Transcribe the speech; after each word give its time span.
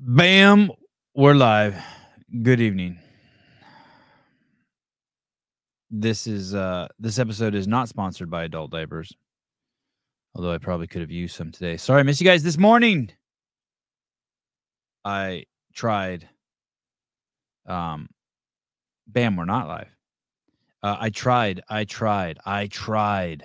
Bam, 0.00 0.72
we're 1.14 1.34
live. 1.34 1.76
Good 2.42 2.60
evening. 2.60 2.98
This 5.88 6.26
is 6.26 6.52
uh 6.52 6.88
this 6.98 7.20
episode 7.20 7.54
is 7.54 7.68
not 7.68 7.88
sponsored 7.88 8.28
by 8.28 8.42
adult 8.42 8.72
diapers. 8.72 9.12
Although 10.34 10.52
I 10.52 10.58
probably 10.58 10.88
could 10.88 11.00
have 11.00 11.12
used 11.12 11.36
some 11.36 11.52
today. 11.52 11.76
Sorry, 11.76 12.00
I 12.00 12.02
missed 12.02 12.20
you 12.20 12.26
guys 12.26 12.42
this 12.42 12.58
morning. 12.58 13.12
I 15.04 15.44
tried 15.72 16.28
um 17.66 18.08
bam, 19.06 19.36
we're 19.36 19.44
not 19.44 19.68
live. 19.68 19.94
Uh, 20.82 20.96
I 20.98 21.10
tried, 21.10 21.62
I 21.68 21.84
tried, 21.84 22.40
I 22.44 22.66
tried. 22.66 23.44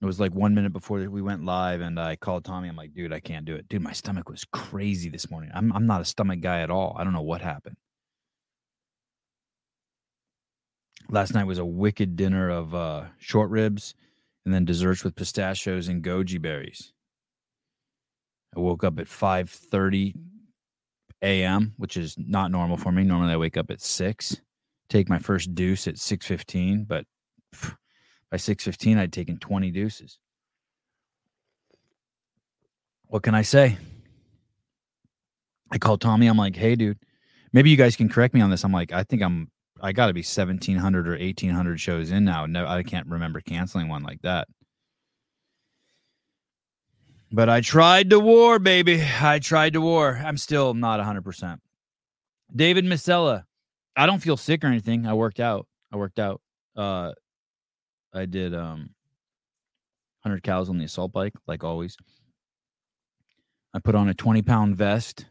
It 0.00 0.06
was 0.06 0.20
like 0.20 0.32
one 0.32 0.54
minute 0.54 0.72
before 0.72 0.98
we 1.08 1.22
went 1.22 1.44
live, 1.44 1.80
and 1.80 1.98
I 1.98 2.14
called 2.14 2.44
Tommy. 2.44 2.68
I'm 2.68 2.76
like, 2.76 2.94
dude, 2.94 3.12
I 3.12 3.18
can't 3.18 3.44
do 3.44 3.56
it. 3.56 3.68
Dude, 3.68 3.82
my 3.82 3.92
stomach 3.92 4.28
was 4.28 4.44
crazy 4.52 5.10
this 5.10 5.28
morning. 5.30 5.50
I'm 5.52 5.72
I'm 5.72 5.86
not 5.86 6.00
a 6.00 6.04
stomach 6.04 6.40
guy 6.40 6.60
at 6.60 6.70
all. 6.70 6.96
I 6.98 7.04
don't 7.04 7.12
know 7.12 7.22
what 7.22 7.40
happened. 7.40 7.76
Last 11.10 11.34
night 11.34 11.44
was 11.44 11.58
a 11.58 11.64
wicked 11.64 12.16
dinner 12.16 12.50
of 12.50 12.74
uh, 12.74 13.04
short 13.18 13.50
ribs 13.50 13.94
and 14.44 14.54
then 14.54 14.64
desserts 14.64 15.02
with 15.02 15.16
pistachios 15.16 15.88
and 15.88 16.02
goji 16.02 16.40
berries. 16.40 16.92
I 18.56 18.60
woke 18.60 18.84
up 18.84 18.98
at 18.98 19.06
5:30 19.06 20.14
a.m., 21.22 21.74
which 21.76 21.96
is 21.96 22.14
not 22.18 22.52
normal 22.52 22.76
for 22.76 22.92
me. 22.92 23.02
Normally 23.02 23.32
I 23.32 23.36
wake 23.36 23.56
up 23.56 23.70
at 23.70 23.80
6, 23.80 24.40
take 24.88 25.08
my 25.08 25.18
first 25.18 25.54
deuce 25.54 25.88
at 25.88 25.96
6:15, 25.96 26.86
but 26.86 27.04
phew, 27.52 27.74
by 28.30 28.36
6:15 28.36 28.98
I'd 28.98 29.12
taken 29.12 29.38
20 29.38 29.70
deuces. 29.70 30.18
What 33.06 33.22
can 33.22 33.34
I 33.34 33.42
say? 33.42 33.78
I 35.70 35.78
called 35.78 36.00
Tommy. 36.00 36.26
I'm 36.26 36.36
like, 36.36 36.56
"Hey 36.56 36.76
dude, 36.76 36.98
maybe 37.52 37.70
you 37.70 37.76
guys 37.76 37.96
can 37.96 38.08
correct 38.08 38.34
me 38.34 38.40
on 38.40 38.50
this." 38.50 38.64
I'm 38.64 38.72
like, 38.72 38.92
"I 38.92 39.02
think 39.04 39.22
I'm 39.22 39.50
I 39.80 39.92
got 39.92 40.08
to 40.08 40.14
be 40.14 40.22
1700 40.22 41.08
or 41.08 41.14
1800 41.16 41.80
shows 41.80 42.10
in 42.10 42.24
now. 42.24 42.46
No, 42.46 42.66
I 42.66 42.82
can't 42.82 43.06
remember 43.06 43.40
canceling 43.40 43.88
one 43.88 44.02
like 44.02 44.20
that." 44.22 44.48
But 47.30 47.48
I 47.48 47.60
tried 47.60 48.10
to 48.10 48.20
war, 48.20 48.58
baby. 48.58 49.02
I 49.20 49.38
tried 49.38 49.74
to 49.74 49.80
war. 49.80 50.20
I'm 50.24 50.38
still 50.38 50.72
not 50.74 50.98
100%. 51.00 51.58
David 52.54 52.84
Misella. 52.86 53.44
I 53.96 54.06
don't 54.06 54.20
feel 54.20 54.36
sick 54.36 54.64
or 54.64 54.68
anything. 54.68 55.06
I 55.06 55.14
worked 55.14 55.40
out. 55.40 55.66
I 55.92 55.96
worked 55.96 56.18
out. 56.18 56.40
Uh 56.76 57.12
I 58.18 58.26
did 58.26 58.52
um 58.54 58.90
100 60.22 60.42
cows 60.42 60.68
on 60.68 60.78
the 60.78 60.84
assault 60.84 61.12
bike 61.12 61.34
like 61.46 61.62
always. 61.62 61.96
I 63.72 63.78
put 63.78 63.94
on 63.94 64.08
a 64.08 64.14
20 64.14 64.42
pound 64.42 64.76
vest, 64.76 65.26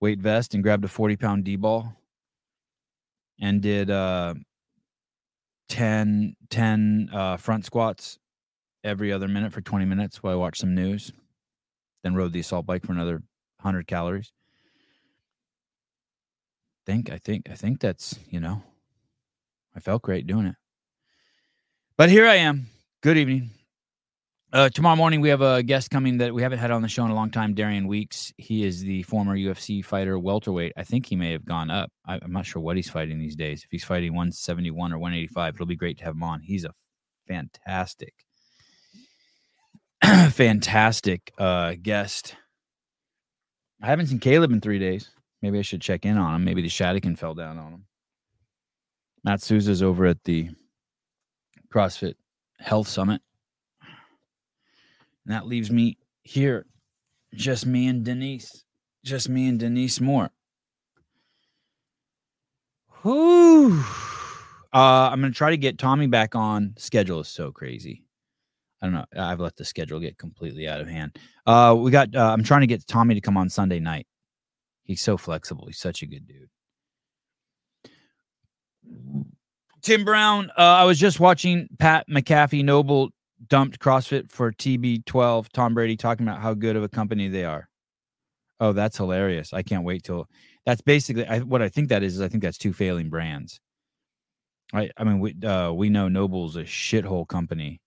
weight 0.00 0.20
vest 0.20 0.54
and 0.54 0.62
grabbed 0.62 0.84
a 0.84 0.88
40 0.88 1.16
pound 1.16 1.44
D 1.44 1.56
ball 1.56 1.96
and 3.40 3.62
did 3.62 3.90
uh 3.90 4.34
10 5.68 6.36
10 6.50 7.08
uh 7.12 7.36
front 7.38 7.64
squats 7.64 8.18
every 8.84 9.10
other 9.12 9.28
minute 9.28 9.52
for 9.52 9.62
20 9.62 9.86
minutes 9.86 10.22
while 10.22 10.34
I 10.34 10.36
watched 10.36 10.60
some 10.60 10.74
news. 10.74 11.12
Then 12.02 12.14
rode 12.14 12.32
the 12.32 12.40
assault 12.40 12.66
bike 12.66 12.84
for 12.84 12.92
another 12.92 13.14
100 13.14 13.86
calories. 13.86 14.32
Think 16.84 17.10
I 17.10 17.18
think 17.18 17.48
I 17.48 17.54
think 17.54 17.80
that's, 17.80 18.18
you 18.28 18.40
know, 18.40 18.62
I 19.74 19.80
felt 19.80 20.02
great 20.02 20.26
doing 20.26 20.46
it. 20.46 20.56
But 22.02 22.10
here 22.10 22.26
I 22.26 22.34
am. 22.34 22.66
Good 23.00 23.16
evening. 23.16 23.50
Uh, 24.52 24.68
tomorrow 24.70 24.96
morning 24.96 25.20
we 25.20 25.28
have 25.28 25.40
a 25.40 25.62
guest 25.62 25.88
coming 25.88 26.18
that 26.18 26.34
we 26.34 26.42
haven't 26.42 26.58
had 26.58 26.72
on 26.72 26.82
the 26.82 26.88
show 26.88 27.04
in 27.04 27.12
a 27.12 27.14
long 27.14 27.30
time. 27.30 27.54
Darian 27.54 27.86
Weeks. 27.86 28.32
He 28.38 28.64
is 28.64 28.80
the 28.80 29.04
former 29.04 29.36
UFC 29.36 29.84
fighter, 29.84 30.18
welterweight. 30.18 30.72
I 30.76 30.82
think 30.82 31.06
he 31.06 31.14
may 31.14 31.30
have 31.30 31.44
gone 31.44 31.70
up. 31.70 31.92
I, 32.04 32.18
I'm 32.20 32.32
not 32.32 32.44
sure 32.44 32.60
what 32.60 32.74
he's 32.74 32.90
fighting 32.90 33.20
these 33.20 33.36
days. 33.36 33.62
If 33.62 33.68
he's 33.70 33.84
fighting 33.84 34.14
171 34.14 34.92
or 34.92 34.98
185, 34.98 35.54
it'll 35.54 35.64
be 35.64 35.76
great 35.76 35.98
to 35.98 36.04
have 36.04 36.16
him 36.16 36.24
on. 36.24 36.40
He's 36.40 36.64
a 36.64 36.72
fantastic 37.28 38.14
fantastic 40.02 41.32
uh, 41.38 41.76
guest. 41.80 42.34
I 43.80 43.86
haven't 43.86 44.08
seen 44.08 44.18
Caleb 44.18 44.50
in 44.50 44.60
three 44.60 44.80
days. 44.80 45.08
Maybe 45.40 45.60
I 45.60 45.62
should 45.62 45.80
check 45.80 46.04
in 46.04 46.18
on 46.18 46.34
him. 46.34 46.44
Maybe 46.44 46.62
the 46.62 46.68
Shadikin 46.68 47.16
fell 47.16 47.34
down 47.34 47.58
on 47.58 47.74
him. 47.74 47.84
Matt 49.22 49.40
Souza's 49.40 49.84
over 49.84 50.06
at 50.06 50.24
the 50.24 50.50
CrossFit 51.72 52.14
Health 52.58 52.88
Summit. 52.88 53.20
And 55.24 55.34
that 55.34 55.46
leaves 55.46 55.70
me 55.70 55.98
here. 56.22 56.66
Just 57.34 57.66
me 57.66 57.86
and 57.86 58.04
Denise. 58.04 58.64
Just 59.04 59.28
me 59.28 59.48
and 59.48 59.58
Denise 59.58 60.00
Moore. 60.00 60.30
Whew. 63.02 63.82
Uh, 64.72 65.10
I'm 65.12 65.20
to 65.22 65.30
try 65.30 65.50
to 65.50 65.56
get 65.56 65.78
Tommy 65.78 66.06
back 66.06 66.34
on. 66.34 66.74
Schedule 66.78 67.20
is 67.20 67.28
so 67.28 67.52
crazy. 67.52 68.04
I 68.80 68.86
don't 68.86 68.94
know. 68.94 69.04
I've 69.16 69.40
let 69.40 69.56
the 69.56 69.64
schedule 69.64 70.00
get 70.00 70.18
completely 70.18 70.66
out 70.66 70.80
of 70.80 70.88
hand. 70.88 71.16
Uh, 71.46 71.76
we 71.78 71.90
got. 71.90 72.14
Uh, 72.14 72.32
I'm 72.32 72.42
trying 72.42 72.62
to 72.62 72.66
get 72.66 72.86
Tommy 72.86 73.14
to 73.14 73.20
come 73.20 73.36
on 73.36 73.48
Sunday 73.48 73.78
night. 73.78 74.06
He's 74.82 75.02
so 75.02 75.16
flexible. 75.16 75.66
He's 75.66 75.78
such 75.78 76.02
a 76.02 76.06
good 76.06 76.26
dude. 76.26 76.48
Tim 79.82 80.04
Brown. 80.04 80.50
Uh, 80.56 80.62
I 80.62 80.84
was 80.84 80.98
just 80.98 81.20
watching 81.20 81.68
Pat 81.78 82.08
McAfee 82.08 82.64
NOBULL 82.64 83.10
dumped 83.48 83.80
CrossFit 83.80 84.30
for 84.30 84.52
TB12. 84.52 85.48
Tom 85.52 85.74
Brady 85.74 85.96
talking 85.96 86.26
about 86.26 86.40
how 86.40 86.54
good 86.54 86.76
of 86.76 86.82
a 86.82 86.88
company 86.88 87.28
they 87.28 87.44
are. 87.44 87.68
Oh, 88.60 88.72
that's 88.72 88.96
hilarious! 88.96 89.52
I 89.52 89.62
can't 89.62 89.84
wait 89.84 90.04
till. 90.04 90.28
That's 90.64 90.80
basically 90.80 91.26
I, 91.26 91.40
what 91.40 91.62
I 91.62 91.68
think 91.68 91.88
that 91.88 92.02
is. 92.02 92.14
Is 92.14 92.20
I 92.20 92.28
think 92.28 92.42
that's 92.42 92.58
two 92.58 92.72
failing 92.72 93.10
brands. 93.10 93.60
I 94.72 94.90
I 94.96 95.04
mean 95.04 95.18
we 95.18 95.34
uh, 95.44 95.72
we 95.72 95.88
know 95.88 96.08
NOBULL's 96.08 96.56
a 96.56 96.62
shithole 96.62 97.26
company 97.26 97.80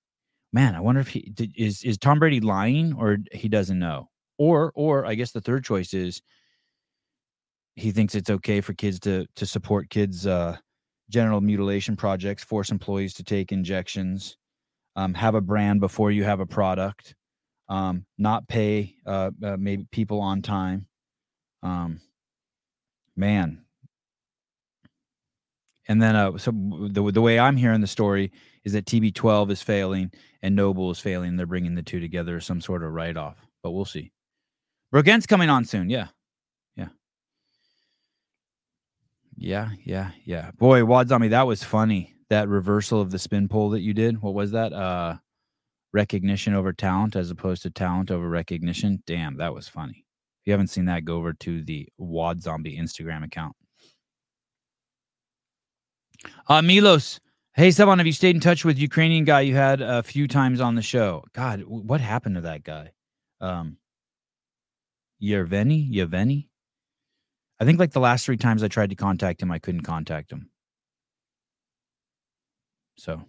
man, 0.56 0.74
I 0.74 0.80
wonder 0.80 1.02
if 1.02 1.10
he 1.10 1.30
did, 1.34 1.54
is 1.56 1.84
is 1.84 1.98
Tom 1.98 2.18
Brady 2.18 2.40
lying 2.40 2.94
or 2.94 3.18
he 3.34 3.50
doesn't 3.50 3.78
know, 3.78 4.10
or 4.38 4.72
or 4.74 5.06
I 5.06 5.14
guess 5.14 5.32
the 5.32 5.42
third 5.42 5.66
choice 5.66 5.94
is 5.94 6.22
he 7.76 7.92
thinks 7.92 8.16
it's 8.16 8.30
okay 8.30 8.62
for 8.62 8.74
kids 8.74 9.00
to 9.02 9.28
to 9.36 9.46
support 9.46 9.90
kids' 9.90 10.26
uh, 10.26 10.58
genital 11.10 11.42
mutilation 11.42 11.96
projects, 11.96 12.44
force 12.44 12.72
employees 12.72 13.14
to 13.16 13.24
take 13.24 13.52
injections, 13.52 14.38
um, 14.96 15.14
have 15.14 15.36
a 15.36 15.42
brand 15.42 15.80
before 15.80 16.12
you 16.12 16.24
have 16.24 16.40
a 16.40 16.46
product, 16.46 17.16
um, 17.70 18.06
not 18.18 18.48
pay 18.48 18.96
uh, 19.06 19.32
uh, 19.44 19.58
maybe 19.58 19.86
people 19.92 20.22
on 20.22 20.42
time. 20.42 20.88
Um, 21.64 22.00
man. 23.16 23.62
And 25.88 26.02
then, 26.02 26.16
uh, 26.16 26.38
so 26.38 26.52
the 26.52 27.12
the 27.12 27.22
way 27.22 27.38
I'm 27.38 27.58
hearing 27.58 27.82
the 27.82 27.88
story 27.88 28.32
is 28.64 28.74
that 28.74 28.86
TB12 28.86 29.52
is 29.52 29.62
failing 29.62 30.12
and 30.42 30.56
NOBULL 30.56 30.92
is 30.92 31.00
failing. 31.00 31.36
They're 31.36 31.46
bringing 31.46 31.76
the 31.76 31.84
two 31.84 32.00
together, 32.00 32.40
some 32.40 32.60
sort 32.60 32.84
of 32.84 32.92
write 32.92 33.18
off, 33.18 33.38
but 33.62 33.72
we'll 33.72 33.86
see. 33.86 34.12
Brogent's 34.92 35.28
coming 35.28 35.50
on 35.50 35.66
soon. 35.66 35.90
Yeah. 35.90 36.08
Yeah. 39.38 39.70
Yeah. 39.84 40.12
Yeah. 40.24 40.52
Boy, 40.58 40.86
Wad 40.86 41.10
Zombie, 41.10 41.30
that 41.30 41.48
was 41.48 41.64
funny. 41.64 42.16
That 42.30 42.48
reversal 42.48 43.02
of 43.02 43.12
the 43.12 43.20
spin 43.20 43.48
pull 43.48 43.70
that 43.72 43.82
you 43.82 43.94
did. 43.94 44.22
What 44.22 44.34
was 44.34 44.52
that? 44.52 44.74
Uh, 44.74 45.18
recognition 45.94 46.54
over 46.54 46.74
talent 46.74 47.16
as 47.16 47.32
opposed 47.32 47.62
to 47.64 47.70
talent 47.70 48.12
over 48.12 48.28
recognition. 48.28 49.02
Damn, 49.06 49.38
that 49.38 49.54
was 49.54 49.68
funny. 49.68 50.06
If 50.42 50.48
you 50.48 50.52
haven't 50.54 50.68
seen 50.68 50.86
that, 50.86 51.06
go 51.06 51.18
over 51.18 51.34
to 51.34 51.64
the 51.64 51.88
Wad 51.98 52.42
Zombie 52.42 52.78
Instagram 52.78 53.24
account. 53.24 53.56
Uh, 56.48 56.62
Milos, 56.62 57.20
Hey, 57.58 57.70
Sevan, 57.70 58.00
have 58.00 58.06
you 58.06 58.12
stayed 58.12 58.36
in 58.36 58.42
touch 58.42 58.66
with 58.66 58.78
Ukrainian 58.78 59.24
guy 59.24 59.40
you 59.40 59.56
had 59.56 59.80
a 59.80 60.04
few 60.04 60.28
times 60.28 60.60
on 60.60 60.76
the 60.76 60.82
show? 60.82 61.24
God, 61.32 61.64
what 61.66 62.02
happened 62.02 62.36
to 62.36 62.42
that 62.42 62.66
guy? 62.66 62.92
Um, 63.40 63.78
Yerveni? 65.24 65.90
Yeveni? 65.90 66.50
I 67.60 67.66
think 67.66 67.80
like 67.80 67.92
the 67.92 68.00
last 68.00 68.26
three 68.26 68.38
times 68.38 68.64
I 68.64 68.68
tried 68.68 68.90
to 68.90 68.96
contact 68.96 69.42
him, 69.42 69.52
I 69.52 69.60
couldn't 69.60 69.82
contact 69.82 70.32
him. 70.32 70.50
So. 72.98 73.22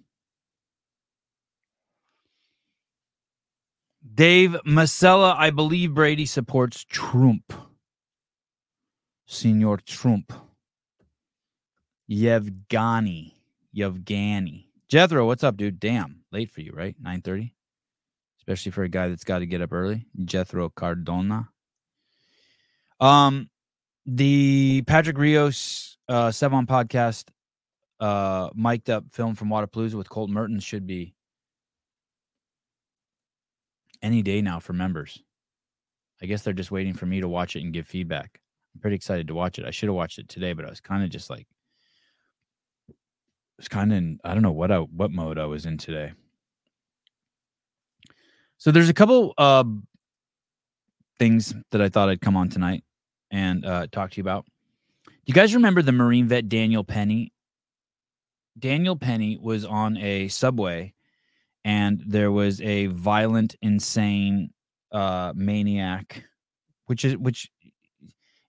Dave 4.15 4.57
Masella, 4.67 5.35
I 5.37 5.51
believe 5.51 5.95
Brady 5.95 6.27
supports 6.27 6.85
Trump. 6.85 7.53
Senor 9.27 9.79
Trump. 9.79 10.33
Yevgeny. 12.07 13.35
Yevgeny. 13.73 14.71
Jethro, 14.89 15.27
what's 15.27 15.43
up, 15.43 15.57
dude? 15.57 15.81
Damn, 15.81 16.23
late 16.31 16.51
for 16.51 16.61
you, 16.61 16.73
right? 16.73 16.95
9:30. 17.03 17.53
Especially 18.39 18.71
for 18.71 18.85
a 18.85 18.89
guy 18.89 19.09
that's 19.09 19.25
got 19.25 19.41
to 19.41 19.47
get 19.47 19.61
up 19.61 19.73
early. 19.73 20.07
Jethro 20.25 20.69
Cardona. 20.69 21.49
Um, 23.01 23.51
the 24.07 24.83
Patrick 24.87 25.19
Rios 25.19 25.99
uh 26.09 26.29
Sevan 26.29 26.67
podcast 26.67 27.25
uh 27.99 28.51
mic'd 28.55 28.89
up 28.89 29.05
film 29.11 29.35
from 29.35 29.49
Wodapalooza 29.49 29.95
with 29.95 30.09
Colt 30.09 30.31
Mertens 30.31 30.63
should 30.63 30.87
be 30.87 31.15
any 34.03 34.23
day 34.23 34.41
now 34.41 34.61
for 34.61 34.73
members. 34.73 35.23
I 36.23 36.27
guess 36.27 36.43
they're 36.43 36.53
just 36.53 36.71
waiting 36.71 36.95
for 36.95 37.07
me 37.07 37.21
to 37.21 37.29
watch 37.29 37.57
it 37.57 37.63
and 37.63 37.73
give 37.73 37.87
feedback. 37.87 38.41
I'm 38.75 38.81
pretty 38.81 38.97
excited 38.97 39.27
to 39.29 39.35
watch 39.35 39.59
it. 39.59 39.65
I 39.65 39.71
should 39.71 39.89
have 39.89 39.97
watched 39.97 40.19
it 40.19 40.29
today, 40.29 40.53
but 40.53 40.65
I 40.65 40.71
was 40.71 40.81
kind 40.81 41.03
of 41.03 41.11
just 41.11 41.29
like, 41.29 41.47
it's 43.59 43.69
kind 43.69 43.93
of 43.93 44.21
I 44.25 44.35
don't 44.35 44.43
know 44.43 44.53
what 44.53 44.71
I 44.71 44.79
what 44.79 45.11
mode 45.11 45.39
I 45.39 45.47
was 45.47 45.67
in 45.67 45.79
today. 45.79 46.13
So 48.59 48.71
there's 48.71 48.89
a 48.89 48.95
couple 48.95 49.35
uh, 49.37 49.65
things 51.19 51.55
that 51.71 51.83
I 51.83 51.89
thought 51.89 52.09
I'd 52.09 52.21
come 52.21 52.37
on 52.37 52.49
tonight 52.49 52.85
and 53.37 53.67
uh, 53.67 53.87
talk 53.93 54.11
to 54.13 54.17
you 54.17 54.23
about. 54.23 54.47
Do 55.05 55.13
you 55.27 55.35
guys 55.35 55.55
remember 55.55 55.83
the 55.83 55.93
Marine 55.93 56.27
vet 56.27 56.49
Daniel 56.49 56.85
Penny? 56.85 57.33
Daniel 58.59 58.97
Penny 58.97 59.39
was 59.41 59.67
on 59.67 59.99
a 59.99 60.29
subway 60.29 60.95
and 61.63 62.03
there 62.07 62.33
was 62.33 62.63
a 62.63 62.87
violent, 62.87 63.55
insane 63.61 64.51
uh, 64.91 65.35
maniac, 65.37 66.25
which 66.87 67.05
is 67.05 67.17
which 67.19 67.51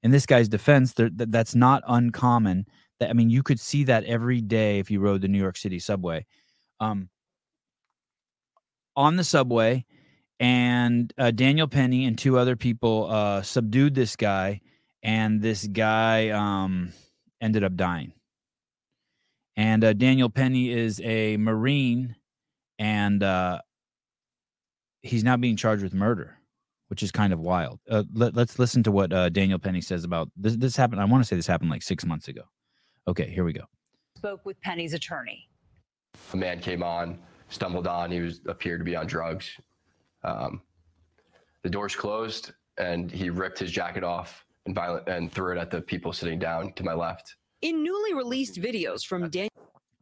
in 0.03 0.11
this 0.11 0.25
guy's 0.25 0.47
defense, 0.47 0.93
that's 0.95 1.55
not 1.55 1.83
uncommon. 1.87 2.65
That 2.99 3.09
I 3.09 3.13
mean, 3.13 3.29
you 3.29 3.43
could 3.43 3.59
see 3.59 3.83
that 3.85 4.05
every 4.05 4.39
day 4.39 4.79
if 4.79 4.89
you 4.89 5.01
rode 5.01 5.21
the 5.21 5.27
New 5.27 5.39
York 5.39 5.57
City 5.57 5.79
subway. 5.79 6.25
Um, 6.79 7.09
on 8.95 9.17
the 9.17 9.23
subway, 9.23 9.83
and 10.39 11.11
uh, 11.17 11.31
Daniel 11.31 11.67
Penny 11.67 12.05
and 12.05 12.17
two 12.17 12.37
other 12.37 12.55
people 12.55 13.07
uh, 13.09 13.41
subdued 13.41 13.95
this 13.95 14.15
guy, 14.15 14.61
and 15.07 15.41
this 15.41 15.65
guy 15.65 16.29
um, 16.29 16.91
ended 17.39 17.63
up 17.63 17.75
dying. 17.77 18.11
And 19.55 19.83
uh, 19.83 19.93
Daniel 19.93 20.29
Penny 20.29 20.69
is 20.69 20.99
a 20.99 21.37
Marine, 21.37 22.17
and 22.77 23.23
uh, 23.23 23.61
he's 25.01 25.23
now 25.23 25.37
being 25.37 25.55
charged 25.55 25.81
with 25.81 25.93
murder, 25.93 26.37
which 26.89 27.01
is 27.01 27.11
kind 27.11 27.31
of 27.31 27.39
wild. 27.39 27.79
Uh, 27.89 28.03
let, 28.13 28.37
us 28.37 28.59
listen 28.59 28.83
to 28.83 28.91
what 28.91 29.13
uh, 29.13 29.29
Daniel 29.29 29.57
Penny 29.57 29.79
says 29.79 30.03
about 30.03 30.29
this. 30.35 30.57
This 30.57 30.75
happened. 30.75 30.99
I 30.99 31.05
want 31.05 31.23
to 31.23 31.27
say 31.27 31.37
this 31.37 31.47
happened 31.47 31.71
like 31.71 31.81
six 31.83 32.05
months 32.05 32.27
ago. 32.27 32.43
Okay, 33.07 33.29
here 33.29 33.45
we 33.45 33.53
go. 33.53 33.63
Spoke 34.17 34.45
with 34.45 34.59
Penny's 34.59 34.93
attorney. 34.93 35.47
A 36.33 36.37
man 36.37 36.59
came 36.59 36.83
on, 36.83 37.17
stumbled 37.47 37.87
on. 37.87 38.11
He 38.11 38.19
was 38.19 38.41
appeared 38.45 38.81
to 38.81 38.85
be 38.85 38.97
on 38.97 39.07
drugs. 39.07 39.49
Um, 40.25 40.61
the 41.63 41.69
doors 41.69 41.95
closed, 41.95 42.51
and 42.77 43.09
he 43.09 43.29
ripped 43.29 43.57
his 43.57 43.71
jacket 43.71 44.03
off 44.03 44.43
and 44.67 44.75
violent 44.75 45.07
and 45.07 45.31
threw 45.31 45.53
it 45.53 45.57
at 45.57 45.71
the 45.71 45.81
people 45.81 46.13
sitting 46.13 46.37
down 46.37 46.73
to 46.73 46.83
my 46.83 46.93
left. 46.93 47.35
In 47.61 47.83
newly 47.83 48.13
released 48.13 48.61
videos 48.61 49.03
from 49.03 49.27
Daniel. 49.29 49.49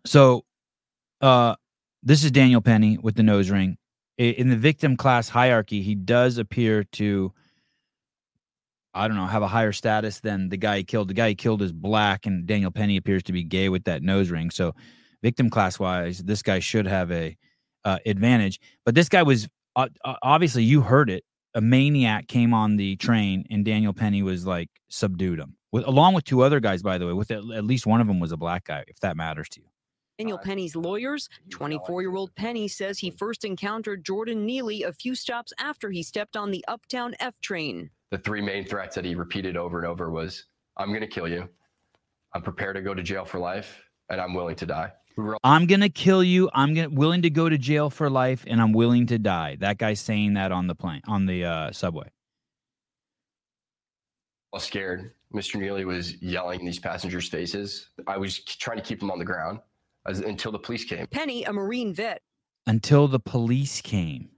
So, 0.05 0.43
uh, 1.21 1.55
this 2.03 2.23
is 2.23 2.31
Daniel 2.31 2.61
Penny 2.61 2.97
with 2.97 3.15
the 3.15 3.23
nose 3.23 3.49
ring. 3.49 3.77
In 4.17 4.49
the 4.49 4.57
victim 4.57 4.97
class 4.97 5.29
hierarchy, 5.29 5.81
he 5.81 5.95
does 5.95 6.37
appear 6.37 6.83
to, 6.83 7.33
I 8.93 9.07
don't 9.07 9.17
know, 9.17 9.25
have 9.25 9.41
a 9.41 9.47
higher 9.47 9.71
status 9.71 10.19
than 10.19 10.49
the 10.49 10.57
guy 10.57 10.77
he 10.77 10.83
killed. 10.83 11.07
The 11.09 11.13
guy 11.13 11.29
he 11.29 11.35
killed 11.35 11.61
is 11.61 11.71
black, 11.71 12.25
and 12.25 12.45
Daniel 12.45 12.71
Penny 12.71 12.97
appears 12.97 13.23
to 13.23 13.33
be 13.33 13.43
gay 13.43 13.69
with 13.69 13.85
that 13.85 14.03
nose 14.03 14.29
ring. 14.29 14.51
So, 14.51 14.73
victim 15.21 15.49
class 15.49 15.79
wise, 15.79 16.19
this 16.19 16.41
guy 16.41 16.59
should 16.59 16.87
have 16.87 17.11
a 17.11 17.35
uh, 17.83 17.99
advantage. 18.05 18.59
But 18.85 18.95
this 18.95 19.09
guy 19.09 19.23
was 19.23 19.47
uh, 19.75 19.87
obviously 20.21 20.63
you 20.63 20.81
heard 20.81 21.09
it. 21.09 21.23
A 21.55 21.61
maniac 21.61 22.27
came 22.27 22.53
on 22.53 22.75
the 22.75 22.97
train, 22.97 23.45
and 23.49 23.63
Daniel 23.63 23.93
Penny 23.93 24.21
was 24.21 24.45
like 24.45 24.69
subdued 24.89 25.39
him, 25.39 25.55
with 25.71 25.87
along 25.87 26.13
with 26.13 26.25
two 26.25 26.41
other 26.41 26.59
guys, 26.59 26.83
by 26.83 26.97
the 26.97 27.07
way. 27.07 27.13
With 27.13 27.31
at, 27.31 27.37
at 27.37 27.63
least 27.63 27.87
one 27.87 28.01
of 28.01 28.07
them 28.07 28.19
was 28.19 28.31
a 28.31 28.37
black 28.37 28.65
guy, 28.65 28.83
if 28.87 28.99
that 28.99 29.15
matters 29.15 29.49
to 29.49 29.61
you. 29.61 29.67
Daniel 30.19 30.37
Penny's 30.37 30.75
lawyers, 30.75 31.27
24 31.49 32.01
year 32.01 32.15
old 32.15 32.33
Penny 32.35 32.67
says 32.67 32.99
he 32.99 33.09
first 33.09 33.43
encountered 33.43 34.05
Jordan 34.05 34.45
Neely 34.45 34.83
a 34.83 34.93
few 34.93 35.15
stops 35.15 35.51
after 35.59 35.91
he 35.91 36.03
stepped 36.03 36.37
on 36.37 36.51
the 36.51 36.63
Uptown 36.67 37.15
F 37.19 37.39
train. 37.41 37.89
The 38.11 38.17
three 38.17 38.41
main 38.41 38.65
threats 38.65 38.95
that 38.95 39.03
he 39.03 39.15
repeated 39.15 39.57
over 39.57 39.77
and 39.77 39.87
over 39.87 40.09
was 40.09 40.45
I'm 40.77 40.89
going 40.89 41.01
to 41.01 41.07
kill 41.07 41.27
you, 41.27 41.49
I'm 42.33 42.41
prepared 42.41 42.75
to 42.75 42.81
go 42.81 42.93
to 42.93 43.01
jail 43.01 43.25
for 43.25 43.39
life, 43.39 43.81
and 44.09 44.19
I'm 44.19 44.33
willing 44.33 44.55
to 44.57 44.65
die. 44.65 44.91
I'm 45.43 45.65
gonna 45.65 45.89
kill 45.89 46.23
you. 46.23 46.49
I'm 46.53 46.73
gonna 46.73 46.89
willing 46.89 47.21
to 47.21 47.29
go 47.29 47.47
to 47.47 47.57
jail 47.57 47.89
for 47.89 48.09
life, 48.09 48.43
and 48.47 48.61
I'm 48.61 48.73
willing 48.73 49.07
to 49.07 49.17
die. 49.17 49.57
That 49.59 49.77
guy's 49.77 49.99
saying 49.99 50.33
that 50.33 50.51
on 50.51 50.67
the 50.67 50.75
plane 50.75 51.01
on 51.07 51.25
the 51.25 51.45
uh, 51.45 51.71
subway. 51.71 52.07
I 52.07 54.57
was 54.57 54.63
scared. 54.63 55.13
Mr. 55.33 55.59
Neely 55.59 55.85
was 55.85 56.21
yelling 56.21 56.61
in 56.61 56.65
these 56.65 56.79
passengers' 56.79 57.27
faces. 57.27 57.89
I 58.07 58.17
was 58.17 58.39
trying 58.39 58.77
to 58.77 58.83
keep 58.83 58.99
them 58.99 59.11
on 59.11 59.19
the 59.19 59.25
ground 59.25 59.59
as, 60.05 60.19
until 60.19 60.51
the 60.51 60.59
police 60.59 60.85
came. 60.85 61.07
Penny, 61.07 61.43
a 61.43 61.51
Marine 61.51 61.93
vet. 61.93 62.21
Until 62.67 63.07
the 63.07 63.19
police 63.19 63.81
came. 63.81 64.29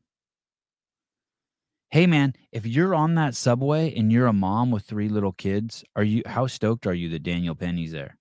Hey 1.89 2.05
man, 2.05 2.33
if 2.51 2.65
you're 2.65 2.93
on 2.93 3.15
that 3.15 3.33
subway 3.33 3.93
and 3.95 4.11
you're 4.11 4.27
a 4.27 4.33
mom 4.33 4.71
with 4.71 4.83
three 4.83 5.07
little 5.07 5.31
kids, 5.31 5.85
are 5.95 6.03
you 6.03 6.21
how 6.25 6.47
stoked 6.47 6.85
are 6.85 6.93
you 6.93 7.07
that 7.09 7.23
Daniel 7.23 7.55
Penny's 7.55 7.93
there? 7.93 8.16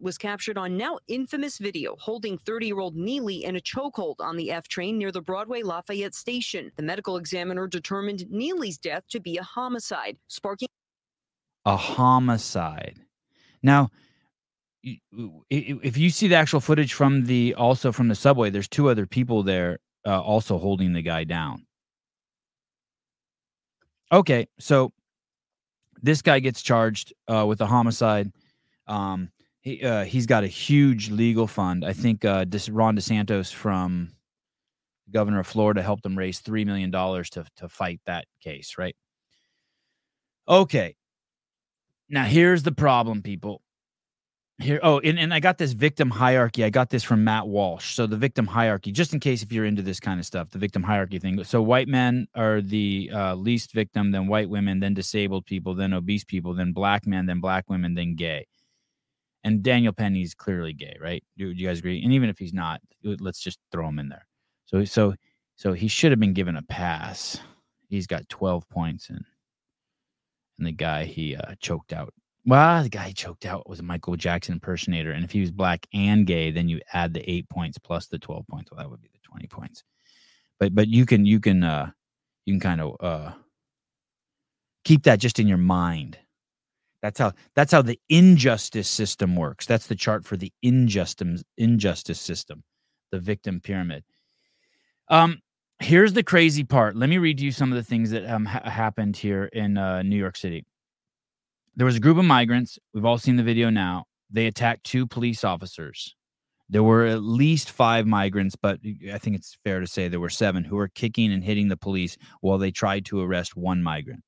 Was 0.00 0.18
captured 0.18 0.58
on 0.58 0.76
now 0.76 0.98
infamous 1.08 1.58
video 1.58 1.96
holding 1.96 2.38
30 2.38 2.66
year 2.66 2.78
old 2.78 2.96
Neely 2.96 3.44
in 3.44 3.56
a 3.56 3.60
chokehold 3.60 4.16
on 4.20 4.36
the 4.36 4.50
F 4.50 4.68
train 4.68 4.98
near 4.98 5.12
the 5.12 5.20
Broadway 5.20 5.62
Lafayette 5.62 6.14
station. 6.14 6.70
The 6.76 6.82
medical 6.82 7.16
examiner 7.16 7.66
determined 7.66 8.30
Neely's 8.30 8.78
death 8.78 9.04
to 9.10 9.20
be 9.20 9.36
a 9.36 9.42
homicide, 9.42 10.16
sparking 10.28 10.68
a 11.64 11.76
homicide. 11.76 13.00
Now, 13.62 13.90
if 15.50 15.96
you 15.96 16.10
see 16.10 16.28
the 16.28 16.36
actual 16.36 16.60
footage 16.60 16.94
from 16.94 17.26
the 17.26 17.54
also 17.54 17.92
from 17.92 18.08
the 18.08 18.14
subway, 18.14 18.50
there's 18.50 18.68
two 18.68 18.88
other 18.88 19.06
people 19.06 19.42
there 19.42 19.78
uh, 20.06 20.20
also 20.20 20.58
holding 20.58 20.92
the 20.92 21.02
guy 21.02 21.24
down. 21.24 21.66
Okay, 24.10 24.48
so 24.58 24.92
this 26.00 26.22
guy 26.22 26.38
gets 26.38 26.62
charged 26.62 27.12
uh, 27.26 27.44
with 27.46 27.60
a 27.60 27.66
homicide. 27.66 28.32
Um, 28.86 29.30
he 29.60 29.82
uh, 29.82 30.04
he's 30.04 30.26
got 30.26 30.44
a 30.44 30.48
huge 30.48 31.10
legal 31.10 31.46
fund. 31.46 31.84
I 31.84 31.92
think 31.92 32.24
uh, 32.24 32.44
Ron 32.70 32.96
DeSantis 32.96 33.52
from 33.52 34.10
governor 35.10 35.40
of 35.40 35.46
Florida 35.46 35.82
helped 35.82 36.04
him 36.04 36.16
raise 36.16 36.40
three 36.40 36.64
million 36.64 36.90
dollars 36.90 37.30
to 37.30 37.44
to 37.56 37.68
fight 37.68 38.00
that 38.06 38.26
case. 38.42 38.76
Right. 38.78 38.96
Okay. 40.48 40.96
Now 42.08 42.24
here's 42.24 42.62
the 42.62 42.72
problem, 42.72 43.22
people. 43.22 43.62
Here, 44.60 44.80
oh, 44.82 44.98
and, 44.98 45.20
and 45.20 45.32
I 45.32 45.38
got 45.38 45.56
this 45.56 45.70
victim 45.70 46.10
hierarchy. 46.10 46.64
I 46.64 46.70
got 46.70 46.90
this 46.90 47.04
from 47.04 47.22
Matt 47.22 47.46
Walsh. 47.46 47.94
So 47.94 48.08
the 48.08 48.16
victim 48.16 48.44
hierarchy, 48.44 48.90
just 48.90 49.14
in 49.14 49.20
case 49.20 49.40
if 49.40 49.52
you're 49.52 49.66
into 49.66 49.82
this 49.82 50.00
kind 50.00 50.18
of 50.18 50.26
stuff, 50.26 50.50
the 50.50 50.58
victim 50.58 50.82
hierarchy 50.82 51.20
thing. 51.20 51.44
So 51.44 51.62
white 51.62 51.86
men 51.86 52.26
are 52.34 52.60
the 52.60 53.08
uh, 53.14 53.34
least 53.36 53.72
victim, 53.72 54.10
then 54.10 54.26
white 54.26 54.50
women, 54.50 54.80
then 54.80 54.94
disabled 54.94 55.46
people, 55.46 55.76
then 55.76 55.92
obese 55.92 56.24
people, 56.24 56.54
then 56.54 56.72
black 56.72 57.06
men, 57.06 57.26
then 57.26 57.38
black 57.38 57.70
women, 57.70 57.94
then 57.94 58.16
gay 58.16 58.46
and 59.44 59.62
Daniel 59.62 59.92
Penny's 59.92 60.34
clearly 60.34 60.72
gay, 60.72 60.96
right? 61.00 61.22
Do, 61.36 61.52
do, 61.54 61.60
you 61.60 61.68
guys 61.68 61.78
agree? 61.78 62.02
And 62.02 62.12
even 62.12 62.28
if 62.28 62.38
he's 62.38 62.52
not, 62.52 62.80
let's 63.02 63.40
just 63.40 63.58
throw 63.70 63.88
him 63.88 63.98
in 63.98 64.08
there. 64.08 64.26
So 64.66 64.84
so 64.84 65.14
so 65.56 65.72
he 65.72 65.88
should 65.88 66.12
have 66.12 66.20
been 66.20 66.34
given 66.34 66.56
a 66.56 66.62
pass. 66.62 67.40
He's 67.88 68.06
got 68.06 68.28
12 68.28 68.68
points 68.68 69.08
and 69.08 69.24
and 70.58 70.66
the 70.66 70.72
guy 70.72 71.04
he 71.04 71.36
uh, 71.36 71.54
choked 71.60 71.92
out. 71.92 72.12
Well, 72.44 72.82
the 72.82 72.88
guy 72.88 73.08
he 73.08 73.14
choked 73.14 73.46
out 73.46 73.68
was 73.68 73.80
a 73.80 73.84
Michael 73.84 74.16
Jackson 74.16 74.54
impersonator. 74.54 75.12
And 75.12 75.24
if 75.24 75.30
he 75.30 75.40
was 75.40 75.50
black 75.50 75.86
and 75.92 76.26
gay, 76.26 76.50
then 76.50 76.68
you 76.68 76.80
add 76.92 77.14
the 77.14 77.28
eight 77.30 77.48
points 77.48 77.78
plus 77.78 78.06
the 78.06 78.18
12 78.18 78.46
points. 78.48 78.70
Well, 78.70 78.78
that 78.78 78.90
would 78.90 79.02
be 79.02 79.10
the 79.12 79.20
20 79.22 79.46
points. 79.46 79.84
But 80.58 80.74
but 80.74 80.88
you 80.88 81.06
can 81.06 81.24
you 81.24 81.38
can 81.38 81.62
uh 81.62 81.90
you 82.44 82.54
can 82.54 82.60
kind 82.60 82.80
of 82.80 82.96
uh 83.00 83.32
keep 84.84 85.04
that 85.04 85.20
just 85.20 85.38
in 85.38 85.46
your 85.46 85.58
mind 85.58 86.18
that's 87.02 87.18
how 87.18 87.32
that's 87.54 87.72
how 87.72 87.82
the 87.82 87.98
injustice 88.08 88.88
system 88.88 89.36
works. 89.36 89.66
That's 89.66 89.86
the 89.86 89.94
chart 89.94 90.24
for 90.24 90.36
the 90.36 90.52
injustice 90.62 91.44
injustice 91.56 92.20
system, 92.20 92.64
the 93.12 93.20
victim 93.20 93.60
pyramid. 93.60 94.04
Um, 95.08 95.38
here's 95.78 96.12
the 96.12 96.22
crazy 96.22 96.64
part. 96.64 96.96
Let 96.96 97.08
me 97.08 97.18
read 97.18 97.40
you 97.40 97.52
some 97.52 97.72
of 97.72 97.76
the 97.76 97.84
things 97.84 98.10
that 98.10 98.28
um, 98.28 98.44
ha- 98.44 98.68
happened 98.68 99.16
here 99.16 99.44
in 99.44 99.78
uh, 99.78 100.02
New 100.02 100.16
York 100.16 100.36
City. 100.36 100.64
There 101.76 101.86
was 101.86 101.96
a 101.96 102.00
group 102.00 102.18
of 102.18 102.24
migrants. 102.24 102.78
We've 102.92 103.04
all 103.04 103.18
seen 103.18 103.36
the 103.36 103.42
video 103.44 103.70
now. 103.70 104.04
They 104.30 104.46
attacked 104.46 104.84
two 104.84 105.06
police 105.06 105.44
officers. 105.44 106.16
There 106.68 106.82
were 106.82 107.06
at 107.06 107.22
least 107.22 107.70
five 107.70 108.06
migrants, 108.06 108.54
but 108.54 108.80
I 109.10 109.16
think 109.16 109.36
it's 109.36 109.56
fair 109.64 109.80
to 109.80 109.86
say 109.86 110.08
there 110.08 110.20
were 110.20 110.28
seven 110.28 110.64
who 110.64 110.76
were 110.76 110.88
kicking 110.88 111.32
and 111.32 111.42
hitting 111.42 111.68
the 111.68 111.78
police 111.78 112.18
while 112.40 112.58
they 112.58 112.70
tried 112.70 113.06
to 113.06 113.22
arrest 113.22 113.56
one 113.56 113.82
migrant. 113.82 114.22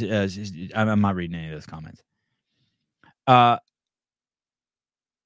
Uh, 0.00 0.28
I'm 0.74 1.00
not 1.00 1.14
reading 1.14 1.36
any 1.36 1.48
of 1.48 1.52
those 1.52 1.66
comments. 1.66 2.02
Uh, 3.26 3.58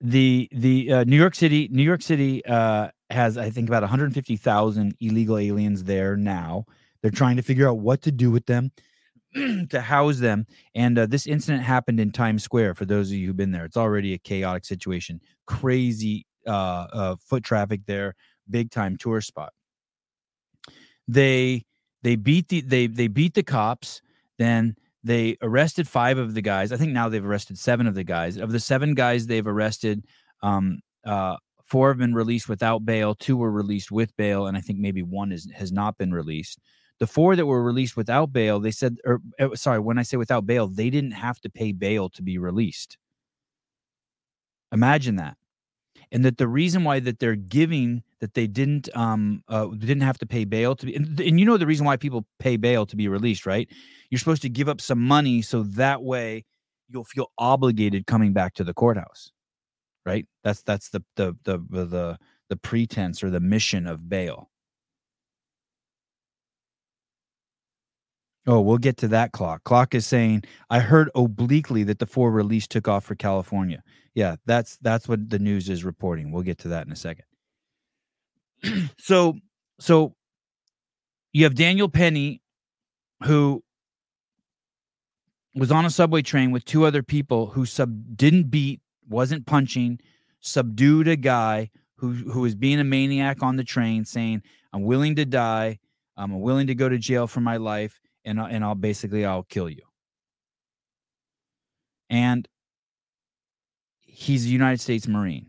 the 0.01 0.49
the 0.53 0.93
uh, 0.93 1.05
New 1.05 1.17
York 1.17 1.35
City 1.35 1.69
New 1.71 1.83
York 1.83 2.03
City 2.03 2.45
uh, 2.47 2.89
has 3.11 3.39
I 3.39 3.51
think 3.51 3.69
about 3.69 3.83
150,000 3.83 4.95
illegal 5.01 5.39
aliens 5.39 5.85
there 5.85 6.17
now. 6.17 6.65
They're 7.03 7.11
trying 7.11 7.37
to 7.37 7.43
figure 7.43 7.69
out 7.69 7.79
what 7.79 8.03
to 8.03 8.13
do 8.13 8.31
with 8.31 8.47
them. 8.47 8.73
to 9.71 9.81
house 9.81 10.19
them. 10.19 10.47
And 10.75 10.99
uh, 10.99 11.07
this 11.07 11.27
incident 11.27 11.63
happened 11.63 12.01
in 12.01 12.11
Times 12.11 12.43
Square. 12.43 12.75
For 12.75 12.87
those 12.87 13.11
of 13.11 13.17
you 13.17 13.27
who've 13.27 13.37
been 13.37 13.51
there, 13.51 13.65
it's 13.65 13.77
already 13.77 14.15
a 14.15 14.19
chaotic 14.19 14.65
situation. 14.65 15.21
Crazy 15.47 16.25
uh, 16.47 16.87
uh, 16.93 17.17
foot 17.17 17.43
traffic 17.43 17.81
there, 17.87 18.15
big 18.49 18.71
time 18.71 18.97
tourist 18.97 19.29
spot. 19.29 19.53
They 21.09 21.65
they 22.03 22.17
beat 22.17 22.49
the 22.49 22.61
they 22.63 22.87
they 22.87 23.09
beat 23.09 23.35
the 23.35 23.43
cops. 23.43 24.01
Then 24.39 24.77
they 25.05 25.37
arrested 25.41 25.89
five 25.89 26.19
of 26.19 26.35
the 26.35 26.43
guys. 26.43 26.73
I 26.73 26.77
think 26.77 26.93
now 26.93 27.09
they've 27.09 27.25
arrested 27.25 27.59
seven 27.59 27.87
of 27.87 27.95
the 27.95 28.05
guys. 28.05 28.37
Of 28.37 28.53
the 28.53 28.61
seven 28.61 28.95
guys 28.95 29.27
they've 29.27 29.47
arrested, 29.47 30.05
um, 30.43 30.81
uh, 31.05 31.37
four 31.65 31.89
have 31.89 31.99
been 31.99 32.15
released 32.15 32.49
without 32.49 32.85
bail. 32.85 33.15
Two 33.15 33.37
were 33.37 33.51
released 33.51 33.91
with 33.91 34.17
bail, 34.17 34.47
and 34.47 34.57
I 34.57 34.61
think 34.61 34.79
maybe 34.79 35.03
one 35.03 35.33
is 35.33 35.49
has 35.55 35.73
not 35.73 35.99
been 35.99 36.13
released. 36.13 36.59
The 36.99 37.07
four 37.07 37.37
that 37.37 37.47
were 37.47 37.63
released 37.63 37.97
without 37.97 38.33
bail, 38.33 38.59
they 38.59 38.71
said, 38.71 38.97
or 39.05 39.21
uh, 39.39 39.55
sorry, 39.55 39.81
when 39.81 39.99
I 39.99 40.03
say 40.03 40.17
without 40.17 40.47
bail, 40.47 40.67
they 40.67 40.91
didn't 40.91 41.13
have 41.13 41.41
to 41.43 41.51
pay 41.51 41.73
bail 41.73 42.09
to 42.11 42.23
be 42.23 42.39
released. 42.39 42.97
Imagine 44.73 45.17
that 45.17 45.37
and 46.11 46.25
that 46.25 46.39
the 46.39 46.49
reason 46.49 46.85
why 46.85 47.01
that 47.01 47.19
they're 47.19 47.37
giving 47.37 48.03
that 48.21 48.35
they 48.35 48.47
didn't 48.47 48.89
um 48.97 49.43
uh, 49.49 49.67
didn't 49.67 50.03
have 50.03 50.19
to 50.19 50.27
pay 50.27 50.45
bail 50.45 50.75
to 50.75 50.87
be 50.87 50.95
and, 50.95 51.19
and, 51.21 51.39
you 51.39 51.47
know 51.47 51.57
the 51.57 51.67
reason 51.67 51.87
why 51.87 51.97
people 51.97 52.27
pay 52.39 52.57
bail 52.57 52.87
to 52.87 52.97
be 52.97 53.09
released 53.09 53.47
right 53.47 53.69
you're 54.11 54.19
supposed 54.19 54.43
to 54.43 54.49
give 54.49 54.69
up 54.69 54.81
some 54.81 55.01
money 55.01 55.43
so 55.43 55.63
that 55.63 56.03
way 56.03 56.45
you'll 56.89 57.05
feel 57.05 57.31
obligated 57.39 58.07
coming 58.07 58.33
back 58.33 58.55
to 58.55 58.65
the 58.65 58.75
courthouse 58.75 59.33
right 60.05 60.27
that's 60.45 60.63
that's 60.63 60.91
the 60.91 61.03
the 61.17 61.37
the 61.45 61.59
the 61.71 61.85
the, 61.85 62.19
the 62.49 62.57
pretense 62.57 63.23
or 63.23 63.31
the 63.31 63.41
mission 63.41 63.87
of 63.87 64.09
bail 64.09 64.51
Oh, 68.49 68.61
we'll 68.61 68.79
get 68.79 68.97
to 68.99 69.09
that 69.09 69.33
clock. 69.33 69.65
Clock 69.65 69.95
is 69.95 70.07
saying, 70.07 70.45
I 70.71 70.79
heard 70.79 71.11
obliquely 71.17 71.83
that 71.85 71.99
the 71.99 72.07
four 72.07 72.31
release 72.31 72.69
took 72.69 72.87
off 72.87 73.05
for 73.05 73.17
California. 73.17 73.83
Yeah, 74.15 74.37
that's 74.47 74.77
that's 74.79 75.09
what 75.09 75.29
the 75.29 75.39
news 75.41 75.69
is 75.69 75.85
reporting. 75.85 76.31
We'll 76.31 76.45
get 76.45 76.59
to 76.59 76.69
that 76.69 76.87
in 76.87 76.93
a 76.93 76.97
second. 76.97 77.25
so 78.99 79.35
so 79.79 80.15
you 81.33 81.45
have 81.45 81.55
Daniel 81.55 81.89
Penny 81.89 82.41
who 83.25 83.63
was 85.55 85.73
on 85.73 85.87
a 85.87 85.91
subway 85.91 86.23
train 86.23 86.51
with 86.51 86.65
two 86.65 86.85
other 86.85 87.03
people 87.03 87.47
who 87.47 87.65
sub 87.65 88.17
didn't 88.17 88.51
beat, 88.51 88.81
wasn't 89.09 89.47
punching, 89.47 89.99
subdued 90.41 91.09
a 91.09 91.17
guy 91.17 91.71
who 91.97 92.13
who 92.13 92.41
was 92.41 92.55
being 92.55 92.79
a 92.79 92.85
maniac 92.85 93.43
on 93.43 93.57
the 93.57 93.65
train 93.65 94.05
saying, 94.05 94.43
I'm 94.73 94.85
willing 94.85 95.17
to 95.17 95.25
die. 95.25 95.79
I'm 96.17 96.41
willing 96.41 96.67
to 96.69 96.75
go 96.75 96.89
to 96.89 96.99
jail 96.99 97.27
for 97.27 97.41
my 97.41 97.57
life 97.57 98.01
and 98.25 98.39
and 98.39 98.65
I'll 98.65 98.75
basically 98.75 99.25
I'll 99.25 99.45
kill 99.45 99.71
you. 99.71 99.83
And 102.11 102.47
he's 104.01 104.47
a 104.47 104.49
United 104.49 104.81
States 104.81 105.09
Marine. 105.09 105.49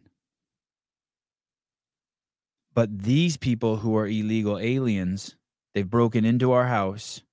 But 2.77 2.95
these 2.95 3.37
people 3.37 3.77
who 3.77 3.97
are 3.97 4.05
illegal 4.05 4.59
aliens, 4.59 5.35
they've 5.73 5.89
broken 5.89 6.25
into 6.25 6.51
our 6.51 6.67
house. 6.67 7.23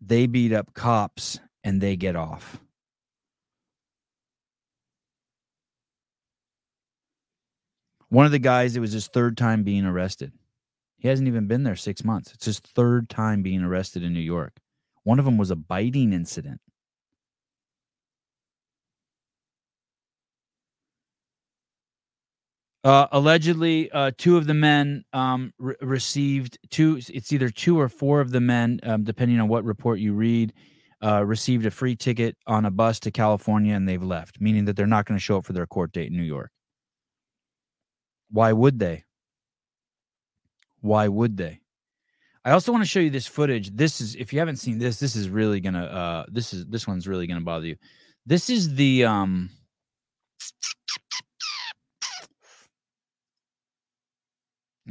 They 0.00 0.28
beat 0.28 0.52
up 0.52 0.72
cops 0.72 1.40
and 1.64 1.80
they 1.80 1.96
get 1.96 2.14
off. 2.14 2.60
One 8.08 8.24
of 8.24 8.30
the 8.30 8.38
guys, 8.38 8.76
it 8.76 8.80
was 8.80 8.92
his 8.92 9.08
third 9.08 9.36
time 9.36 9.64
being 9.64 9.84
arrested. 9.84 10.30
He 10.96 11.08
hasn't 11.08 11.26
even 11.26 11.48
been 11.48 11.64
there 11.64 11.74
six 11.74 12.04
months. 12.04 12.32
It's 12.32 12.44
his 12.44 12.60
third 12.60 13.08
time 13.08 13.42
being 13.42 13.64
arrested 13.64 14.04
in 14.04 14.12
New 14.12 14.20
York. 14.20 14.60
One 15.02 15.18
of 15.18 15.24
them 15.24 15.38
was 15.38 15.50
a 15.50 15.56
biting 15.56 16.12
incident. 16.12 16.60
Uh, 22.84 23.06
allegedly, 23.12 23.90
uh, 23.92 24.10
two 24.18 24.36
of 24.36 24.46
the 24.46 24.54
men 24.54 25.04
um, 25.12 25.52
re- 25.58 25.76
received 25.82 26.58
two. 26.70 26.98
It's 27.08 27.32
either 27.32 27.48
two 27.48 27.78
or 27.78 27.88
four 27.88 28.20
of 28.20 28.32
the 28.32 28.40
men, 28.40 28.80
um, 28.82 29.04
depending 29.04 29.38
on 29.38 29.46
what 29.46 29.64
report 29.64 30.00
you 30.00 30.14
read, 30.14 30.52
uh, 31.02 31.24
received 31.24 31.64
a 31.64 31.70
free 31.70 31.94
ticket 31.94 32.36
on 32.46 32.64
a 32.64 32.70
bus 32.72 32.98
to 33.00 33.12
California 33.12 33.74
and 33.74 33.88
they've 33.88 34.02
left, 34.02 34.40
meaning 34.40 34.64
that 34.64 34.76
they're 34.76 34.86
not 34.86 35.06
going 35.06 35.16
to 35.16 35.22
show 35.22 35.36
up 35.36 35.46
for 35.46 35.52
their 35.52 35.66
court 35.66 35.92
date 35.92 36.10
in 36.10 36.16
New 36.16 36.24
York. 36.24 36.50
Why 38.30 38.52
would 38.52 38.80
they? 38.80 39.04
Why 40.80 41.06
would 41.06 41.36
they? 41.36 41.60
I 42.44 42.50
also 42.50 42.72
want 42.72 42.82
to 42.82 42.88
show 42.88 42.98
you 42.98 43.10
this 43.10 43.28
footage. 43.28 43.70
This 43.70 44.00
is 44.00 44.16
if 44.16 44.32
you 44.32 44.40
haven't 44.40 44.56
seen 44.56 44.78
this, 44.78 44.98
this 44.98 45.14
is 45.14 45.28
really 45.28 45.60
gonna 45.60 45.84
uh 45.84 46.24
this 46.28 46.52
is 46.52 46.66
this 46.66 46.88
one's 46.88 47.06
really 47.06 47.28
gonna 47.28 47.40
bother 47.40 47.66
you. 47.66 47.76
This 48.26 48.50
is 48.50 48.74
the 48.74 49.04
um 49.04 49.50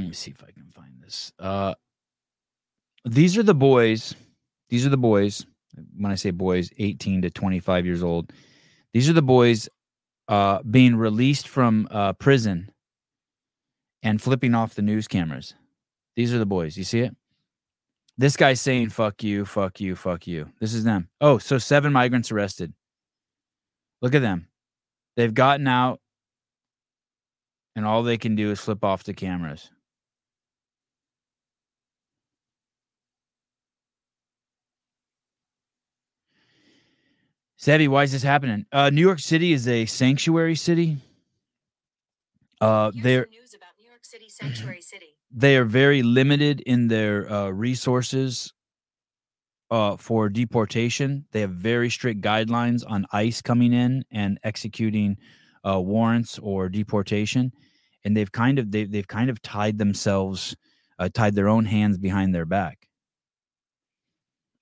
let 0.01 0.09
me 0.09 0.13
see 0.13 0.31
if 0.31 0.43
I 0.43 0.51
can 0.51 0.67
find 0.71 1.01
this. 1.01 1.31
Uh 1.39 1.73
these 3.05 3.37
are 3.37 3.43
the 3.43 3.55
boys. 3.55 4.13
These 4.69 4.85
are 4.85 4.89
the 4.89 4.97
boys. 4.97 5.45
When 5.97 6.11
I 6.11 6.15
say 6.15 6.31
boys, 6.31 6.69
18 6.77 7.23
to 7.23 7.29
25 7.29 7.85
years 7.85 8.03
old. 8.03 8.31
These 8.93 9.09
are 9.09 9.13
the 9.13 9.21
boys 9.21 9.69
uh 10.27 10.59
being 10.63 10.95
released 10.95 11.47
from 11.47 11.87
uh 11.91 12.13
prison 12.13 12.71
and 14.03 14.21
flipping 14.21 14.55
off 14.55 14.75
the 14.75 14.81
news 14.81 15.07
cameras. 15.07 15.53
These 16.15 16.33
are 16.33 16.39
the 16.39 16.45
boys. 16.45 16.77
You 16.77 16.83
see 16.83 16.99
it? 16.99 17.15
This 18.17 18.37
guy's 18.37 18.61
saying, 18.61 18.89
fuck 18.89 19.23
you, 19.23 19.45
fuck 19.45 19.79
you, 19.79 19.95
fuck 19.95 20.27
you. 20.27 20.51
This 20.59 20.73
is 20.73 20.83
them. 20.83 21.09
Oh, 21.21 21.37
so 21.37 21.57
seven 21.57 21.93
migrants 21.93 22.31
arrested. 22.31 22.73
Look 24.01 24.13
at 24.13 24.21
them. 24.21 24.47
They've 25.15 25.33
gotten 25.33 25.67
out, 25.67 25.99
and 27.75 27.85
all 27.85 28.03
they 28.03 28.17
can 28.17 28.35
do 28.35 28.51
is 28.51 28.59
flip 28.59 28.83
off 28.83 29.03
the 29.03 29.13
cameras. 29.13 29.69
Savvy, 37.61 37.87
why 37.87 38.01
is 38.01 38.11
this 38.11 38.23
happening? 38.23 38.65
Uh, 38.71 38.89
New 38.89 39.01
York 39.01 39.19
City 39.19 39.53
is 39.53 39.67
a 39.67 39.85
sanctuary 39.85 40.55
city. 40.55 40.97
Uh, 42.59 42.89
there. 42.95 43.27
News 43.29 43.53
about 43.53 43.69
New 43.79 43.87
York 43.87 44.03
City, 44.03 44.29
sanctuary 44.29 44.81
city 44.81 45.15
they 45.31 45.55
are 45.57 45.63
very 45.63 46.01
limited 46.01 46.61
in 46.61 46.87
their 46.87 47.31
uh, 47.31 47.49
resources 47.49 48.51
uh, 49.69 49.95
for 49.95 50.27
deportation. 50.27 51.25
They 51.33 51.41
have 51.41 51.51
very 51.51 51.91
strict 51.91 52.21
guidelines 52.21 52.83
on 52.87 53.05
ICE 53.11 53.39
coming 53.43 53.73
in 53.73 54.05
and 54.09 54.39
executing 54.43 55.17
uh, 55.63 55.79
warrants 55.79 56.39
or 56.39 56.67
deportation, 56.67 57.51
and 58.03 58.17
they've 58.17 58.31
kind 58.31 58.57
of 58.57 58.71
they've 58.71 58.91
they've 58.91 59.07
kind 59.07 59.29
of 59.29 59.39
tied 59.43 59.77
themselves, 59.77 60.55
uh, 60.97 61.09
tied 61.13 61.35
their 61.35 61.47
own 61.47 61.65
hands 61.65 61.99
behind 61.99 62.33
their 62.33 62.47
back. 62.47 62.87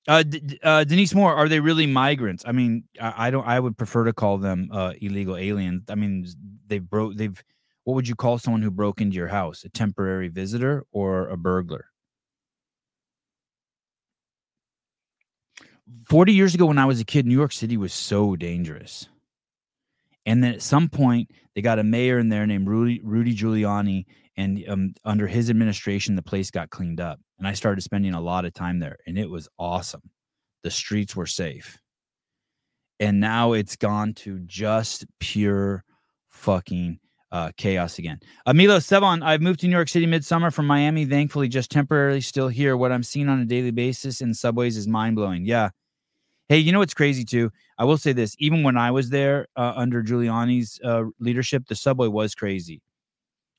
Uh, 0.10 0.24
uh, 0.64 0.84
Denise 0.86 1.14
Moore, 1.14 1.36
are 1.36 1.48
they 1.48 1.60
really 1.60 1.86
migrants? 1.86 2.44
I 2.48 2.52
mean, 2.52 2.84
I, 3.00 3.28
I, 3.28 3.30
don't. 3.30 3.46
I 3.46 3.60
would 3.60 3.78
prefer 3.78 4.06
to 4.06 4.14
call 4.14 4.40
them 4.40 4.68
uh, 4.72 4.94
illegal 5.00 5.38
aliens. 5.38 5.84
I 5.88 5.94
mean, 5.94 6.26
they've 6.66 6.84
broke. 6.84 7.16
They've 7.16 7.44
what 7.84 7.94
would 7.94 8.08
you 8.08 8.16
call 8.16 8.40
someone 8.40 8.64
who 8.64 8.72
broke 8.72 9.02
into 9.02 9.16
your 9.16 9.28
house? 9.28 9.64
A 9.66 9.70
temporary 9.70 10.28
visitor 10.28 10.84
or 10.92 11.28
a 11.28 11.38
burglar? 11.38 11.92
40 16.08 16.34
years 16.34 16.56
ago, 16.56 16.66
when 16.66 16.80
I 16.80 16.86
was 16.86 17.00
a 17.00 17.06
kid, 17.06 17.28
New 17.28 17.38
York 17.38 17.52
City 17.52 17.78
was 17.78 17.94
so 17.94 18.36
dangerous. 18.36 19.08
And 20.26 20.44
then 20.44 20.56
at 20.56 20.64
some 20.64 20.90
point, 20.90 21.30
they 21.60 21.62
got 21.62 21.78
a 21.78 21.84
mayor 21.84 22.20
in 22.20 22.30
there 22.30 22.48
named 22.48 22.70
Rudy, 22.70 23.02
Rudy 23.04 23.36
Giuliani. 23.36 24.06
And 24.38 24.64
um, 24.70 24.94
under 25.04 25.28
his 25.28 25.50
administration, 25.50 26.16
the 26.16 26.22
place 26.22 26.50
got 26.52 26.70
cleaned 26.70 27.02
up. 27.02 27.20
And 27.38 27.46
I 27.46 27.52
started 27.52 27.82
spending 27.82 28.14
a 28.14 28.22
lot 28.22 28.46
of 28.46 28.54
time 28.54 28.80
there, 28.80 28.96
and 29.06 29.20
it 29.20 29.30
was 29.30 29.50
awesome. 29.60 30.10
The 30.64 30.72
streets 30.72 31.18
were 31.18 31.26
safe. 31.26 31.78
And 33.02 33.20
now 33.20 33.52
it's 33.52 33.76
gone 33.76 34.14
to 34.24 34.40
just 34.46 35.06
pure 35.20 35.84
fucking 36.30 37.00
uh, 37.30 37.52
chaos 37.58 38.00
again. 38.00 38.20
Amilo 38.48 38.80
Sevon, 38.80 39.22
I've 39.22 39.42
moved 39.42 39.60
to 39.60 39.68
New 39.68 39.76
York 39.76 39.90
City 39.90 40.06
midsummer 40.06 40.52
from 40.52 40.66
Miami. 40.66 41.04
Thankfully, 41.04 41.50
just 41.50 41.72
temporarily 41.72 42.22
still 42.22 42.48
here. 42.48 42.78
What 42.78 42.94
I'm 42.94 43.04
seeing 43.04 43.28
on 43.28 43.42
a 43.42 43.46
daily 43.46 43.72
basis 43.72 44.22
in 44.22 44.34
subways 44.34 44.78
is 44.78 44.88
mind 44.88 45.18
blowing. 45.18 45.44
Yeah. 45.44 45.72
Hey, 46.50 46.58
you 46.58 46.72
know 46.72 46.80
what's 46.80 46.96
crazy 46.96 47.24
too? 47.24 47.52
I 47.78 47.86
will 47.86 47.98
say 47.98 48.12
this: 48.12 48.36
even 48.40 48.64
when 48.64 48.76
I 48.76 48.92
was 48.92 49.12
there 49.12 49.48
uh, 49.56 49.74
under 49.76 50.04
Giuliani's 50.04 50.80
uh, 50.84 51.04
leadership, 51.20 51.68
the 51.68 51.76
subway 51.76 52.08
was 52.08 52.36
crazy. 52.36 52.82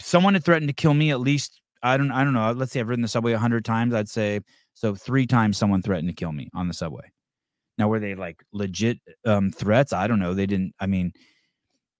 someone 0.00 0.34
had 0.34 0.44
threatened 0.44 0.68
to 0.68 0.74
kill 0.74 0.94
me 0.94 1.10
at 1.10 1.20
least. 1.20 1.60
I 1.82 1.96
don't 1.96 2.10
I 2.10 2.24
don't 2.24 2.34
know. 2.34 2.52
Let's 2.52 2.72
say 2.72 2.80
I've 2.80 2.88
ridden 2.88 3.02
the 3.02 3.08
subway 3.08 3.32
a 3.32 3.38
hundred 3.38 3.64
times. 3.64 3.94
I'd 3.94 4.08
say 4.08 4.40
so. 4.74 4.94
Three 4.94 5.26
times 5.26 5.58
someone 5.58 5.82
threatened 5.82 6.08
to 6.08 6.14
kill 6.14 6.32
me 6.32 6.50
on 6.54 6.68
the 6.68 6.74
subway. 6.74 7.10
Now, 7.78 7.88
were 7.88 8.00
they 8.00 8.14
like 8.14 8.42
legit 8.52 8.98
um, 9.24 9.50
threats? 9.50 9.92
I 9.92 10.06
don't 10.06 10.20
know. 10.20 10.34
They 10.34 10.46
didn't. 10.46 10.74
I 10.80 10.86
mean, 10.86 11.12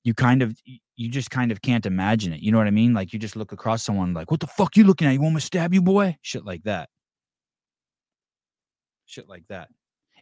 you 0.05 0.15
kind 0.15 0.43
of 0.43 0.57
you 0.97 1.09
just 1.09 1.31
kind 1.31 1.53
of 1.53 1.63
can't 1.63 1.87
imagine 1.87 2.33
it. 2.33 2.41
You 2.41 2.53
know 2.53 2.59
what 2.59 2.67
I 2.67 2.71
mean? 2.73 2.95
Like 2.95 3.13
you 3.13 3.19
just 3.19 3.37
look 3.37 3.53
across 3.53 3.83
someone 3.83 4.15
like, 4.15 4.31
what 4.31 4.41
the 4.41 4.47
fuck 4.47 4.77
you 4.77 4.85
looking 4.85 5.09
at? 5.09 5.13
You 5.13 5.21
want 5.23 5.35
me 5.35 5.41
to 5.41 5.47
stab 5.47 5.75
you, 5.75 5.83
boy? 5.83 6.17
Shit 6.23 6.45
like 6.45 6.65
that. 6.65 6.89
Shit 9.07 9.29
like 9.29 9.45
that. 9.49 9.69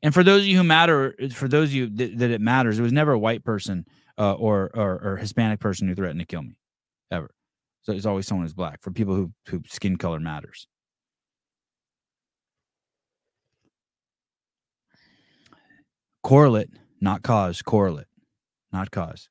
And 0.03 0.13
for 0.13 0.25
those 0.25 0.43
of 0.43 0.47
you 0.49 0.57
who 0.59 0.65
matter, 0.65 1.15
for 1.33 1.49
those 1.49 1.69
of 1.69 1.75
you 1.75 1.89
that, 1.89 2.19
that 2.19 2.31
it 2.31 2.41
matters, 2.41 2.79
it 2.79 2.83
was 2.83 2.93
never 2.93 3.13
a 3.13 3.19
white 3.19 3.45
person 3.45 3.87
uh, 4.19 4.35
or, 4.35 4.71
or 4.75 5.01
or 5.03 5.17
Hispanic 5.17 5.61
person 5.61 5.89
who 5.89 5.95
threatened 5.95 6.21
to 6.21 6.27
kill 6.27 6.43
me, 6.43 6.57
ever. 7.11 7.31
So 7.83 7.93
it's 7.93 8.07
always 8.07 8.27
someone 8.27 8.45
who's 8.45 8.55
black. 8.55 8.83
For 8.83 8.91
people 8.91 9.15
who 9.15 9.33
who 9.49 9.63
skin 9.67 9.97
color 9.97 10.19
matters. 10.21 10.67
Correlate, 16.23 16.71
not 17.01 17.23
cause. 17.23 17.63
Correlate, 17.63 18.07
not 18.73 18.91
cause. 18.91 19.29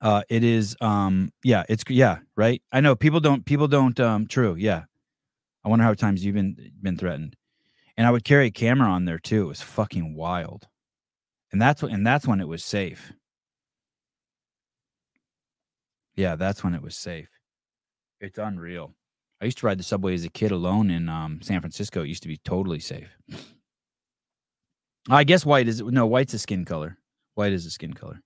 Uh, 0.00 0.22
it 0.28 0.44
is. 0.44 0.76
Um, 0.80 1.30
yeah, 1.44 1.64
it's 1.68 1.84
yeah, 1.88 2.18
right. 2.36 2.62
I 2.72 2.80
know 2.80 2.96
people 2.96 3.20
don't. 3.20 3.44
People 3.44 3.68
don't. 3.68 3.98
Um, 4.00 4.26
true. 4.26 4.54
Yeah. 4.56 4.84
I 5.64 5.68
wonder 5.68 5.82
how 5.82 5.90
many 5.90 5.96
times 5.96 6.24
you've 6.24 6.34
been 6.34 6.56
been 6.82 6.96
threatened. 6.96 7.36
And 7.98 8.06
I 8.06 8.12
would 8.12 8.24
carry 8.24 8.46
a 8.46 8.50
camera 8.52 8.88
on 8.88 9.04
there 9.04 9.18
too. 9.18 9.42
It 9.42 9.48
was 9.48 9.60
fucking 9.60 10.14
wild. 10.14 10.68
And 11.50 11.60
that's 11.60 11.82
when 11.82 11.92
and 11.92 12.06
that's 12.06 12.28
when 12.28 12.40
it 12.40 12.46
was 12.46 12.64
safe. 12.64 13.12
Yeah, 16.14 16.36
that's 16.36 16.62
when 16.62 16.74
it 16.74 16.82
was 16.82 16.96
safe. 16.96 17.28
It's 18.20 18.38
unreal. 18.38 18.94
I 19.40 19.46
used 19.46 19.58
to 19.58 19.66
ride 19.66 19.78
the 19.78 19.84
subway 19.84 20.14
as 20.14 20.24
a 20.24 20.28
kid 20.28 20.52
alone 20.52 20.90
in 20.90 21.08
um, 21.08 21.40
San 21.42 21.60
Francisco. 21.60 22.02
It 22.02 22.08
used 22.08 22.22
to 22.22 22.28
be 22.28 22.38
totally 22.38 22.80
safe. 22.80 23.08
I 25.10 25.24
guess 25.24 25.44
white 25.44 25.66
is 25.66 25.82
no 25.82 26.06
white's 26.06 26.34
a 26.34 26.38
skin 26.38 26.64
color. 26.64 26.98
White 27.34 27.52
is 27.52 27.66
a 27.66 27.70
skin 27.70 27.94
color. 27.94 28.20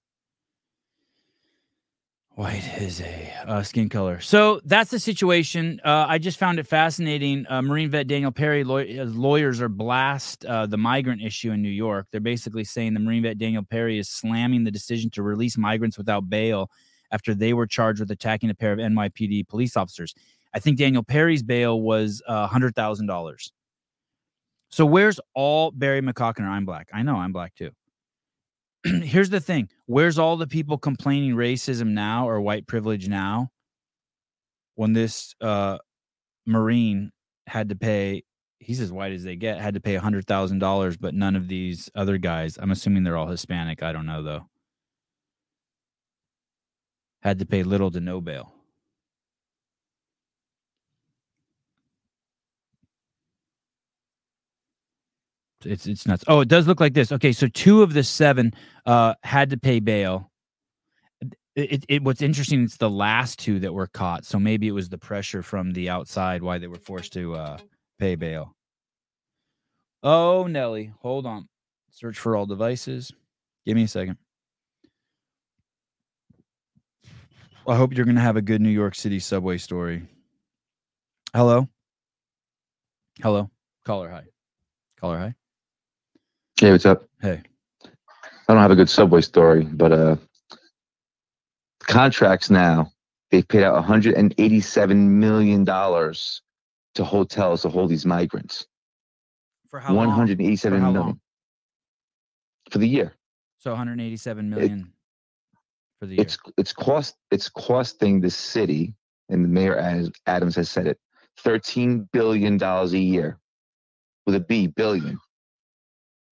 White 2.34 2.64
is 2.80 3.02
a 3.02 3.32
uh, 3.46 3.62
skin 3.62 3.90
color. 3.90 4.18
So 4.20 4.62
that's 4.64 4.90
the 4.90 4.98
situation. 4.98 5.80
Uh, 5.84 6.06
I 6.08 6.16
just 6.16 6.38
found 6.38 6.58
it 6.58 6.66
fascinating. 6.66 7.44
Uh, 7.46 7.60
Marine 7.60 7.90
vet 7.90 8.06
Daniel 8.06 8.32
Perry 8.32 8.64
law- 8.64 8.78
lawyers 8.78 9.60
are 9.60 9.68
blast 9.68 10.46
uh, 10.46 10.64
the 10.64 10.78
migrant 10.78 11.20
issue 11.20 11.52
in 11.52 11.60
New 11.60 11.68
York. 11.68 12.06
They're 12.10 12.22
basically 12.22 12.64
saying 12.64 12.94
the 12.94 13.00
Marine 13.00 13.22
vet 13.24 13.36
Daniel 13.36 13.62
Perry 13.62 13.98
is 13.98 14.08
slamming 14.08 14.64
the 14.64 14.70
decision 14.70 15.10
to 15.10 15.22
release 15.22 15.58
migrants 15.58 15.98
without 15.98 16.30
bail 16.30 16.70
after 17.10 17.34
they 17.34 17.52
were 17.52 17.66
charged 17.66 18.00
with 18.00 18.10
attacking 18.10 18.48
a 18.48 18.54
pair 18.54 18.72
of 18.72 18.78
NYPD 18.78 19.46
police 19.48 19.76
officers. 19.76 20.14
I 20.54 20.58
think 20.58 20.78
Daniel 20.78 21.02
Perry's 21.02 21.42
bail 21.42 21.82
was 21.82 22.22
uh, 22.26 22.46
hundred 22.46 22.74
thousand 22.74 23.08
dollars. 23.08 23.52
So 24.70 24.86
where's 24.86 25.20
all 25.34 25.70
Barry 25.70 26.00
McCockner? 26.00 26.48
I'm 26.48 26.64
black. 26.64 26.88
I 26.94 27.02
know 27.02 27.16
I'm 27.16 27.32
black 27.32 27.54
too. 27.54 27.72
here's 29.02 29.30
the 29.30 29.40
thing 29.40 29.68
where's 29.86 30.18
all 30.18 30.36
the 30.36 30.46
people 30.46 30.78
complaining 30.78 31.34
racism 31.34 31.88
now 31.88 32.28
or 32.28 32.40
white 32.40 32.66
privilege 32.66 33.08
now? 33.08 33.50
When 34.74 34.92
this 34.92 35.34
uh 35.40 35.78
marine 36.46 37.12
had 37.46 37.68
to 37.68 37.76
pay 37.76 38.22
he's 38.58 38.80
as 38.80 38.92
white 38.92 39.12
as 39.12 39.24
they 39.24 39.36
get 39.36 39.60
had 39.60 39.74
to 39.74 39.80
pay 39.80 39.94
a 39.94 40.00
hundred 40.00 40.26
thousand 40.26 40.58
dollars 40.58 40.96
but 40.96 41.14
none 41.14 41.36
of 41.36 41.48
these 41.48 41.90
other 41.94 42.18
guys 42.18 42.58
i'm 42.60 42.70
assuming 42.70 43.02
they're 43.02 43.16
all 43.16 43.28
hispanic 43.28 43.82
i 43.82 43.92
don't 43.92 44.06
know 44.06 44.22
though 44.22 44.46
had 47.22 47.38
to 47.38 47.46
pay 47.46 47.62
little 47.62 47.90
to 47.90 48.00
no 48.00 48.20
bail 48.20 48.52
it's 55.64 55.87
it's 55.87 56.07
nuts. 56.07 56.25
Oh, 56.28 56.40
it 56.40 56.49
does 56.49 56.66
look 56.66 56.81
like 56.81 56.95
this. 56.95 57.12
Okay, 57.12 57.33
so 57.33 57.47
two 57.49 57.83
of 57.83 57.92
the 57.92 58.02
seven 58.02 58.52
uh 58.87 59.14
had 59.23 59.50
to 59.50 59.57
pay 59.57 59.81
bail. 59.81 60.31
It, 61.54 61.73
it, 61.73 61.85
it 61.88 62.02
what's 62.02 62.23
interesting 62.23 62.64
it's 62.64 62.78
the 62.78 62.90
last 62.90 63.38
two 63.38 63.59
that 63.61 63.73
were 63.73 63.87
caught. 63.87 64.25
So 64.25 64.38
maybe 64.38 64.69
it 64.69 64.73
was 64.73 64.88
the 64.88 64.99
pressure 64.99 65.42
from 65.42 65.73
the 65.73 65.90
outside 65.90 66.42
why 66.42 66.59
they 66.59 66.66
were 66.66 66.76
forced 66.76 67.12
to 67.14 67.35
uh 67.35 67.59
pay 67.99 68.14
bail. 68.14 68.54
Oh, 70.02 70.47
Nelly, 70.47 70.92
hold 71.00 71.26
on. 71.26 71.49
Search 71.90 72.19
for 72.19 72.37
all 72.37 72.47
devices. 72.47 73.12
Give 73.64 73.76
me 73.76 73.85
a 73.85 73.88
second. 73.88 74.16
I 77.68 77.77
hope 77.77 77.94
you're 77.94 78.05
going 78.05 78.16
to 78.16 78.22
have 78.22 78.37
a 78.37 78.42
good 78.42 78.61
New 78.61 78.70
York 78.70 78.96
City 78.96 79.20
subway 79.20 79.59
story. 79.59 80.03
Hello? 81.33 81.68
Hello? 83.22 83.51
Caller, 83.85 84.11
hi. 84.11 84.25
Caller, 84.98 85.18
hi. 85.18 85.35
Hey, 86.62 86.70
what's 86.70 86.87
up? 86.87 87.03
Hey. 87.20 87.42
I 87.85 88.53
don't 88.53 88.59
have 88.62 88.70
a 88.70 88.77
good 88.77 88.88
subway 88.88 89.20
story, 89.20 89.64
but 89.64 89.90
uh 89.90 90.16
contracts 91.81 92.51
now, 92.51 92.92
they've 93.33 93.48
paid 93.48 93.64
out 93.64 93.75
187 93.75 95.18
million 95.18 95.64
dollars 95.64 96.40
to 96.94 97.03
hotels 97.03 97.62
to 97.62 97.68
hold 97.68 97.90
these 97.90 98.07
migrants. 98.07 98.68
For 99.70 99.81
how 99.81 99.92
One 99.92 100.07
long? 100.07 100.16
hundred 100.16 100.40
eighty-seven 100.40 100.79
For 100.79 100.85
how 100.85 100.92
million 100.92 101.20
for 102.70 102.79
the 102.79 102.87
year. 102.87 103.12
So 103.59 103.72
187 103.72 104.48
million 104.48 104.92
for 105.98 106.07
the 106.07 106.14
year. 106.14 106.22
It's 106.22 106.38
it's 106.57 106.72
cost 106.72 107.16
it's 107.33 107.48
costing 107.48 108.20
the 108.20 108.31
city, 108.31 108.94
and 109.29 109.44
the 109.44 109.48
mayor 109.48 109.77
Ad- 109.81 110.12
Adams 110.29 110.55
has 110.55 110.70
said 110.70 110.87
it, 110.87 111.01
13 111.38 112.09
billion 112.12 112.57
dollars 112.57 112.92
a 112.92 113.01
year, 113.01 113.37
with 114.27 114.37
a 114.37 114.40
B 114.40 114.68
billion, 114.68 115.18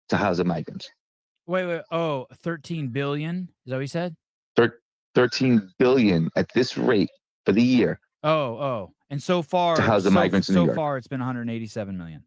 to 0.08 0.16
house 0.16 0.36
the 0.38 0.44
migrants. 0.44 0.90
Wait, 1.46 1.66
wait. 1.66 1.82
Oh, 1.90 2.26
13 2.42 2.88
billion. 2.88 3.48
Is 3.66 3.70
that 3.70 3.76
what 3.76 3.80
you 3.80 3.86
said? 3.86 4.14
Thir- 4.56 4.78
13 5.14 5.70
billion 5.78 6.30
at 6.36 6.52
this 6.54 6.76
rate 6.78 7.10
for 7.44 7.52
the 7.52 7.62
year. 7.62 8.00
Oh, 8.22 8.30
oh. 8.58 8.92
And 9.10 9.22
so 9.22 9.42
far, 9.42 9.76
to 9.76 9.82
house 9.82 10.02
the 10.02 10.10
so, 10.10 10.14
migrants 10.14 10.48
in 10.48 10.54
New 10.54 10.62
so 10.62 10.64
York. 10.66 10.76
far, 10.76 10.96
it's 10.96 11.06
been 11.06 11.20
187 11.20 11.96
million. 11.96 12.24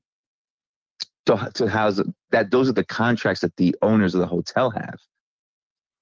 to, 1.25 1.51
to 1.55 1.67
house 1.67 1.99
that 2.31 2.51
those 2.51 2.69
are 2.69 2.73
the 2.73 2.85
contracts 2.85 3.41
that 3.41 3.55
the 3.57 3.75
owners 3.81 4.13
of 4.15 4.21
the 4.21 4.27
hotel 4.27 4.69
have 4.69 4.97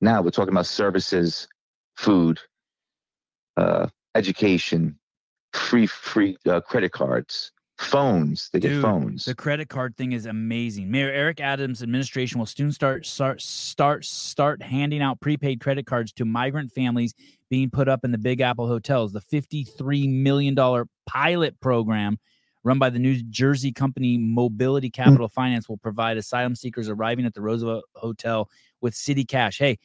now 0.02 0.22
we're 0.22 0.30
talking 0.30 0.54
about 0.54 0.66
services 0.68 1.48
food 1.98 2.40
uh, 3.58 3.88
education 4.14 5.00
free 5.54 5.88
free 5.88 6.38
uh, 6.48 6.60
credit 6.62 6.92
cards 6.92 7.52
phones 7.78 8.50
they 8.52 8.60
get 8.60 8.70
Dude, 8.70 8.82
phones 8.82 9.26
The 9.26 9.36
credit 9.36 9.68
card 9.68 9.98
thing 9.98 10.14
is 10.14 10.26
amazing. 10.26 10.90
Mayor 10.90 11.12
Eric 11.12 11.42
Adams' 11.42 11.84
administration 11.84 12.40
will 12.40 12.46
soon 12.46 12.72
start 12.72 13.06
start 13.06 13.42
start 13.42 14.06
start 14.06 14.62
handing 14.62 15.02
out 15.02 15.20
prepaid 15.20 15.60
credit 15.60 15.86
cards 15.86 16.14
to 16.14 16.26
migrant 16.26 16.72
families 16.72 17.14
being 17.50 17.70
put 17.70 17.88
up 17.88 18.06
in 18.06 18.12
the 18.12 18.18
Big 18.18 18.42
Apple 18.42 18.68
hotels. 18.68 19.12
The 19.12 19.22
53 19.22 20.08
million 20.08 20.56
dollar 20.56 20.88
pilot 21.06 21.60
program 21.60 22.18
run 22.64 22.80
by 22.80 22.90
the 22.90 23.00
New 23.00 23.22
Jersey 23.24 23.72
company 23.72 24.18
Mobility 24.18 24.90
Capital 24.90 25.28
Finance 25.28 25.70
will 25.70 25.78
provide 25.78 26.18
asylum 26.18 26.56
seekers 26.56 26.90
arriving 26.90 27.26
at 27.26 27.34
the 27.34 27.42
Roosevelt 27.42 27.86
Hotel 27.94 28.50
with 28.82 28.96
city 28.96 29.24
cash. 29.24 29.58
Hey, 29.60 29.78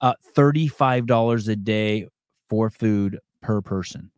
uh, 0.00 0.14
$35 0.34 1.48
a 1.48 1.56
day 1.56 2.08
for 2.48 2.70
food 2.70 3.18
per 3.40 3.60
person. 3.60 4.10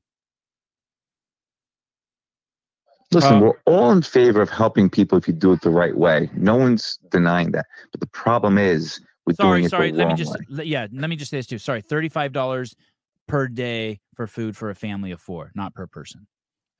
Listen 3.12 3.34
Uh, 3.34 3.40
we're 3.40 3.58
all 3.66 3.90
in 3.90 4.02
favor 4.02 4.40
of 4.42 4.50
helping 4.50 4.88
people 4.90 5.16
if 5.18 5.26
you 5.26 5.34
do 5.34 5.52
it 5.52 5.60
the 5.62 5.70
right 5.70 5.96
way 5.96 6.28
no 6.34 6.56
one's 6.56 6.98
denying 7.10 7.50
that 7.52 7.66
but 7.92 8.00
the 8.00 8.06
problem 8.08 8.58
is 8.58 9.00
we're 9.26 9.34
sorry, 9.34 9.58
doing 9.60 9.64
it 9.64 9.70
sorry. 9.70 9.90
the 9.90 9.98
Let 9.98 10.08
me 10.08 10.14
just 10.14 10.32
way. 10.50 10.64
yeah. 10.64 10.86
Let 10.90 11.10
me 11.10 11.16
just 11.16 11.30
say 11.30 11.36
this 11.36 11.46
too. 11.46 11.58
Sorry, 11.58 11.82
thirty-five 11.82 12.32
dollars 12.32 12.74
per 13.26 13.46
day 13.46 14.00
for 14.14 14.26
food 14.26 14.56
for 14.56 14.70
a 14.70 14.74
family 14.74 15.10
of 15.10 15.20
four, 15.20 15.52
not 15.54 15.74
per 15.74 15.86
person. 15.86 16.26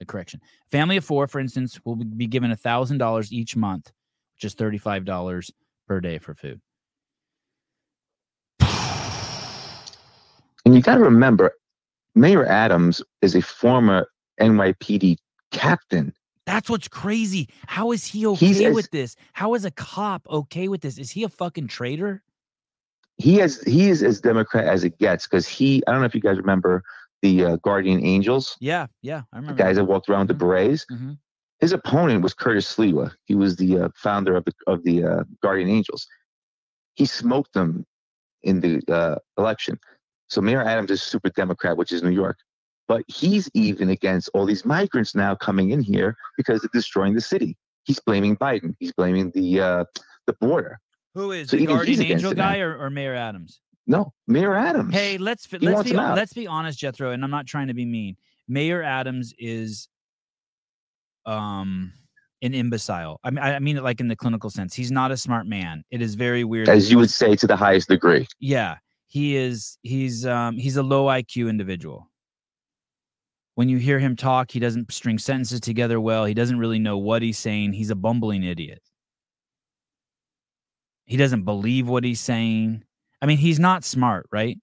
The 0.00 0.06
correction. 0.06 0.40
Family 0.70 0.96
of 0.96 1.04
four, 1.04 1.26
for 1.26 1.40
instance, 1.40 1.78
will 1.84 1.96
be 1.96 2.26
given 2.26 2.54
thousand 2.56 2.96
dollars 2.96 3.34
each 3.34 3.54
month, 3.54 3.92
which 4.36 4.44
is 4.44 4.54
thirty-five 4.54 5.04
dollars 5.04 5.50
per 5.86 6.00
day 6.00 6.16
for 6.16 6.34
food. 6.34 6.58
and 10.64 10.74
you 10.74 10.80
got 10.80 10.94
to 10.94 11.02
remember 11.02 11.52
mayor 12.14 12.46
adams 12.46 13.02
is 13.20 13.34
a 13.34 13.42
former 13.42 14.08
nypd 14.40 15.16
captain 15.50 16.14
That's 16.48 16.70
what's 16.70 16.88
crazy. 16.88 17.50
How 17.66 17.92
is 17.92 18.06
he 18.06 18.26
okay 18.26 18.46
He's 18.46 18.74
with 18.74 18.90
this? 18.90 19.16
How 19.34 19.52
is 19.52 19.66
a 19.66 19.70
cop 19.70 20.26
okay 20.30 20.68
with 20.68 20.80
this? 20.80 20.96
Is 20.96 21.10
he 21.10 21.22
a 21.24 21.28
fucking 21.28 21.68
traitor? 21.68 22.22
he 23.18 23.34
has 23.34 23.60
he 23.62 23.88
is 23.90 24.02
as 24.02 24.20
democrat 24.20 24.64
as 24.64 24.84
it 24.84 24.96
gets 24.98 25.26
because 25.26 25.46
he 25.46 25.82
i 25.86 25.90
don't 25.90 26.00
know 26.00 26.06
if 26.06 26.14
you 26.14 26.20
guys 26.20 26.36
remember 26.36 26.84
the 27.20 27.44
uh, 27.44 27.56
guardian 27.56 28.00
angels 28.04 28.56
Yeah, 28.60 28.86
yeah. 29.02 29.22
I 29.32 29.36
remember. 29.38 29.56
the 29.56 29.64
guys 29.64 29.74
that 29.76 29.84
walked 29.86 30.08
around 30.08 30.28
the 30.28 30.34
berets 30.34 30.86
hmm 30.88 31.14
his 31.60 31.72
opponent 31.72 32.22
was 32.22 32.32
curtis 32.34 32.72
sliwa 32.76 33.10
he 33.24 33.34
was 33.34 33.56
the 33.56 33.70
uh, 33.80 33.88
founder 33.96 34.36
of 34.36 34.44
the 34.44 34.52
of 34.68 34.84
the 34.84 34.96
uh, 35.04 35.24
guardian 35.42 35.68
angels 35.68 36.06
he 36.94 37.04
smoked 37.04 37.52
them 37.54 37.84
in 38.44 38.60
the 38.60 38.80
uh, 38.98 39.16
election 39.36 39.76
so 40.28 40.40
mayor 40.40 40.62
adams 40.62 40.90
is 40.92 41.02
super 41.02 41.30
democrat 41.30 41.76
which 41.76 41.90
is 41.90 42.00
new 42.04 42.16
york 42.24 42.38
but 42.88 43.04
he's 43.06 43.48
even 43.54 43.90
against 43.90 44.28
all 44.34 44.44
these 44.46 44.64
migrants 44.64 45.14
now 45.14 45.34
coming 45.34 45.70
in 45.70 45.80
here 45.80 46.16
because 46.36 46.60
they're 46.60 46.70
destroying 46.72 47.14
the 47.14 47.20
city 47.20 47.56
he's 47.84 48.00
blaming 48.00 48.36
biden 48.36 48.74
he's 48.80 48.92
blaming 48.92 49.30
the 49.34 49.60
uh, 49.60 49.84
the 50.26 50.32
border 50.34 50.80
Who 51.14 51.32
is 51.32 51.50
So 51.50 51.56
the 51.56 51.66
guardian 51.66 52.02
angel 52.02 52.34
guy 52.34 52.58
or, 52.58 52.76
or 52.76 52.90
Mayor 52.90 53.14
Adams? 53.14 53.60
No, 53.86 54.12
Mayor 54.26 54.54
Adams. 54.54 54.92
Hey, 54.92 55.16
let's 55.16 55.46
He 55.46 55.58
let's 55.58 55.82
be 55.82 55.96
let's 55.96 56.34
be 56.34 56.46
honest, 56.46 56.78
Jethro, 56.78 57.12
and 57.12 57.24
I'm 57.24 57.30
not 57.30 57.46
trying 57.46 57.68
to 57.68 57.74
be 57.74 57.86
mean. 57.86 58.16
Mayor 58.46 58.82
Adams 58.82 59.32
is 59.38 59.88
um 61.24 61.92
an 62.42 62.52
imbecile. 62.54 63.18
I 63.24 63.30
mean, 63.30 63.42
I 63.42 63.54
I 63.54 63.58
mean 63.58 63.78
it 63.78 63.82
like 63.82 64.00
in 64.00 64.08
the 64.08 64.14
clinical 64.14 64.50
sense. 64.50 64.74
He's 64.74 64.90
not 64.90 65.10
a 65.10 65.16
smart 65.16 65.46
man. 65.46 65.84
It 65.90 66.02
is 66.02 66.14
very 66.14 66.44
weird. 66.44 66.68
as 66.68 66.90
you 66.90 66.98
would 66.98 67.10
say 67.10 67.34
to 67.36 67.46
the 67.46 67.56
highest 67.56 67.88
degree. 67.88 68.26
yeah, 68.38 68.76
he 69.06 69.36
is. 69.36 69.78
He's 69.82 70.26
um 70.26 70.58
he's 70.58 70.76
a 70.76 70.82
low 70.82 71.06
IQ 71.06 71.48
individual. 71.48 72.10
When 73.58 73.68
you 73.68 73.78
hear 73.78 73.98
him 73.98 74.14
talk, 74.14 74.52
he 74.52 74.60
doesn't 74.60 74.92
string 74.92 75.18
sentences 75.18 75.58
together 75.58 76.00
well. 76.00 76.24
He 76.24 76.32
doesn't 76.32 76.60
really 76.60 76.78
know 76.78 76.96
what 76.96 77.22
he's 77.22 77.38
saying. 77.38 77.72
He's 77.72 77.90
a 77.90 77.96
bumbling 77.96 78.44
idiot. 78.44 78.80
He 81.06 81.16
doesn't 81.16 81.42
believe 81.42 81.88
what 81.88 82.04
he's 82.04 82.20
saying. 82.20 82.84
I 83.20 83.26
mean, 83.26 83.38
he's 83.38 83.58
not 83.58 83.82
smart, 83.82 84.28
right? 84.30 84.56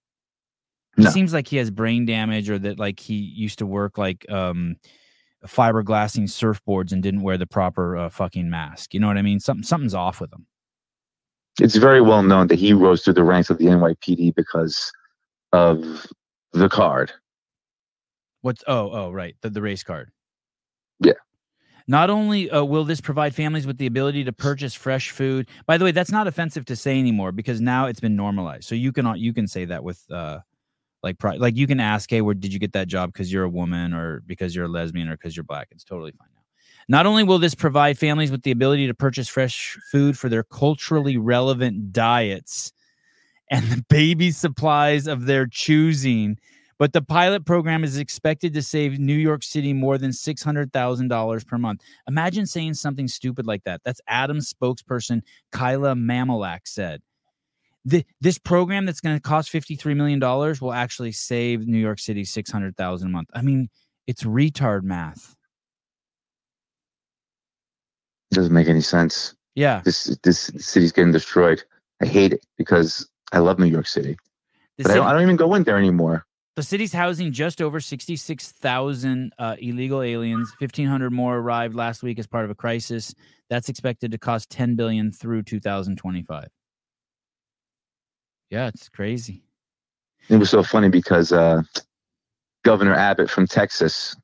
No. 0.96 1.10
seems 1.10 1.34
like 1.34 1.46
he 1.46 1.58
has 1.58 1.72
brain 1.72 2.06
damage 2.06 2.50
or 2.50 2.58
that 2.58 2.80
like 2.80 3.02
he 3.02 3.16
used 3.16 3.60
to 3.60 3.66
work 3.66 3.98
like 3.98 4.26
um 4.32 4.78
fiberglassing 5.46 6.30
surfboards 6.30 6.94
and 6.94 7.04
didn't 7.04 7.22
wear 7.22 7.38
the 7.38 7.46
proper 7.46 7.98
uh, 7.98 8.08
fucking 8.08 8.50
mask. 8.50 8.94
You 8.94 9.02
know 9.02 9.08
what 9.08 9.18
I 9.18 9.24
mean? 9.24 9.42
Something 9.42 9.64
something's 9.64 9.94
off 9.94 10.22
with 10.22 10.32
him. 10.32 10.46
It's 11.60 11.76
very 11.76 12.00
well 12.00 12.24
known 12.24 12.48
that 12.48 12.60
he 12.60 12.72
rose 12.72 13.04
through 13.04 13.16
the 13.16 13.26
ranks 13.26 13.50
of 13.50 13.58
the 13.58 13.66
NYPD 13.66 14.36
because 14.36 14.90
of 15.52 16.08
the 16.54 16.70
card. 16.70 17.12
What's 18.46 18.64
oh 18.68 18.92
oh 18.92 19.10
right 19.10 19.36
the 19.42 19.50
the 19.50 19.60
race 19.60 19.82
card. 19.82 20.12
Yeah. 21.00 21.14
Not 21.88 22.12
only 22.12 22.48
uh, 22.52 22.64
will 22.64 22.84
this 22.84 23.02
provide 23.02 23.34
families 23.34 23.66
with 23.66 23.80
the 23.80 23.88
ability 23.88 24.24
to 24.24 24.32
purchase 24.32 24.76
fresh 24.76 25.10
food. 25.10 25.48
By 25.66 25.80
the 25.80 25.86
way, 25.86 25.92
that's 25.92 26.12
not 26.12 26.28
offensive 26.28 26.64
to 26.66 26.76
say 26.76 27.00
anymore 27.00 27.32
because 27.32 27.60
now 27.60 27.88
it's 27.88 28.00
been 28.00 28.16
normalized. 28.16 28.66
So 28.66 28.76
you 28.76 28.92
can 28.92 29.18
you 29.18 29.34
can 29.34 29.48
say 29.48 29.66
that 29.66 29.84
with 29.84 30.00
uh 30.12 30.42
like 31.02 31.18
pri- 31.18 31.38
like 31.38 31.56
you 31.56 31.66
can 31.66 31.80
ask, 31.80 32.08
hey, 32.08 32.22
where 32.22 32.36
did 32.36 32.54
you 32.54 32.60
get 32.60 32.74
that 32.74 32.88
job? 32.88 33.12
Because 33.12 33.34
you're 33.34 33.46
a 33.46 33.50
woman 33.50 33.96
or 33.96 34.22
because 34.28 34.56
you're 34.56 34.66
a 34.66 34.70
lesbian 34.70 35.10
or 35.10 35.18
because 35.18 35.36
you're 35.36 35.44
black. 35.44 35.70
It's 35.72 35.84
totally 35.84 36.12
fine 36.12 36.30
now. 36.36 36.42
Not 36.88 37.08
only 37.08 37.24
will 37.24 37.40
this 37.40 37.56
provide 37.56 37.98
families 37.98 38.30
with 38.30 38.44
the 38.44 38.52
ability 38.52 38.86
to 38.86 38.94
purchase 38.94 39.28
fresh 39.28 39.76
food 39.92 40.20
for 40.20 40.30
their 40.30 40.44
culturally 40.44 41.18
relevant 41.18 41.92
diets 41.92 42.72
and 43.50 43.66
the 43.72 43.84
baby 43.90 44.30
supplies 44.30 45.08
of 45.08 45.26
their 45.26 45.48
choosing, 45.48 46.38
but 46.78 46.94
the 46.94 47.02
pilot 47.02 47.46
program 47.46 47.84
is 47.84 47.98
expected 47.98 48.54
to 48.54 48.62
save 48.62 49.00
New 49.00 49.16
York 49.16 49.44
City 49.44 49.74
more 49.74 49.98
than 49.98 50.12
$600,000 50.12 51.48
per 51.48 51.58
month. 51.58 51.82
Imagine 52.08 52.46
saying 52.46 52.74
something 52.74 53.08
stupid 53.08 53.46
like 53.46 53.64
that. 53.64 53.82
That's 53.86 54.02
Adams 54.08 54.54
spokesperson 54.54 55.22
Kayla 55.54 55.98
Mamelak 55.98 56.62
said. 56.66 57.02
Th- 57.90 58.06
this 58.20 58.38
program 58.38 58.86
that's 58.86 59.00
going 59.00 59.16
to 59.16 59.22
cost 59.22 59.52
$53 59.52 59.96
million 59.96 60.20
will 60.20 60.74
actually 60.74 61.12
save 61.12 61.68
New 61.68 61.78
York 61.78 62.00
City 62.00 62.24
$600,000 62.24 63.04
a 63.04 63.08
month. 63.08 63.30
I 63.34 63.42
mean, 63.42 63.70
it's 64.08 64.24
retard 64.24 64.84
math. 64.84 65.36
It 68.32 68.36
doesn't 68.36 68.54
make 68.54 68.68
any 68.68 68.82
sense. 68.82 69.36
Yeah. 69.56 69.82
This 69.86 70.18
this 70.24 70.52
city's 70.58 70.92
getting 70.92 71.14
destroyed. 71.14 71.64
I 72.02 72.06
hate 72.06 72.34
it 72.34 72.46
because 72.58 73.08
I 73.32 73.40
love 73.40 73.60
New 73.60 73.66
York 73.66 73.88
City, 73.88 74.18
The 74.78 74.84
but 74.84 74.92
I 74.92 74.96
don't, 74.96 75.08
I 75.08 75.14
don't 75.14 75.22
even 75.22 75.36
go 75.38 75.54
in 75.56 75.64
there 75.64 75.78
anymore. 75.78 76.26
The 76.56 76.64
city's 76.64 76.94
housing 76.94 77.34
just 77.34 77.62
over 77.62 77.82
66,000 77.82 79.34
uh, 79.38 79.56
illegal 79.60 80.02
aliens. 80.02 80.54
1,500 80.60 81.12
more 81.12 81.38
arrived 81.38 81.76
last 81.76 82.02
week 82.02 82.18
as 82.18 82.28
part 82.28 82.46
of 82.46 82.52
a 82.52 82.56
crisis. 82.56 83.14
That's 83.50 83.68
expected 83.68 84.12
to 84.12 84.18
cost 84.18 84.50
10 84.52 84.76
billion 84.76 85.12
through 85.12 85.44
2025. 85.44 86.48
Yeah, 88.50 88.68
it's 88.68 88.88
crazy. 88.88 89.44
It 90.30 90.38
was 90.38 90.50
so 90.50 90.64
funny 90.64 90.88
because 90.88 91.34
uh, 91.34 91.62
Governor 92.64 92.94
Abbott 92.94 93.30
from 93.30 93.48
Texas, 93.48 94.16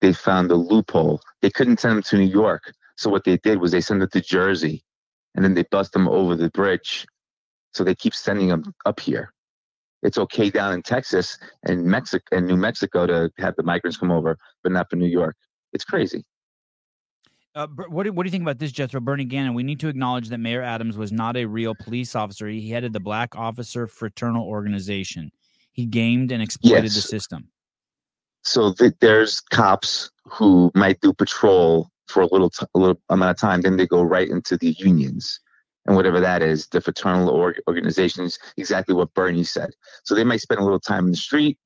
they 0.00 0.12
found 0.12 0.52
a 0.52 0.54
loophole. 0.56 1.20
They 1.40 1.50
couldn't 1.50 1.80
send 1.80 1.96
them 1.96 2.02
to 2.04 2.16
New 2.16 2.30
York, 2.30 2.72
so 2.96 3.10
what 3.10 3.24
they 3.24 3.38
did 3.38 3.60
was 3.60 3.72
they 3.72 3.80
sent 3.80 4.00
them 4.00 4.08
to 4.10 4.20
Jersey, 4.20 4.84
and 5.34 5.44
then 5.44 5.54
they 5.54 5.64
bust 5.64 5.92
them 5.92 6.06
over 6.06 6.36
the 6.36 6.48
bridge. 6.50 7.06
So 7.72 7.82
they 7.82 7.94
keep 7.94 8.14
sending 8.14 8.48
them 8.48 8.72
up 8.86 9.00
here. 9.00 9.31
It's 10.02 10.18
okay 10.18 10.50
down 10.50 10.72
in 10.72 10.82
Texas 10.82 11.38
and 11.64 11.84
Mexico 11.84 12.36
and 12.36 12.46
New 12.46 12.56
Mexico 12.56 13.06
to 13.06 13.30
have 13.38 13.54
the 13.56 13.62
migrants 13.62 13.96
come 13.96 14.10
over, 14.10 14.36
but 14.62 14.72
not 14.72 14.90
for 14.90 14.96
New 14.96 15.06
York. 15.06 15.36
It's 15.72 15.84
crazy. 15.84 16.24
Uh, 17.54 17.66
what, 17.88 18.04
do, 18.04 18.12
what 18.12 18.22
do 18.22 18.26
you 18.28 18.30
think 18.30 18.42
about 18.42 18.58
this, 18.58 18.72
Jethro? 18.72 19.00
Bernie 19.00 19.24
Gannon, 19.26 19.54
we 19.54 19.62
need 19.62 19.78
to 19.80 19.88
acknowledge 19.88 20.28
that 20.30 20.38
Mayor 20.38 20.62
Adams 20.62 20.96
was 20.96 21.12
not 21.12 21.36
a 21.36 21.44
real 21.44 21.74
police 21.74 22.16
officer. 22.16 22.48
He 22.48 22.70
headed 22.70 22.92
the 22.94 23.00
Black 23.00 23.36
Officer 23.36 23.86
Fraternal 23.86 24.46
Organization. 24.46 25.30
He 25.72 25.84
gamed 25.86 26.32
and 26.32 26.42
exploited 26.42 26.90
the 26.90 26.94
Yes. 26.96 27.08
system. 27.08 27.48
So 28.42 28.72
th- 28.72 28.94
there's 29.00 29.40
cops 29.40 30.10
who 30.24 30.72
might 30.74 31.00
do 31.00 31.12
patrol 31.12 31.90
for 32.08 32.22
a 32.22 32.26
little 32.26 32.50
t- 32.50 32.66
a 32.74 32.78
little 32.78 33.00
amount 33.10 33.30
of 33.30 33.36
time, 33.38 33.60
then 33.60 33.76
they 33.76 33.86
go 33.86 34.02
right 34.02 34.28
into 34.28 34.56
the 34.56 34.72
unions 34.72 35.38
and 35.86 35.96
whatever 35.96 36.20
that 36.20 36.42
is, 36.42 36.66
the 36.68 36.80
fraternal 36.80 37.28
org- 37.28 37.60
organizations. 37.68 38.38
Exactly 38.56 38.94
what 38.94 39.12
Bernie 39.14 39.44
said. 39.44 39.70
So 40.04 40.14
they 40.14 40.24
might 40.24 40.40
spend 40.40 40.60
a 40.60 40.64
little 40.64 40.80
time 40.80 41.06
in 41.06 41.10
the 41.10 41.16
street, 41.16 41.58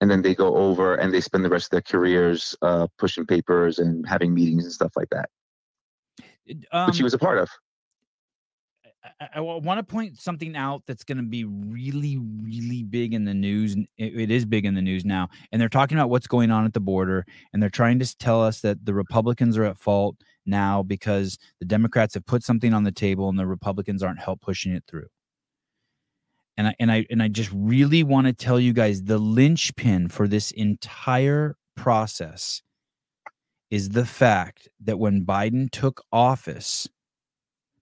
and 0.00 0.10
then 0.10 0.22
they 0.22 0.34
go 0.34 0.56
over 0.56 0.94
and 0.96 1.12
they 1.12 1.20
spend 1.20 1.44
the 1.44 1.48
rest 1.48 1.66
of 1.66 1.70
their 1.70 1.82
careers 1.82 2.54
uh, 2.62 2.86
pushing 2.98 3.26
papers 3.26 3.78
and 3.78 4.06
having 4.06 4.34
meetings 4.34 4.64
and 4.64 4.72
stuff 4.72 4.92
like 4.96 5.08
that, 5.10 5.30
Um, 6.72 6.88
which 6.88 6.96
he 6.96 7.02
was 7.02 7.14
a 7.14 7.18
part 7.18 7.38
of. 7.38 7.48
I, 9.20 9.28
I 9.36 9.40
want 9.40 9.78
to 9.78 9.82
point 9.82 10.20
something 10.20 10.56
out 10.56 10.82
that's 10.86 11.02
going 11.02 11.16
to 11.18 11.24
be 11.24 11.44
really, 11.44 12.18
really 12.18 12.84
big 12.84 13.14
in 13.14 13.24
the 13.24 13.34
news. 13.34 13.74
It, 13.96 14.20
it 14.20 14.30
is 14.30 14.44
big 14.44 14.64
in 14.64 14.74
the 14.74 14.82
news 14.82 15.04
now, 15.04 15.28
and 15.50 15.60
they're 15.60 15.68
talking 15.68 15.98
about 15.98 16.10
what's 16.10 16.26
going 16.26 16.50
on 16.50 16.64
at 16.64 16.72
the 16.72 16.80
border, 16.80 17.24
and 17.52 17.62
they're 17.62 17.70
trying 17.70 17.98
to 17.98 18.16
tell 18.18 18.42
us 18.42 18.60
that 18.60 18.84
the 18.84 18.94
Republicans 18.94 19.56
are 19.56 19.64
at 19.64 19.78
fault 19.78 20.16
now 20.46 20.82
because 20.82 21.38
the 21.60 21.66
Democrats 21.66 22.14
have 22.14 22.26
put 22.26 22.42
something 22.42 22.72
on 22.74 22.84
the 22.84 22.92
table, 22.92 23.28
and 23.28 23.38
the 23.38 23.46
Republicans 23.46 24.02
aren't 24.02 24.20
help 24.20 24.40
pushing 24.40 24.72
it 24.72 24.84
through. 24.88 25.06
And 26.56 26.68
I 26.68 26.74
and 26.78 26.92
I 26.92 27.06
and 27.10 27.22
I 27.22 27.28
just 27.28 27.50
really 27.52 28.02
want 28.02 28.26
to 28.26 28.32
tell 28.32 28.60
you 28.60 28.72
guys 28.72 29.04
the 29.04 29.18
linchpin 29.18 30.08
for 30.08 30.28
this 30.28 30.50
entire 30.50 31.56
process 31.76 32.62
is 33.70 33.90
the 33.90 34.04
fact 34.04 34.68
that 34.82 34.98
when 34.98 35.24
Biden 35.24 35.70
took 35.70 36.04
office 36.12 36.88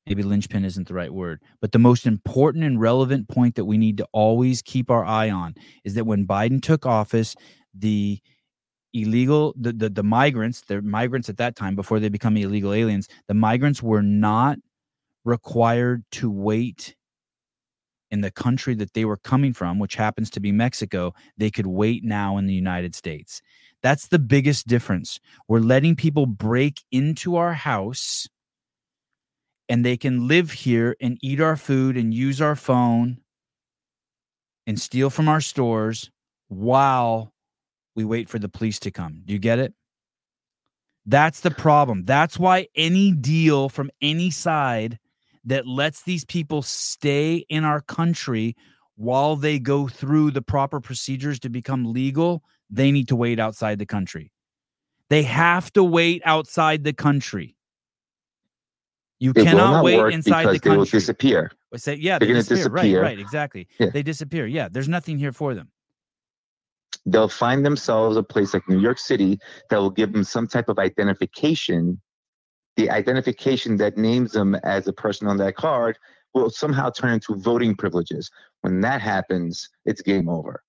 maybe 0.06 0.22
linchpin 0.24 0.64
isn't 0.64 0.88
the 0.88 0.94
right 0.94 1.14
word, 1.14 1.40
but 1.60 1.70
the 1.70 1.78
most 1.78 2.04
important 2.04 2.64
and 2.64 2.80
relevant 2.80 3.28
point 3.28 3.54
that 3.54 3.64
we 3.64 3.78
need 3.78 3.96
to 3.96 4.06
always 4.12 4.60
keep 4.60 4.90
our 4.90 5.04
eye 5.04 5.30
on 5.30 5.54
is 5.84 5.94
that 5.94 6.04
when 6.04 6.26
Biden 6.26 6.60
took 6.60 6.84
office, 6.84 7.36
the 7.72 8.18
illegal 8.92 9.54
the, 9.58 9.72
the 9.72 9.88
the 9.88 10.02
migrants, 10.02 10.62
the 10.62 10.82
migrants 10.82 11.28
at 11.28 11.36
that 11.38 11.56
time 11.56 11.74
before 11.76 12.00
they 12.00 12.08
become 12.08 12.36
illegal 12.36 12.72
aliens, 12.72 13.08
the 13.28 13.34
migrants 13.34 13.82
were 13.82 14.02
not 14.02 14.58
required 15.24 16.04
to 16.12 16.30
wait 16.30 16.96
in 18.10 18.20
the 18.20 18.30
country 18.30 18.74
that 18.74 18.92
they 18.94 19.04
were 19.04 19.16
coming 19.16 19.52
from, 19.52 19.78
which 19.78 19.94
happens 19.94 20.30
to 20.30 20.40
be 20.40 20.50
Mexico, 20.50 21.14
they 21.36 21.50
could 21.50 21.66
wait 21.66 22.02
now 22.04 22.36
in 22.36 22.46
the 22.46 22.54
United 22.54 22.94
States. 22.94 23.40
That's 23.82 24.08
the 24.08 24.18
biggest 24.18 24.66
difference. 24.66 25.20
We're 25.48 25.60
letting 25.60 25.96
people 25.96 26.26
break 26.26 26.82
into 26.90 27.36
our 27.36 27.54
house 27.54 28.28
and 29.68 29.84
they 29.84 29.96
can 29.96 30.26
live 30.26 30.50
here 30.50 30.96
and 31.00 31.16
eat 31.22 31.40
our 31.40 31.56
food 31.56 31.96
and 31.96 32.12
use 32.12 32.40
our 32.40 32.56
phone 32.56 33.18
and 34.66 34.78
steal 34.80 35.08
from 35.08 35.28
our 35.28 35.40
stores 35.40 36.10
while 36.48 37.32
we 38.00 38.04
wait 38.06 38.28
for 38.28 38.38
the 38.38 38.48
police 38.48 38.78
to 38.80 38.90
come. 38.90 39.22
Do 39.26 39.32
you 39.32 39.38
get 39.38 39.58
it? 39.58 39.74
That's 41.04 41.40
the 41.40 41.50
problem. 41.50 42.04
That's 42.04 42.38
why 42.38 42.68
any 42.74 43.12
deal 43.12 43.68
from 43.68 43.90
any 44.00 44.30
side 44.30 44.98
that 45.44 45.66
lets 45.66 46.02
these 46.02 46.24
people 46.24 46.62
stay 46.62 47.44
in 47.48 47.64
our 47.64 47.80
country 47.80 48.56
while 48.96 49.36
they 49.36 49.58
go 49.58 49.88
through 49.88 50.30
the 50.30 50.42
proper 50.42 50.80
procedures 50.80 51.38
to 51.40 51.48
become 51.48 51.92
legal, 51.92 52.42
they 52.70 52.90
need 52.90 53.08
to 53.08 53.16
wait 53.16 53.38
outside 53.38 53.78
the 53.78 53.86
country. 53.86 54.32
They 55.08 55.22
have 55.24 55.72
to 55.72 55.82
wait 55.82 56.22
outside 56.24 56.84
the 56.84 56.92
country. 56.92 57.56
You 59.18 59.34
cannot 59.34 59.84
wait 59.84 60.14
inside 60.14 60.46
the 60.46 60.58
they 60.58 60.70
will 60.70 60.76
country. 60.84 60.98
disappear. 60.98 61.52
Say, 61.76 61.96
yeah, 61.96 62.18
They're 62.18 62.28
they 62.28 62.34
gonna 62.34 62.42
disappear. 62.44 63.02
Right, 63.02 63.10
right, 63.10 63.18
exactly. 63.18 63.68
Yeah. 63.78 63.90
They 63.90 64.02
disappear. 64.02 64.46
Yeah, 64.46 64.68
there's 64.70 64.88
nothing 64.88 65.18
here 65.18 65.32
for 65.32 65.54
them. 65.54 65.70
They'll 67.06 67.28
find 67.28 67.64
themselves 67.64 68.16
a 68.16 68.22
place 68.22 68.52
like 68.54 68.68
New 68.68 68.78
York 68.80 68.98
City 68.98 69.38
that 69.70 69.78
will 69.78 69.90
give 69.90 70.12
them 70.12 70.24
some 70.24 70.46
type 70.46 70.68
of 70.68 70.78
identification. 70.78 72.00
The 72.76 72.90
identification 72.90 73.76
that 73.78 73.96
names 73.96 74.32
them 74.32 74.54
as 74.56 74.86
a 74.86 74.92
person 74.92 75.26
on 75.26 75.36
that 75.38 75.56
card 75.56 75.98
will 76.34 76.50
somehow 76.50 76.90
turn 76.90 77.12
into 77.14 77.34
voting 77.36 77.74
privileges. 77.74 78.30
When 78.60 78.80
that 78.82 79.00
happens, 79.00 79.68
it's 79.84 80.02
game 80.02 80.28
over. 80.28 80.62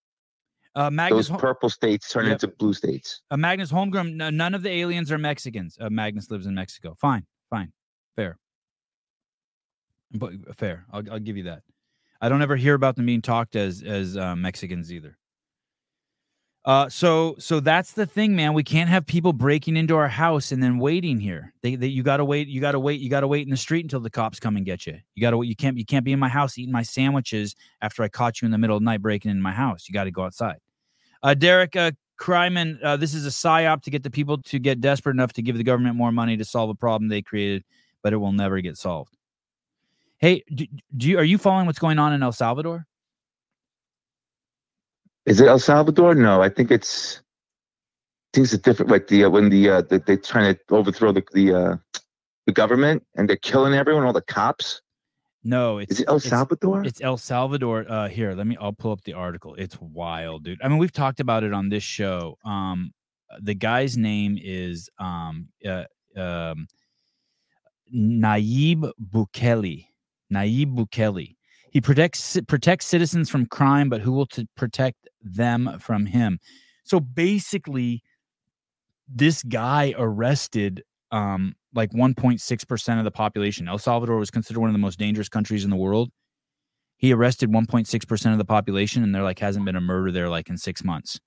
Uh, 0.74 0.90
Magnus, 0.90 1.28
Those 1.28 1.38
purple 1.38 1.70
states 1.70 2.10
turn 2.10 2.26
Yep. 2.26 2.34
into 2.34 2.48
blue 2.48 2.74
states. 2.74 3.22
uh, 3.30 3.36
Magnus 3.38 3.72
Holmgren, 3.72 4.22
n- 4.22 4.38
none 4.38 4.56
of 4.56 4.64
the 4.64 4.70
aliens 4.70 5.12
are 5.12 5.18
Mexicans. 5.18 5.78
Uh, 5.80 5.90
Magnus 5.90 6.32
lives 6.32 6.46
in 6.46 6.56
Mexico. 6.56 6.96
Fine, 7.00 7.26
fine, 7.50 7.74
fair. 8.16 8.38
But 10.14 10.34
fair, 10.58 10.86
I'll, 10.92 11.04
I'll 11.12 11.20
give 11.20 11.38
you 11.38 11.44
that. 11.44 11.64
I 12.22 12.30
don't 12.30 12.42
ever 12.42 12.56
hear 12.56 12.74
about 12.74 12.96
them 12.96 13.06
being 13.06 13.22
talked 13.22 13.56
as 13.56 13.82
as 13.84 14.16
uh, 14.16 14.36
Mexicans 14.36 14.92
either. 14.94 15.18
Uh, 16.64 16.88
so 16.88 17.36
so 17.40 17.60
that's 17.60 17.94
the 17.94 18.06
thing, 18.06 18.36
man. 18.36 18.54
We 18.54 18.64
can't 18.64 18.90
have 18.90 19.06
people 19.08 19.34
breaking 19.34 19.78
into 19.78 19.96
our 19.96 20.08
house 20.08 20.52
and 20.52 20.62
then 20.62 20.78
waiting 20.78 21.20
here. 21.20 21.54
They, 21.64 21.76
they 21.76 21.88
you 21.88 22.04
gotta 22.04 22.24
wait, 22.24 22.48
you 22.48 22.62
gotta 22.62 22.80
wait, 22.80 23.00
you 23.00 23.10
gotta 23.10 23.28
wait 23.28 23.48
in 23.48 23.50
the 23.50 23.58
street 23.58 23.84
until 23.84 24.00
the 24.00 24.12
cops 24.12 24.40
come 24.40 24.56
and 24.58 24.66
get 24.66 24.86
you. 24.86 25.00
You 25.16 25.22
gotta 25.22 25.44
you 25.44 25.56
can't 25.56 25.76
you 25.76 25.86
can't 25.86 26.06
be 26.06 26.12
in 26.12 26.20
my 26.20 26.30
house 26.30 26.60
eating 26.60 26.72
my 26.72 26.84
sandwiches 26.84 27.56
after 27.82 28.04
I 28.04 28.10
caught 28.10 28.42
you 28.42 28.46
in 28.46 28.52
the 28.52 28.60
middle 28.60 28.76
of 28.76 28.82
the 28.82 28.86
night 28.86 29.02
breaking 29.02 29.32
into 29.32 29.42
my 29.42 29.52
house. 29.52 29.90
You 29.90 29.94
got 29.94 30.04
to 30.04 30.12
go 30.12 30.24
outside. 30.24 30.58
Uh, 31.24 31.34
Derek 31.34 31.76
uh, 31.76 31.92
Kryman, 32.20 32.78
uh, 32.84 32.96
this 32.96 33.16
is 33.16 33.26
a 33.26 33.30
psyop 33.30 33.82
to 33.84 33.90
get 33.90 34.04
the 34.04 34.12
people 34.12 34.38
to 34.38 34.60
get 34.60 34.82
desperate 34.82 35.14
enough 35.14 35.34
to 35.34 35.42
give 35.42 35.58
the 35.58 35.64
government 35.64 35.96
more 35.96 36.12
money 36.12 36.38
to 36.38 36.46
solve 36.46 36.70
a 36.70 36.76
problem 36.76 37.10
they 37.10 37.24
created, 37.24 37.64
but 38.04 38.14
it 38.14 38.18
will 38.18 38.34
never 38.34 38.62
get 38.62 38.78
solved. 38.78 39.18
Hey, 40.20 40.44
do, 40.54 40.68
do 40.96 41.10
you 41.10 41.18
are 41.18 41.24
you 41.24 41.40
following 41.40 41.66
what's 41.66 41.80
going 41.80 41.98
on 41.98 42.14
in 42.14 42.22
El 42.22 42.32
Salvador? 42.32 42.86
Is 45.26 45.40
it 45.40 45.48
El 45.48 45.60
Salvador? 45.60 46.16
No, 46.16 46.42
I 46.42 46.50
think 46.50 46.72
it's. 46.72 47.22
I 47.22 48.30
think 48.34 48.46
it's 48.46 48.54
a 48.54 48.58
different. 48.58 48.92
Like 48.92 49.08
the 49.08 49.26
uh, 49.26 49.30
when 49.30 49.50
the, 49.50 49.70
uh, 49.70 49.82
the 49.82 50.00
they're 50.00 50.18
trying 50.18 50.56
to 50.56 50.60
overthrow 50.76 51.12
the 51.12 51.24
the 51.34 51.54
uh, 51.54 51.76
the 52.48 52.54
government 52.54 53.04
and 53.16 53.30
they're 53.30 53.36
killing 53.38 53.74
everyone, 53.74 54.04
all 54.04 54.14
the 54.14 54.22
cops. 54.22 54.82
No, 55.44 55.80
it's 55.80 55.94
Is 55.94 56.00
it 56.02 56.08
El 56.08 56.18
it's- 56.18 56.30
Salvador? 56.30 56.84
It's 56.86 57.02
El 57.02 57.18
Salvador. 57.18 57.86
Uh, 57.90 58.08
here, 58.08 58.34
let 58.34 58.48
me. 58.48 58.58
I'll 58.60 58.74
pull 58.74 58.92
up 58.92 59.04
the 59.04 59.14
article. 59.14 59.56
It's 59.56 59.80
wild, 59.82 60.44
dude. 60.44 60.62
I 60.64 60.68
mean, 60.68 60.78
we've 60.78 60.92
talked 60.92 61.20
about 61.20 61.44
it 61.44 61.52
on 61.54 61.70
this 61.70 61.84
show. 61.84 62.38
Um, 62.46 62.94
the 63.42 63.54
guy's 63.56 63.98
name 63.98 64.38
is 64.42 64.90
um, 65.00 65.50
uh, 65.66 65.86
um, 66.18 66.68
Nayib 67.94 68.92
Bukele. 69.12 69.88
Nayib 70.32 70.76
Bukele. 70.76 71.36
He 71.72 71.82
protects 71.82 72.38
protects 72.48 72.86
citizens 72.86 73.30
from 73.30 73.46
crime, 73.48 73.90
but 73.90 74.02
who 74.02 74.12
will 74.12 74.28
to 74.28 74.46
protect 74.56 75.08
them 75.22 75.78
from 75.80 76.06
him? 76.06 76.38
So 76.84 77.00
basically, 77.00 78.04
this 79.08 79.42
guy 79.44 79.94
arrested 79.98 80.84
um, 81.12 81.56
like 81.74 81.92
1.6% 81.92 82.98
of 82.98 83.04
the 83.06 83.12
population. 83.12 83.68
El 83.68 83.78
Salvador 83.78 84.18
was 84.18 84.30
considered 84.30 84.60
one 84.60 84.70
of 84.70 84.74
the 84.74 84.80
most 84.80 85.00
dangerous 85.00 85.30
countries 85.30 85.64
in 85.64 85.70
the 85.70 85.76
world. 85.78 86.10
He 86.98 87.14
arrested 87.14 87.50
1.6% 87.52 88.32
of 88.32 88.38
the 88.38 88.46
population, 88.46 89.04
and 89.04 89.16
there 89.16 89.24
like 89.24 89.40
hasn't 89.40 89.66
been 89.66 89.76
a 89.76 89.82
murder 89.82 90.12
there 90.12 90.30
like 90.30 90.50
in 90.50 90.58
six 90.58 90.84
months. 90.84 91.20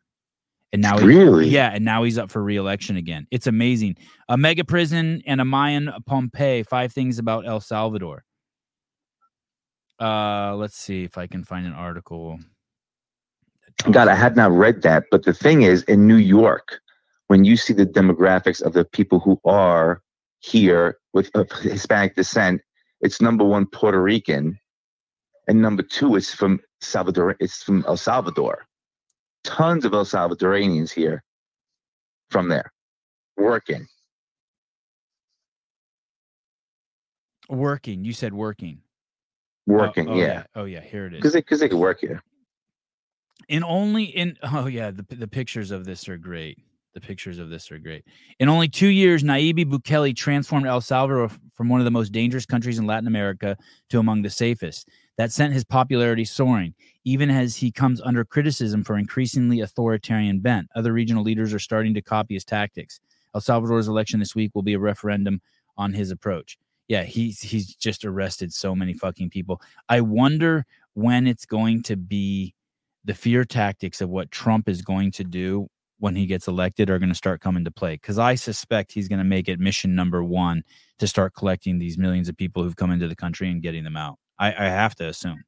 And 0.73 0.83
now, 0.83 0.99
Really? 0.99 1.49
yeah, 1.49 1.71
and 1.73 1.85
now 1.85 2.03
he's 2.03 2.19
up 2.19 2.31
for 2.31 2.43
re-election 2.43 2.97
again. 2.97 3.27
It's 3.31 3.47
amazing. 3.47 3.97
A 4.29 4.37
mega 4.37 4.65
prison 4.65 5.23
and 5.27 5.41
a 5.41 5.45
Mayan 5.45 5.91
Pompeii. 6.07 6.65
Five 6.65 6.93
things 6.93 7.19
about 7.19 7.47
El 7.47 7.61
Salvador. 7.61 8.25
Uh, 10.01 10.55
let's 10.57 10.77
see 10.77 11.05
if 11.05 11.17
I 11.17 11.27
can 11.27 11.45
find 11.45 11.67
an 11.67 11.73
article. 11.73 12.39
God, 13.91 14.09
I 14.09 14.15
had 14.15 14.37
not 14.37 14.53
read 14.53 14.83
that. 14.83 15.05
But 15.11 15.25
the 15.25 15.35
thing 15.35 15.63
is, 15.63 15.83
in 15.85 16.07
New 16.07 16.17
York, 16.17 16.81
when 17.29 17.45
you 17.45 17.57
see 17.57 17.73
the 17.73 17.87
demographics 17.87 18.63
of 18.63 18.73
the 18.73 18.85
people 18.85 19.21
who 19.21 19.41
are 19.45 20.03
here 20.41 20.99
with 21.13 21.31
of 21.35 21.51
Hispanic 21.63 22.15
descent, 22.15 22.61
it's 23.01 23.21
number 23.21 23.45
one 23.45 23.67
Puerto 23.67 24.03
Rican, 24.03 24.59
and 25.49 25.61
number 25.61 25.83
two 25.83 26.17
is 26.17 26.33
from 26.33 26.61
Salvador. 26.81 27.37
It's 27.41 27.63
from 27.63 27.85
El 27.87 27.97
Salvador. 27.97 28.67
Tons 29.45 29.85
of 29.85 29.93
El 29.93 30.07
Salvadoranians 30.07 30.91
here 30.91 31.23
from 32.31 32.49
there 32.49 32.73
working. 33.37 33.87
working. 37.49 38.05
You 38.05 38.13
said 38.13 38.33
working. 38.35 38.81
Oh, 39.69 39.73
working, 39.73 40.09
Oh, 40.09 40.13
oh, 40.13 40.17
yeah, 40.17 40.45
Oh 40.55 40.65
yeah, 40.65 40.81
here 40.81 41.07
it 41.07 41.15
is. 41.15 41.19
because 41.19 41.33
they 41.33 41.41
because 41.41 41.61
they 41.61 41.69
could 41.69 41.79
work 41.79 42.01
here. 42.01 42.23
And 43.49 43.65
only 43.65 44.05
in 44.05 44.37
oh 44.43 44.67
yeah 44.67 44.91
the, 44.91 45.05
the 45.11 45.29
pictures 45.29 45.71
of 45.71 45.85
this 45.85 46.09
are 46.09 46.17
great. 46.17 46.59
The 46.95 47.01
pictures 47.01 47.39
of 47.39 47.51
this 47.51 47.73
are 47.73 47.79
great. 47.79 48.05
In 48.39 48.49
only 48.49 48.69
two 48.69 48.89
years 48.89 49.23
nayib 49.25 49.65
bukele 49.65 50.15
transformed 50.17 50.67
el 50.67 50.81
salvador 50.81 51.29
from 51.55 51.69
one 51.69 51.81
of 51.81 51.85
the 51.85 51.91
most 51.91 52.13
dangerous 52.13 52.47
countries 52.47 52.79
in 52.79 52.87
latin 52.87 53.07
america 53.09 53.57
to 53.91 53.99
among 53.99 54.23
the 54.23 54.31
safest. 54.31 54.89
That 55.17 55.33
sent 55.33 55.53
his 55.53 55.65
popularity 55.65 56.25
soaring 56.25 56.75
even 57.05 57.31
as 57.31 57.57
he 57.57 57.71
comes 57.71 58.01
under 58.01 58.25
criticism 58.25 58.83
for 58.83 58.97
increasingly 58.97 59.61
authoritarian 59.61 60.41
bent. 60.41 60.69
Other 60.75 60.93
regional 60.93 61.23
leaders 61.23 61.53
are 61.53 61.59
starting 61.59 61.93
to 61.95 62.03
copy 62.03 62.35
his 62.35 62.45
tactics. 62.45 63.01
El 63.35 63.41
salvador's 63.43 63.89
election 63.89 64.21
this 64.21 64.35
week 64.35 64.53
will 64.55 64.63
be 64.63 64.73
a 64.75 64.79
referendum 64.79 65.41
on 65.77 65.93
his 65.93 66.11
approach 66.11 66.57
yeah 66.89 67.03
he's 67.03 67.41
he's 67.41 67.75
just 67.75 68.05
arrested 68.05 68.53
so 68.53 68.75
many 68.75 68.93
fucking 68.95 69.31
people 69.31 69.61
i 69.89 70.01
wonder 70.01 70.65
when 70.95 71.27
it's 71.27 71.45
going 71.45 71.83
to 71.83 71.97
be 71.97 72.55
the 73.05 73.15
fear 73.15 73.45
tactics 73.45 74.01
of 74.01 74.09
what 74.09 74.31
Trump 74.31 74.69
is 74.69 74.81
going 74.83 75.11
to 75.13 75.25
do 75.25 75.69
when 75.99 76.17
he 76.17 76.27
gets 76.27 76.49
elected 76.49 76.91
are 76.91 76.99
going 76.99 77.11
to 77.11 77.15
start 77.15 77.41
coming 77.41 77.65
to 77.65 77.71
play. 77.71 77.95
Because 77.95 78.19
I 78.19 78.35
suspect 78.35 78.93
he's 78.93 79.09
going 79.09 79.19
to 79.19 79.25
make 79.25 79.49
it 79.49 79.61
mission 79.61 79.95
number 79.95 80.25
one 80.25 80.63
to 80.99 81.07
start 81.07 81.35
collecting 81.35 81.79
these 81.79 81.99
millions 81.99 82.29
of 82.29 82.37
people 82.37 82.63
who've 82.63 82.77
come 82.77 82.91
into 82.91 83.09
the 83.09 83.17
country 83.17 83.51
and 83.51 83.63
getting 83.63 83.85
them 83.85 83.97
out. 83.97 84.19
I, 84.39 84.49
I 84.49 84.65
have 84.65 84.95
to 84.97 85.09
assume. 85.09 85.45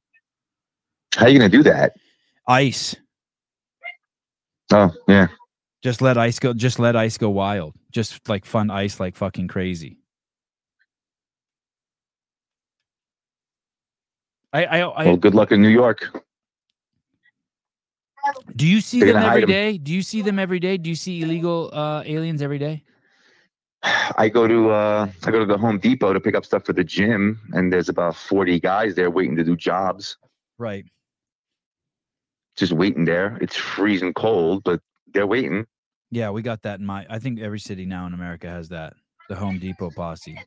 How 1.14 1.26
are 1.26 1.28
you 1.30 1.38
gonna 1.38 1.48
do 1.48 1.62
that? 1.62 1.94
ICE. 2.46 2.94
Oh 4.72 4.92
yeah, 5.08 5.28
Just 5.82 6.02
let 6.02 6.18
ICE 6.18 6.38
go. 6.38 6.52
Just 6.52 6.78
let 6.78 6.94
ICE 6.94 7.16
go 7.16 7.30
wild. 7.30 7.74
Just 7.90 8.28
like 8.28 8.44
fund 8.44 8.70
ICE 8.70 9.00
like 9.00 9.16
fucking 9.16 9.48
crazy. 9.48 9.98
I, 14.52 14.64
I, 14.64 14.78
I 14.80 15.04
well, 15.06 15.16
good 15.16 15.34
luck 15.34 15.52
in 15.52 15.60
New 15.60 15.68
York. 15.68 16.16
do 18.54 18.66
you 18.66 18.80
see 18.80 19.00
they're 19.00 19.12
them 19.12 19.22
every 19.22 19.44
day? 19.46 19.78
Do 19.78 19.92
you 19.92 20.02
see 20.02 20.22
them 20.22 20.38
every 20.38 20.58
day? 20.60 20.76
Do 20.76 20.88
you 20.88 20.96
see 20.96 21.22
illegal 21.22 21.70
uh, 21.72 22.02
aliens 22.06 22.42
every 22.42 22.58
day? 22.58 22.82
I 24.16 24.28
go 24.28 24.46
to 24.48 24.70
uh, 24.70 25.08
I 25.24 25.30
go 25.30 25.38
to 25.40 25.46
the 25.46 25.58
Home 25.58 25.78
Depot 25.78 26.12
to 26.12 26.20
pick 26.20 26.34
up 26.34 26.44
stuff 26.44 26.64
for 26.64 26.72
the 26.72 26.84
gym, 26.84 27.40
and 27.52 27.72
there's 27.72 27.88
about 27.88 28.16
forty 28.16 28.58
guys 28.58 28.94
there 28.94 29.10
waiting 29.10 29.36
to 29.36 29.44
do 29.44 29.56
jobs, 29.56 30.16
Right. 30.58 30.84
just 32.56 32.72
waiting 32.72 33.04
there. 33.04 33.38
It's 33.40 33.56
freezing 33.56 34.14
cold, 34.14 34.64
but 34.64 34.80
they're 35.12 35.26
waiting. 35.26 35.66
Yeah, 36.10 36.30
we 36.30 36.42
got 36.42 36.62
that 36.62 36.78
in 36.80 36.86
my. 36.86 37.04
I 37.10 37.18
think 37.18 37.40
every 37.40 37.58
city 37.60 37.84
now 37.84 38.06
in 38.06 38.14
America 38.14 38.48
has 38.48 38.68
that. 38.70 38.94
The 39.28 39.34
Home 39.34 39.58
Depot 39.58 39.90
posse. 39.90 40.38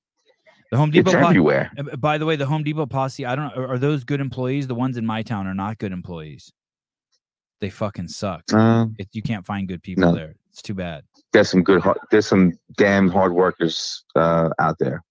The 0.72 0.78
Home 0.78 0.92
Depot. 0.92 1.10
It's 1.12 1.16
everywhere. 1.16 1.72
by 1.98 2.18
the 2.18 2.26
way, 2.26 2.36
the 2.36 2.46
Home 2.46 2.64
Depot 2.64 2.86
posse. 2.86 3.26
I 3.26 3.36
don't. 3.36 3.56
know, 3.56 3.64
are 3.66 3.78
those 3.80 4.04
good 4.04 4.22
employees? 4.22 4.68
The 4.68 4.76
ones 4.76 4.98
in 4.98 5.06
my 5.06 5.24
town 5.24 5.48
are 5.48 5.54
not 5.56 5.78
good 5.80 5.92
employees. 5.92 6.52
They 7.62 7.70
fucking 7.70 8.08
suck. 8.08 8.44
It, 8.98 9.10
you 9.12 9.22
can't 9.22 9.46
find 9.46 9.68
good 9.68 9.82
people 9.84 10.04
No. 10.04 10.14
there. 10.16 10.36
It's 10.52 10.62
too 10.62 10.74
bad. 10.74 11.04
there's 11.34 11.50
some 11.50 11.62
good, 11.64 11.82
hard, 11.82 11.98
there's 12.12 12.26
some 12.28 12.54
damn 12.78 13.10
hard 13.10 13.34
workers 13.34 14.04
uh, 14.16 14.50
out 14.60 14.78
there, 14.80 15.04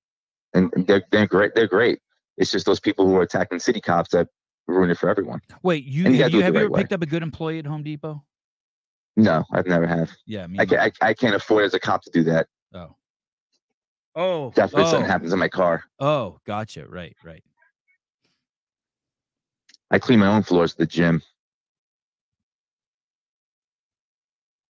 and 0.55 0.73
they're 0.87 1.03
they're 1.11 1.27
great. 1.27 1.55
They're 1.55 1.67
great. 1.69 2.01
It's 2.37 2.51
just 2.51 2.65
those 2.67 2.81
people 2.81 3.07
who 3.07 3.17
are 3.17 3.23
attacking 3.23 3.59
city 3.59 3.81
cops 3.81 4.11
that 4.11 4.29
ruin 4.69 4.91
it 4.91 4.99
for 4.99 5.09
everyone. 5.11 5.41
Wait, 5.63 5.85
you 5.85 6.07
And 6.07 6.15
you 6.15 6.23
have 6.23 6.33
you, 6.33 6.41
have 6.43 6.55
you 6.55 6.61
right 6.61 6.65
ever 6.67 6.71
way. 6.73 6.81
picked 6.81 6.93
up 6.93 7.03
a 7.03 7.07
good 7.07 7.23
employee 7.23 7.59
at 7.59 7.67
Home 7.67 7.83
Depot? 7.83 8.25
No, 9.17 9.45
I've 9.53 9.67
never 9.67 9.87
have. 9.87 10.11
Yeah, 10.27 10.47
me. 10.47 10.59
I 10.61 10.67
can't. 10.67 10.81
I, 11.03 11.09
I 11.09 11.15
can't 11.15 11.35
afford 11.35 11.65
as 11.65 11.75
a 11.75 11.81
cop 11.81 12.03
to 12.05 12.11
do 12.11 12.23
that. 12.25 12.47
oh. 12.75 12.95
Oh. 14.15 14.51
Definitely 14.51 14.85
oh, 14.85 14.91
something 14.91 15.11
happens 15.11 15.33
in 15.33 15.39
my 15.39 15.49
car. 15.49 15.85
Oh, 16.01 16.39
gotcha. 16.47 16.87
Right, 16.87 17.17
right. 17.25 17.43
I 19.91 19.99
clean 19.99 20.19
my 20.19 20.27
own 20.27 20.43
floors 20.43 20.73
at 20.73 20.79
the 20.79 20.87
gym. 20.87 21.23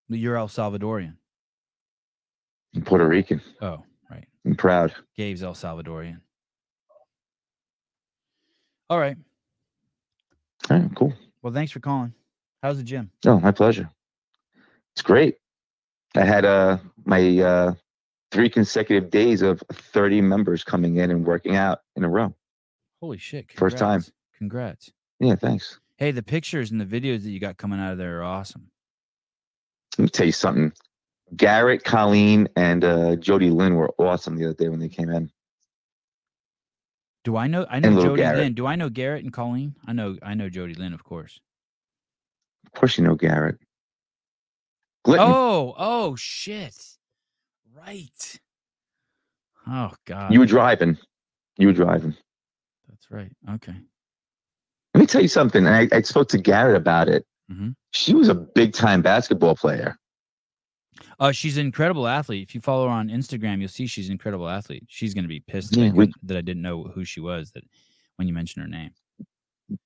You're 0.09 0.37
El 0.37 0.49
Salvadorian. 0.49 1.15
I'm 2.75 2.83
Puerto 2.83 3.07
Rican. 3.07 3.41
Oh, 3.61 3.83
right. 4.11 4.27
I'm 4.47 4.55
proud. 4.55 4.95
Gabe's 5.17 5.43
El 5.43 5.55
Salvadorian. 5.55 6.21
All 8.91 8.99
right. 8.99 9.17
All 10.71 10.79
right, 10.79 10.95
cool. 10.95 11.13
Well, 11.43 11.53
thanks 11.53 11.73
for 11.73 11.81
calling. 11.81 12.15
How's 12.63 12.79
the 12.79 12.83
gym? 12.83 13.11
Oh, 13.27 13.39
my 13.41 13.51
pleasure. 13.51 13.91
It's 14.93 15.03
great. 15.03 15.37
I 16.17 16.25
had 16.25 16.45
uh 16.45 16.79
my 17.05 17.39
uh 17.39 17.75
three 18.31 18.49
consecutive 18.49 19.11
days 19.11 19.43
of 19.43 19.63
30 19.73 20.21
members 20.21 20.65
coming 20.65 20.97
in 20.97 21.11
and 21.11 21.27
working 21.27 21.57
out 21.57 21.81
in 21.97 22.05
a 22.05 22.09
row. 22.09 22.35
Holy 23.01 23.19
shit. 23.19 23.51
First 23.53 23.79
time. 23.79 24.01
congrats. 24.01 24.13
Congrats. 24.39 24.93
Yeah, 25.21 25.35
thanks. 25.37 25.79
Hey, 25.97 26.13
the 26.13 26.23
pictures 26.23 26.71
and 26.71 26.81
the 26.81 26.85
videos 26.85 27.23
that 27.23 27.31
you 27.31 27.41
got 27.41 27.57
coming 27.57 27.81
out 27.81 27.93
of 27.93 27.99
there 27.99 28.21
are 28.21 28.25
awesome. 28.25 28.71
Let 29.97 30.03
me 30.05 30.09
tell 30.09 30.27
you 30.27 30.33
something. 30.33 30.73
Garrett, 31.37 31.85
Colleen, 31.85 32.49
and 32.57 32.85
uh 32.85 33.17
Jody 33.17 33.51
Lynn 33.51 33.75
were 33.75 33.93
awesome 33.99 34.37
the 34.37 34.47
other 34.47 34.55
day 34.55 34.69
when 34.69 34.79
they 34.79 34.89
came 34.89 35.11
in. 35.11 35.31
Do 37.25 37.37
I 37.37 37.49
know 37.49 37.67
I 37.69 37.81
know 37.81 38.01
Jody 38.01 38.23
Garrett. 38.23 38.39
Lynn. 38.39 38.55
Do 38.55 38.67
I 38.67 38.77
know 38.77 38.89
Garrett 38.89 39.25
and 39.25 39.33
Colleen? 39.33 39.75
I 39.87 39.93
know 39.93 40.17
I 40.23 40.35
know 40.35 40.49
Jody 40.49 40.75
Lynn, 40.75 40.95
of 40.95 41.05
course. 41.05 41.41
Of 42.65 42.73
course 42.73 42.97
you 42.97 43.05
know 43.05 43.17
Garrett. 43.17 43.59
Glitton. 45.05 45.19
Oh, 45.21 45.75
oh 45.77 46.17
shit. 46.17 46.75
Right. 47.87 48.41
Oh 49.67 49.93
god. 50.07 50.33
you 50.33 50.41
were 50.41 50.47
driving. 50.47 50.97
You 51.57 51.67
were 51.69 51.73
driving. 51.73 52.15
That's 52.89 53.11
right. 53.11 53.31
Okay. 53.55 53.75
Let 54.95 55.01
me 55.01 55.07
tell 55.07 55.21
you 55.23 55.29
something. 55.29 55.67
I, 55.67 55.89
I 55.93 56.03
spoke 56.03 56.29
to 56.31 56.39
Garrett 56.39 56.77
about 56.77 57.09
it. 57.09 57.25
Mhm. 57.51 57.75
She 57.93 58.15
was 58.15 58.29
a 58.29 58.35
big 58.35 58.73
time 58.73 59.03
basketball 59.03 59.55
player. 59.57 59.97
Uh, 61.21 61.33
she's 61.33 61.57
an 61.57 61.67
incredible 61.67 62.07
athlete. 62.09 62.47
If 62.49 62.55
you 62.55 62.61
follow 62.61 62.87
her 62.87 62.93
on 62.93 63.09
Instagram, 63.09 63.61
you'll 63.61 63.69
see 63.69 63.87
she's 63.87 64.07
an 64.07 64.13
incredible 64.13 64.49
athlete. 64.49 64.85
She's 64.89 65.15
going 65.15 65.25
to 65.25 65.29
be 65.29 65.41
pissed 65.41 65.73
that, 65.73 65.81
I 65.81 65.91
we- 65.91 66.07
couldn't- 66.07 66.27
that 66.27 66.37
I 66.37 66.41
didn't 66.41 66.63
know 66.63 66.85
who 66.85 67.05
she 67.05 67.21
was. 67.21 67.51
That 67.53 67.65
when 68.17 68.27
you 68.29 68.35
mentioned 68.35 68.65
her 68.65 68.69
name. 68.71 68.91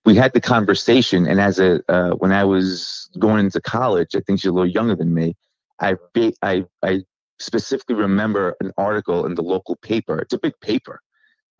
we 0.04 0.14
had 0.14 0.32
the 0.32 0.40
conversation 0.40 1.26
and 1.26 1.40
as 1.40 1.58
a 1.58 1.80
uh, 1.92 2.10
when 2.12 2.30
i 2.32 2.44
was 2.44 3.10
going 3.18 3.44
into 3.44 3.60
college 3.60 4.14
i 4.14 4.20
think 4.20 4.38
she's 4.38 4.48
a 4.48 4.52
little 4.52 4.70
younger 4.70 4.94
than 4.94 5.12
me 5.12 5.34
i 5.80 5.96
ba- 6.14 6.32
i 6.40 6.64
i 6.84 7.02
specifically 7.42 7.96
remember 7.96 8.56
an 8.60 8.72
article 8.76 9.26
in 9.26 9.34
the 9.34 9.42
local 9.42 9.76
paper. 9.76 10.18
It's 10.18 10.32
a 10.32 10.38
big 10.38 10.54
paper. 10.60 11.00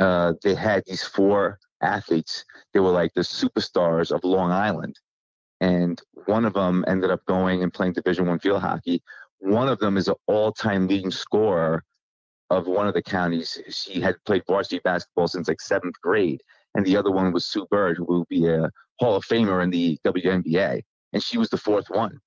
Uh, 0.01 0.35
they 0.43 0.55
had 0.55 0.83
these 0.87 1.03
four 1.03 1.59
athletes. 1.83 2.45
They 2.73 2.81
were 2.81 2.91
like 2.91 3.13
the 3.15 3.23
superstars 3.23 4.11
of 4.11 4.25
long 4.25 4.51
island. 4.51 4.99
And 5.61 6.01
one 6.27 6.45
of 6.45 6.55
them 6.55 6.85
ended 6.89 7.11
up 7.11 7.25
going 7.27 7.63
and 7.63 7.73
playing 7.73 7.93
division 7.93 8.27
one 8.27 8.39
field 8.39 8.63
hockey. 8.63 9.03
One 9.39 9.69
of 9.69 9.79
them 9.79 9.97
is 9.97 10.09
an 10.09 10.15
all-time 10.27 10.89
leading 10.89 11.11
scorer 11.11 11.85
of 12.51 12.67
one 12.67 12.87
of 12.87 12.95
the 12.95 13.03
counties. 13.03 13.61
She 13.69 14.01
had 14.01 14.17
played 14.25 14.43
varsity 14.47 14.81
basketball 14.83 15.29
since 15.29 15.49
like 15.49 15.61
seventh 15.61 16.01
grade. 16.03 16.43
And 16.75 16.87
the 16.87 16.97
other 16.97 17.11
one 17.11 17.33
was 17.33 17.45
Sue 17.45 17.67
Bird, 17.71 17.97
who 17.97 18.05
will 18.05 18.27
be 18.29 18.49
a 18.49 18.71
Hall 18.99 19.17
of 19.17 19.25
Famer 19.25 19.63
in 19.63 19.71
the 19.71 19.99
WNBA, 20.05 20.83
and 21.13 21.23
she 21.23 21.39
was 21.39 21.51
the 21.51 21.57
fourth 21.57 21.87
one. 21.89 22.19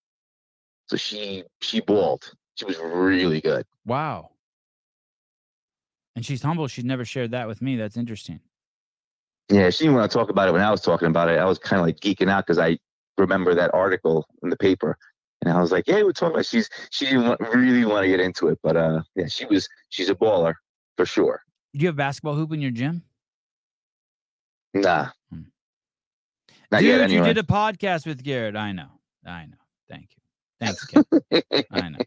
So 0.88 0.98
she 0.98 1.44
she 1.62 1.82
balled. 1.82 2.32
She 2.56 2.66
was 2.66 2.78
really 2.80 3.42
good. 3.42 3.66
Wow. 3.86 4.32
And 6.16 6.26
she's 6.26 6.42
humble. 6.42 6.68
She's 6.68 6.86
never 6.86 7.04
shared 7.04 7.32
that 7.32 7.48
with 7.48 7.62
me. 7.62 7.76
That's 7.76 7.98
interesting. 7.98 8.40
Yeah, 9.52 9.70
she 9.70 9.84
didn't 9.84 9.96
want 9.96 10.10
to 10.10 10.18
talk 10.18 10.30
about 10.30 10.48
it 10.48 10.54
when 10.54 10.62
I 10.62 10.72
was 10.72 10.82
talking 10.82 11.08
about 11.10 11.30
it. 11.30 11.38
I 11.38 11.46
was 11.46 11.60
kind 11.60 11.80
of 11.80 11.86
like 11.86 12.00
geeking 12.00 12.30
out 12.30 12.46
because 12.48 12.58
I 12.58 12.80
remember 13.18 13.54
that 13.54 13.74
article 13.74 14.26
in 14.42 14.50
the 14.50 14.58
paper, 14.58 14.98
and 15.42 15.54
I 15.54 15.62
was 15.62 15.72
like, 15.72 15.88
"Yeah, 15.88 16.02
we're 16.02 16.14
talking 16.14 16.34
about." 16.34 16.46
She's 16.46 16.70
she 16.90 17.06
didn't 17.06 17.28
want, 17.28 17.42
really 17.42 17.86
want 17.86 18.04
to 18.06 18.08
get 18.10 18.20
into 18.20 18.48
it, 18.48 18.58
but 18.64 18.76
uh, 18.76 19.04
yeah, 19.16 19.28
she 19.28 19.46
was 19.46 19.70
she's 19.90 20.10
a 20.10 20.16
baller 20.16 20.56
for 20.98 21.06
sure. 21.06 21.42
Do 21.74 21.82
you 21.82 21.88
have 21.88 21.96
basketball 21.96 22.36
hoop 22.36 22.54
in 22.54 22.62
your 22.62 22.72
gym? 22.72 23.04
Nah, 24.74 25.10
Hmm. 25.32 25.42
Dude, 26.72 26.84
yet. 26.84 27.10
you 27.10 27.24
did 27.24 27.38
a 27.38 27.44
podcast 27.44 28.06
with 28.08 28.24
Garrett. 28.24 28.56
I 28.56 28.72
know. 28.72 28.90
I 29.26 29.46
know. 29.46 29.58
Thank 29.88 30.10
you. 30.18 30.24
Thanks, 30.60 30.86
Ken. 30.86 31.04
I 31.72 31.90
know. 31.90 31.98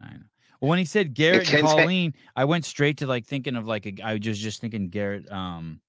I 0.00 0.10
know. 0.12 0.24
Well, 0.60 0.70
when 0.70 0.78
he 0.78 0.84
said 0.84 1.14
Garrett 1.14 1.52
and 1.52 1.64
Colleen, 1.66 2.14
I 2.34 2.44
went 2.44 2.64
straight 2.64 2.98
to 2.98 3.06
like 3.06 3.26
thinking 3.26 3.54
of 3.56 3.66
like 3.66 3.86
a, 3.86 3.94
I 4.02 4.14
was 4.14 4.20
just 4.22 4.40
just 4.40 4.60
thinking 4.60 4.88
Garrett. 4.88 5.30
Um, 5.30 5.80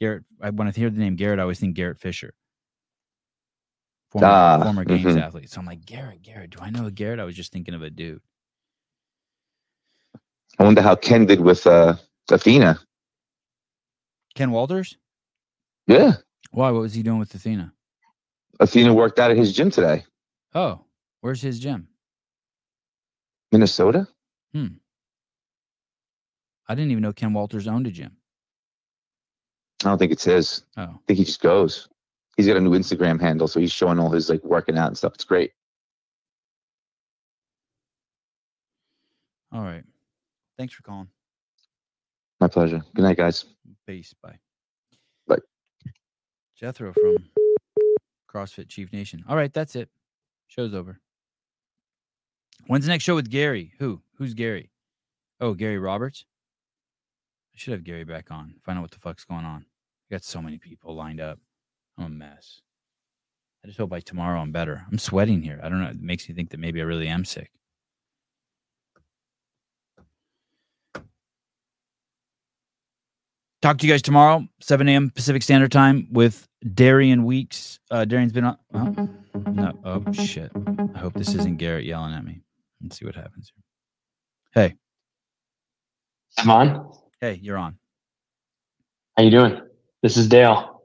Garrett. 0.00 0.24
I, 0.40 0.50
when 0.50 0.66
I 0.66 0.72
hear 0.72 0.90
the 0.90 0.98
name 0.98 1.14
Garrett, 1.16 1.38
I 1.38 1.42
always 1.42 1.60
think 1.60 1.74
Garrett 1.76 1.98
Fisher, 2.00 2.34
former 4.10 4.26
Ah, 4.26 4.60
former 4.62 4.84
games 4.84 5.14
mhm. 5.14 5.20
athlete. 5.20 5.48
So 5.50 5.60
I'm 5.60 5.66
like 5.66 5.84
Garrett. 5.86 6.22
Garrett. 6.22 6.50
Do 6.50 6.58
I 6.60 6.70
know 6.70 6.86
a 6.86 6.90
Garrett? 6.90 7.20
I 7.20 7.24
was 7.24 7.36
just 7.36 7.52
thinking 7.52 7.74
of 7.74 7.82
a 7.82 7.90
dude. 7.90 8.20
I 10.58 10.64
wonder 10.64 10.82
how 10.82 10.96
Ken 10.96 11.26
did 11.26 11.40
with 11.40 11.66
uh, 11.66 11.94
Athena. 12.30 12.80
Ken 14.34 14.50
Walters. 14.50 14.96
Yeah, 15.86 16.14
Why? 16.50 16.70
What 16.72 16.80
was 16.80 16.94
he 16.94 17.02
doing 17.04 17.18
with 17.20 17.32
Athena? 17.34 17.72
Athena 18.58 18.92
worked 18.92 19.18
out 19.20 19.30
at 19.30 19.36
his 19.36 19.52
gym 19.54 19.70
today, 19.70 20.04
Oh, 20.54 20.80
where's 21.26 21.42
his 21.42 21.58
gym? 21.58 21.88
Minnesota. 23.50 24.06
Hmm. 24.52 24.78
I 26.68 26.76
didn't 26.76 26.92
even 26.92 27.02
know 27.02 27.12
Ken 27.12 27.32
Walters 27.32 27.66
owned 27.66 27.88
a 27.88 27.90
gym. 27.90 28.12
I 29.84 29.88
don't 29.88 29.98
think 29.98 30.12
it's 30.12 30.22
his. 30.22 30.62
Oh, 30.76 30.82
I 30.82 30.98
think 31.08 31.18
he 31.18 31.24
just 31.24 31.42
goes. 31.42 31.88
He's 32.36 32.46
got 32.46 32.56
a 32.56 32.60
new 32.60 32.78
Instagram 32.78 33.20
handle, 33.20 33.48
so 33.48 33.58
he's 33.58 33.72
showing 33.72 33.98
all 33.98 34.08
his 34.08 34.30
like 34.30 34.44
working 34.44 34.78
out 34.78 34.86
and 34.86 34.96
stuff. 34.96 35.14
It's 35.14 35.24
great. 35.24 35.50
all 39.52 39.62
right. 39.62 39.82
Thanks 40.56 40.74
for 40.74 40.84
calling. 40.84 41.08
My 42.40 42.46
pleasure. 42.46 42.84
Good 42.94 43.02
night, 43.02 43.16
guys. 43.16 43.46
Peace. 43.84 44.14
Bye. 44.22 44.38
Bye. 45.26 45.38
Jethro 46.54 46.92
from 46.92 47.16
CrossFit 48.32 48.68
Chief 48.68 48.92
Nation. 48.92 49.24
All 49.28 49.34
right, 49.34 49.52
that's 49.52 49.74
it. 49.74 49.88
Show's 50.46 50.72
over. 50.72 51.00
When's 52.66 52.84
the 52.84 52.90
next 52.90 53.04
show 53.04 53.14
with 53.14 53.30
Gary? 53.30 53.72
Who? 53.78 54.02
Who's 54.18 54.34
Gary? 54.34 54.70
Oh, 55.40 55.54
Gary 55.54 55.78
Roberts. 55.78 56.24
I 57.54 57.58
should 57.58 57.72
have 57.72 57.84
Gary 57.84 58.04
back 58.04 58.30
on. 58.30 58.54
Find 58.64 58.78
out 58.78 58.82
what 58.82 58.90
the 58.90 58.98
fuck's 58.98 59.24
going 59.24 59.44
on. 59.44 59.64
I 60.10 60.14
got 60.14 60.24
so 60.24 60.42
many 60.42 60.58
people 60.58 60.94
lined 60.94 61.20
up. 61.20 61.38
I'm 61.98 62.04
a 62.04 62.08
mess. 62.08 62.60
I 63.64 63.68
just 63.68 63.78
hope 63.78 63.90
by 63.90 64.00
tomorrow 64.00 64.40
I'm 64.40 64.52
better. 64.52 64.84
I'm 64.90 64.98
sweating 64.98 65.42
here. 65.42 65.60
I 65.62 65.68
don't 65.68 65.80
know. 65.80 65.88
It 65.88 66.00
makes 66.00 66.28
me 66.28 66.34
think 66.34 66.50
that 66.50 66.60
maybe 66.60 66.80
I 66.80 66.84
really 66.84 67.08
am 67.08 67.24
sick. 67.24 67.50
Talk 73.62 73.78
to 73.78 73.86
you 73.86 73.92
guys 73.92 74.02
tomorrow, 74.02 74.46
7 74.60 74.88
a.m. 74.88 75.10
Pacific 75.10 75.42
Standard 75.42 75.72
Time 75.72 76.06
with 76.12 76.46
Darian 76.74 77.24
Weeks. 77.24 77.80
Uh, 77.90 78.04
Darian's 78.04 78.32
been 78.32 78.44
on. 78.44 78.58
Oh, 78.74 79.08
no. 79.50 79.72
Oh, 79.82 80.12
shit. 80.12 80.52
I 80.94 80.98
hope 80.98 81.14
this 81.14 81.34
isn't 81.34 81.56
Garrett 81.56 81.84
yelling 81.84 82.14
at 82.14 82.24
me. 82.24 82.42
Let's 82.82 82.98
see 82.98 83.04
what 83.06 83.14
happens 83.14 83.52
here. 83.54 83.62
Hey, 84.68 84.74
I'm 86.38 86.50
on. 86.50 86.92
hey, 87.20 87.38
you're 87.42 87.58
on. 87.58 87.76
How 89.16 89.22
you 89.24 89.30
doing? 89.30 89.60
This 90.02 90.16
is 90.16 90.28
Dale 90.28 90.82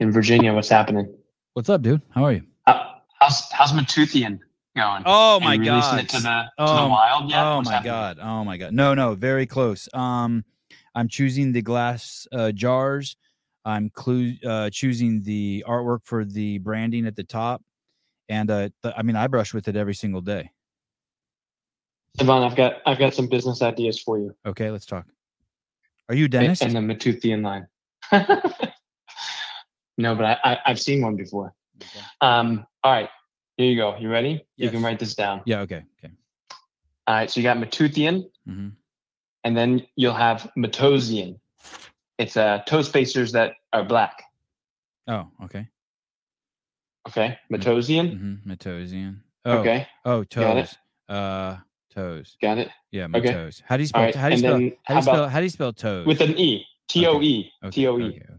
in 0.00 0.10
Virginia. 0.12 0.52
What's 0.52 0.68
happening? 0.68 1.12
What's 1.54 1.68
up, 1.68 1.82
dude? 1.82 2.02
How 2.10 2.24
are 2.24 2.32
you? 2.32 2.42
How, 2.66 2.96
how's 3.18 3.50
how's 3.52 3.72
Matoothian 3.72 4.38
going? 4.76 5.02
Oh 5.06 5.40
my 5.40 5.56
god. 5.56 6.00
it 6.00 6.08
to 6.10 6.16
the 6.20 6.22
to 6.22 6.50
Oh, 6.58 6.82
the 6.84 6.88
wild 6.88 7.30
yet? 7.30 7.42
Oh 7.44 7.56
What's 7.56 7.66
my 7.68 7.74
happening? 7.74 7.92
god. 7.92 8.18
Oh 8.22 8.44
my 8.44 8.56
god. 8.56 8.72
No, 8.72 8.94
no, 8.94 9.14
very 9.14 9.46
close. 9.46 9.88
Um 9.94 10.44
I'm 10.94 11.08
choosing 11.08 11.52
the 11.52 11.62
glass 11.62 12.26
uh, 12.32 12.52
jars. 12.52 13.16
I'm 13.64 13.88
clu- 13.90 14.36
uh, 14.46 14.68
choosing 14.70 15.22
the 15.22 15.64
artwork 15.66 16.00
for 16.04 16.24
the 16.26 16.58
branding 16.58 17.06
at 17.06 17.16
the 17.16 17.24
top. 17.24 17.62
And 18.28 18.50
uh 18.50 18.68
th- 18.82 18.94
I 18.96 19.02
mean 19.02 19.16
I 19.16 19.26
brush 19.26 19.54
with 19.54 19.68
it 19.68 19.76
every 19.76 19.94
single 19.94 20.20
day. 20.20 20.50
Yvonne, 22.18 22.42
I've 22.42 22.56
got 22.56 22.74
I've 22.86 22.98
got 22.98 23.14
some 23.14 23.26
business 23.26 23.62
ideas 23.62 24.00
for 24.00 24.18
you. 24.18 24.34
Okay, 24.46 24.70
let's 24.70 24.86
talk. 24.86 25.06
Are 26.08 26.14
you 26.14 26.28
Dennis? 26.28 26.60
And 26.60 26.72
the 26.76 26.80
Matoothian 26.80 27.42
line. 27.42 27.66
no, 29.98 30.14
but 30.14 30.24
I, 30.24 30.38
I 30.44 30.58
I've 30.66 30.80
seen 30.80 31.00
one 31.02 31.16
before. 31.16 31.54
Okay. 31.82 32.04
Um. 32.20 32.66
All 32.84 32.92
right. 32.92 33.08
Here 33.56 33.70
you 33.70 33.76
go. 33.76 33.96
You 33.98 34.10
ready? 34.10 34.44
You 34.56 34.70
can 34.70 34.82
write 34.82 34.98
this 34.98 35.14
down. 35.14 35.42
Yeah, 35.46 35.60
okay. 35.60 35.84
Okay. 36.04 36.12
All 37.06 37.14
right. 37.14 37.30
So 37.30 37.40
you 37.40 37.44
got 37.44 37.56
Matoothian, 37.56 38.24
hmm 38.46 38.68
and 39.44 39.56
then 39.56 39.84
you'll 39.96 40.14
have 40.14 40.50
Matosian. 40.56 41.38
It's 42.18 42.36
uh 42.36 42.58
toe 42.66 42.82
spacers 42.82 43.32
that 43.32 43.54
are 43.72 43.84
black. 43.84 44.22
Oh, 45.08 45.28
okay. 45.44 45.66
Okay. 47.08 47.38
Matosian. 47.52 48.12
Mm-hmm. 48.14 48.50
Matosian. 48.52 49.20
Oh, 49.44 49.58
Okay. 49.58 49.88
oh, 50.04 50.22
toes. 50.22 50.76
Uh, 51.08 51.56
toes. 51.94 52.36
Got 52.40 52.58
it. 52.58 52.68
Yeah, 52.90 53.06
my 53.06 53.18
Okay. 53.18 53.32
toes. 53.32 53.62
How 53.66 53.76
do 53.76 53.82
you 53.82 53.86
spell? 53.86 54.02
Right. 54.02 54.14
How 54.14 54.28
do 54.28 54.34
you 54.34 54.38
spell? 54.38 54.52
then 54.58 54.72
How 54.84 54.94
do 54.94 54.98
you 54.98 55.02
spell? 55.02 55.28
How 55.28 55.38
do 55.38 55.44
you 55.44 55.50
spell 55.50 55.72
toes? 55.72 56.06
with 56.06 56.20
an 56.20 56.36
E? 56.38 56.64
T 56.88 57.06
O 57.06 57.20
E. 57.20 57.50
T 57.70 57.86
O 57.86 57.98
E. 57.98 58.02
Okay, 58.02 58.16
okay, 58.16 58.26
toes. 58.26 58.38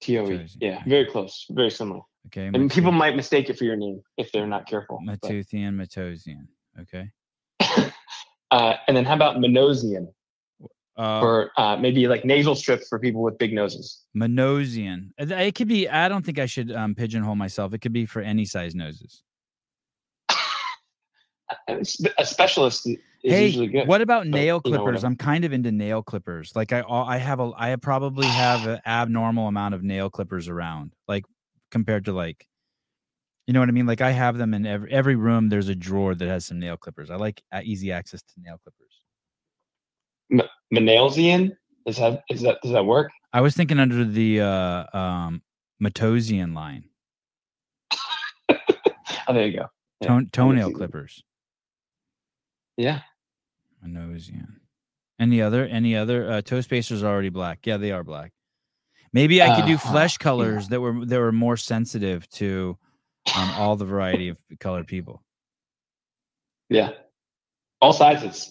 T 0.00 0.18
O 0.18 0.30
E. 0.30 0.46
Yeah, 0.60 0.82
very 0.86 1.06
close, 1.06 1.46
very 1.50 1.70
similar. 1.70 2.00
Okay. 2.26 2.46
And 2.46 2.70
people 2.70 2.90
might 2.92 3.16
mistake 3.16 3.50
it 3.50 3.58
for 3.58 3.64
your 3.64 3.76
name 3.76 4.00
if 4.16 4.32
they're 4.32 4.46
not 4.46 4.66
careful. 4.66 5.00
but- 5.04 5.20
Matoothian, 5.20 5.74
Matosian. 5.74 6.46
Okay. 6.80 7.10
Uh, 8.50 8.76
and 8.86 8.96
then 8.96 9.04
how 9.04 9.14
about 9.14 9.38
Minosian 9.38 10.06
Uh, 10.96 11.18
for 11.18 11.50
uh, 11.56 11.76
maybe 11.76 12.06
like 12.06 12.24
nasal 12.24 12.54
strips 12.54 12.86
for 12.88 13.00
people 13.00 13.20
with 13.20 13.36
big 13.36 13.52
noses? 13.52 14.04
Minosian. 14.16 15.08
Uh, 15.20 15.26
It 15.34 15.56
could 15.56 15.66
be. 15.66 15.88
I 15.88 16.08
don't 16.08 16.24
think 16.24 16.38
I 16.38 16.46
should 16.46 16.70
um, 16.70 16.94
pigeonhole 16.94 17.34
myself. 17.34 17.74
It 17.74 17.78
could 17.80 17.92
be 17.92 18.06
for 18.06 18.22
any 18.22 18.44
size 18.44 18.76
noses. 18.76 19.23
A 21.68 22.26
specialist 22.26 22.86
is 22.86 22.96
hey, 23.22 23.46
usually 23.46 23.68
good. 23.68 23.88
what 23.88 24.00
about 24.00 24.26
nail 24.26 24.60
clippers? 24.60 25.04
I'm 25.04 25.16
kind 25.16 25.44
of 25.44 25.52
into 25.52 25.72
nail 25.72 26.02
clippers. 26.02 26.52
Like 26.54 26.72
I, 26.72 26.82
I 26.88 27.18
have 27.18 27.40
a, 27.40 27.52
I 27.56 27.74
probably 27.76 28.26
have 28.26 28.66
an 28.66 28.80
abnormal 28.86 29.48
amount 29.48 29.74
of 29.74 29.82
nail 29.82 30.10
clippers 30.10 30.48
around, 30.48 30.92
like 31.08 31.24
compared 31.70 32.04
to 32.06 32.12
like, 32.12 32.46
you 33.46 33.54
know 33.54 33.60
what 33.60 33.68
I 33.68 33.72
mean? 33.72 33.86
Like 33.86 34.00
I 34.00 34.10
have 34.10 34.38
them 34.38 34.54
in 34.54 34.66
every 34.66 34.90
every 34.92 35.16
room. 35.16 35.48
There's 35.48 35.68
a 35.68 35.74
drawer 35.74 36.14
that 36.14 36.28
has 36.28 36.46
some 36.46 36.58
nail 36.58 36.76
clippers. 36.76 37.10
I 37.10 37.16
like 37.16 37.42
uh, 37.52 37.60
easy 37.62 37.92
access 37.92 38.22
to 38.22 38.34
nail 38.38 38.58
clippers. 38.62 40.50
Manalesian? 40.72 41.56
Is 41.86 41.98
that 41.98 42.22
is 42.30 42.42
that 42.42 42.58
does 42.62 42.72
that 42.72 42.86
work? 42.86 43.10
I 43.32 43.40
was 43.40 43.54
thinking 43.54 43.78
under 43.78 44.04
the 44.04 44.40
uh, 44.40 44.96
um, 44.96 45.42
Matosian 45.82 46.54
line, 46.54 46.84
Oh, 49.28 49.32
there 49.32 49.46
you 49.46 49.58
go. 49.58 49.66
Yeah, 50.00 50.08
Tone, 50.08 50.28
toenail 50.32 50.72
see 52.78 52.84
that. 52.86 53.02
clippers. 53.82 54.30
Yeah. 54.30 54.42
Any 55.20 55.40
other? 55.42 55.64
Any 55.66 55.96
other? 55.96 56.30
Uh, 56.30 56.40
toe 56.42 56.60
spacers 56.60 57.02
are 57.02 57.12
already 57.12 57.28
black. 57.28 57.60
Yeah, 57.66 57.76
they 57.76 57.92
are 57.92 58.02
black. 58.04 58.32
Maybe 59.12 59.40
I 59.40 59.54
could 59.56 59.66
do 59.66 59.74
Uh, 59.74 59.78
flesh 59.78 60.14
yeah. 60.18 60.22
colors 60.24 60.68
that 60.68 60.80
were 60.80 61.04
that 61.06 61.20
were 61.20 61.32
more 61.32 61.56
sensitive 61.56 62.28
to 62.30 62.76
um, 63.36 63.50
all 63.56 63.76
the 63.76 63.84
variety 63.84 64.28
of 64.28 64.38
colored 64.60 64.86
people. 64.86 65.22
Yeah. 66.68 66.90
All 67.80 67.92
sizes. 67.92 68.50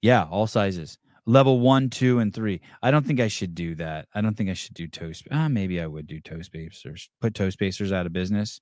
Yeah, 0.00 0.24
all 0.30 0.46
sizes. 0.46 0.98
Level 1.28 1.58
one, 1.58 1.90
two, 1.90 2.20
and 2.20 2.32
three. 2.32 2.60
I 2.82 2.92
don't 2.92 3.04
think 3.04 3.18
I 3.18 3.26
should 3.28 3.54
do 3.54 3.74
that. 3.74 4.06
I 4.14 4.20
don't 4.20 4.36
think 4.36 4.48
I 4.48 4.54
should 4.54 4.74
do 4.74 4.86
toast. 4.86 5.26
Ah, 5.32 5.48
maybe 5.48 5.80
I 5.80 5.86
would 5.86 6.06
do 6.06 6.20
toe 6.20 6.40
spacers. 6.42 7.10
Put 7.20 7.34
toe 7.34 7.50
spacers 7.50 7.90
out 7.92 8.06
of 8.06 8.12
business. 8.12 8.60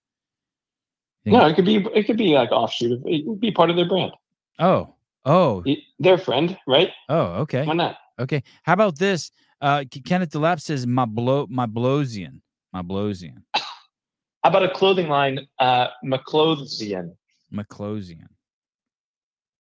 Think- 1.25 1.37
No, 1.37 1.47
it 1.47 1.55
could 1.55 1.67
be 1.67 1.77
it 1.95 2.05
could 2.07 2.17
be 2.17 2.35
like 2.35 2.51
offshoot 2.53 2.93
of 2.93 3.03
it 3.07 3.27
would 3.27 3.41
be 3.41 3.53
part 3.53 3.69
of 3.71 3.77
their 3.77 3.87
brand. 3.89 4.13
Oh, 4.59 4.95
oh, 5.25 5.65
Their 5.99 6.19
friend, 6.19 6.57
right? 6.67 6.91
oh. 7.09 7.43
Okay, 7.43 7.65
Why 7.65 7.75
not? 7.75 7.97
okay. 8.19 8.43
How 8.63 8.73
about 8.75 8.99
this? 8.99 9.31
Uh, 9.61 9.85
Kenneth 10.05 10.31
Delap 10.31 10.61
says 10.61 10.87
my 10.87 11.05
blow, 11.07 11.47
my 11.49 11.67
blosian, 11.67 12.41
my 12.73 12.83
blosian, 12.83 13.43
How 13.57 13.63
about 14.51 14.63
a 14.65 14.69
clothing 14.71 15.09
line, 15.09 15.47
uh 15.59 15.89
McClothesian? 16.05 17.15
my 17.51 17.63
closian. 17.65 18.29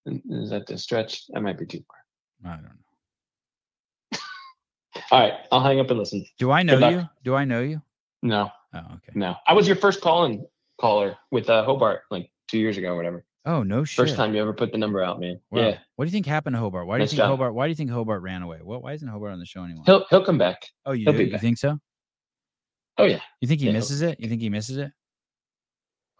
Is 0.06 0.50
that 0.50 0.66
the 0.66 0.76
stretch? 0.76 1.26
That 1.28 1.40
might 1.40 1.58
be 1.58 1.64
too 1.66 1.82
far. 1.88 2.52
I 2.52 2.56
don't 2.56 2.64
know. 2.64 4.18
All 5.10 5.20
right, 5.20 5.34
I'll 5.50 5.60
hang 5.62 5.80
up 5.80 5.88
and 5.90 5.98
listen. 5.98 6.24
Do 6.38 6.50
I 6.50 6.62
know 6.62 6.90
you? 6.90 7.08
Do 7.22 7.34
I 7.34 7.44
know 7.44 7.62
you? 7.62 7.80
No, 8.22 8.50
Oh, 8.74 8.78
okay. 8.78 9.12
no. 9.14 9.36
I 9.46 9.54
was 9.54 9.66
your 9.66 9.76
first 9.76 10.00
call-in 10.02 10.46
caller 10.80 11.16
with 11.30 11.48
uh, 11.48 11.64
Hobart 11.64 12.02
like 12.10 12.30
two 12.48 12.58
years 12.58 12.76
ago 12.76 12.88
or 12.88 12.96
whatever. 12.96 13.24
Oh 13.46 13.62
no 13.62 13.84
shit. 13.84 14.06
First 14.06 14.16
time 14.16 14.34
you 14.34 14.40
ever 14.40 14.52
put 14.54 14.72
the 14.72 14.78
number 14.78 15.02
out, 15.02 15.20
man. 15.20 15.38
Wow. 15.50 15.60
Yeah, 15.60 15.78
What 15.96 16.04
do 16.04 16.08
you 16.08 16.12
think 16.12 16.24
happened 16.26 16.54
to 16.54 16.60
Hobart? 16.60 16.86
Why 16.86 16.94
do 16.96 17.00
you 17.00 17.02
Nice 17.04 17.10
think 17.10 17.18
job. 17.18 17.28
Hobart? 17.28 17.54
Why 17.54 17.66
do 17.66 17.70
you 17.70 17.74
think 17.74 17.90
Hobart 17.90 18.22
ran 18.22 18.42
away? 18.42 18.60
What? 18.62 18.82
Why 18.82 18.92
isn't 18.94 19.06
Hobart 19.06 19.32
on 19.32 19.38
the 19.38 19.44
show 19.46 19.62
anymore? 19.64 19.84
he'll 19.86 20.06
he'll 20.08 20.24
come 20.24 20.38
back. 20.38 20.62
oh, 20.86 20.92
you 20.92 21.04
do? 21.06 21.22
You 21.22 21.32
back. 21.32 21.40
think 21.42 21.58
so? 21.58 21.78
Oh 22.96 23.04
yeah. 23.04 23.20
You 23.40 23.48
think 23.48 23.60
he 23.60 23.66
Yeah, 23.66 23.72
misses 23.72 24.00
it? 24.02 24.18
You 24.20 24.28
think 24.28 24.40
he 24.40 24.48
misses 24.48 24.76
it? 24.78 24.92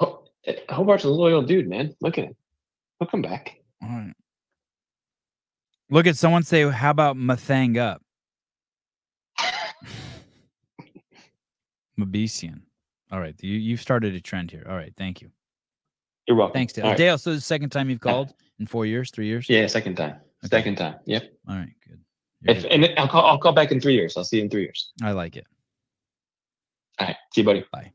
Ho- 0.00 0.24
Hobart's 0.68 1.04
a 1.04 1.08
loyal 1.08 1.40
dude, 1.42 1.68
man. 1.68 1.94
Look 2.00 2.18
at 2.18 2.24
him. 2.24 2.36
He'll 2.98 3.08
come 3.08 3.22
back. 3.22 3.56
All 3.82 3.88
right. 3.88 4.12
Look 5.90 6.06
at 6.06 6.16
someone 6.16 6.42
say, 6.42 6.68
"How 6.68 6.90
about 6.90 7.16
Mathang 7.16 7.78
up?" 7.78 8.02
Mabesian. 11.98 12.62
All 13.12 13.20
right, 13.20 13.34
you 13.40 13.52
you've 13.56 13.80
started 13.80 14.14
a 14.14 14.20
trend 14.20 14.50
here. 14.50 14.66
All 14.68 14.74
right, 14.74 14.92
thank 14.96 15.20
you. 15.22 15.30
You're 16.26 16.36
welcome. 16.36 16.54
Thanks, 16.54 16.72
Dale. 16.72 16.86
Right. 16.86 16.96
Dale, 16.96 17.18
so 17.18 17.34
the 17.34 17.40
second 17.40 17.70
time 17.70 17.90
you've 17.90 18.00
called 18.00 18.34
in 18.58 18.66
four 18.66 18.86
years, 18.86 19.10
three 19.10 19.26
years. 19.26 19.48
Yeah, 19.48 19.66
second 19.66 19.96
time. 19.96 20.16
Okay. 20.44 20.56
Second 20.56 20.76
time. 20.76 20.96
Yep. 21.04 21.32
All 21.48 21.56
right, 21.56 21.74
good. 21.86 22.00
If, 22.44 22.62
good. 22.62 22.72
and 22.72 22.98
I'll 22.98 23.08
call. 23.08 23.24
I'll 23.24 23.38
call 23.38 23.52
back 23.52 23.72
in 23.72 23.80
three 23.80 23.94
years. 23.94 24.16
I'll 24.16 24.24
see 24.24 24.36
you 24.38 24.44
in 24.44 24.50
three 24.50 24.62
years. 24.62 24.92
I 25.02 25.12
like 25.12 25.36
it. 25.36 25.46
All 26.98 27.06
right. 27.06 27.16
See 27.34 27.40
you, 27.40 27.44
buddy. 27.44 27.64
Bye. 27.72 27.92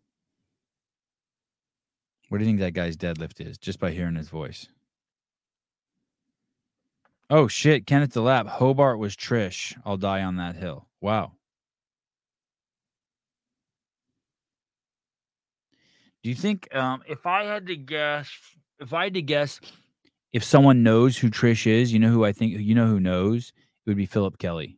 What 2.30 2.38
do 2.38 2.44
you 2.44 2.50
think 2.50 2.60
that 2.60 2.74
guy's 2.74 2.96
deadlift 2.96 3.46
is? 3.46 3.58
Just 3.58 3.80
by 3.80 3.92
hearing 3.92 4.16
his 4.16 4.30
voice. 4.30 4.68
Oh 7.32 7.48
shit, 7.48 7.86
Kenneth 7.86 8.14
Delap. 8.14 8.48
Hobart 8.48 9.00
was 9.00 9.16
Trish. 9.16 9.76
I'll 9.86 9.98
die 9.98 10.24
on 10.24 10.38
that 10.38 10.56
hill. 10.56 10.88
Wow. 11.02 11.34
Do 16.24 16.30
you 16.30 16.36
think 16.36 16.74
um 16.76 17.02
if 17.08 17.26
I 17.26 17.46
had 17.46 17.68
to 17.68 17.76
guess 17.76 18.30
if 18.80 18.94
I 18.94 19.06
had 19.06 19.14
to 19.14 19.22
guess 19.22 19.60
if 20.34 20.44
someone 20.44 20.84
knows 20.84 21.18
who 21.18 21.30
Trish 21.30 21.66
is, 21.66 21.92
you 21.92 22.00
know 22.00 22.10
who 22.10 22.26
I 22.26 22.32
think 22.32 22.58
you 22.60 22.76
know 22.76 22.88
who 22.88 23.00
knows? 23.00 23.54
It 23.86 23.90
would 23.90 23.98
be 23.98 24.06
Philip 24.06 24.38
Kelly. 24.38 24.78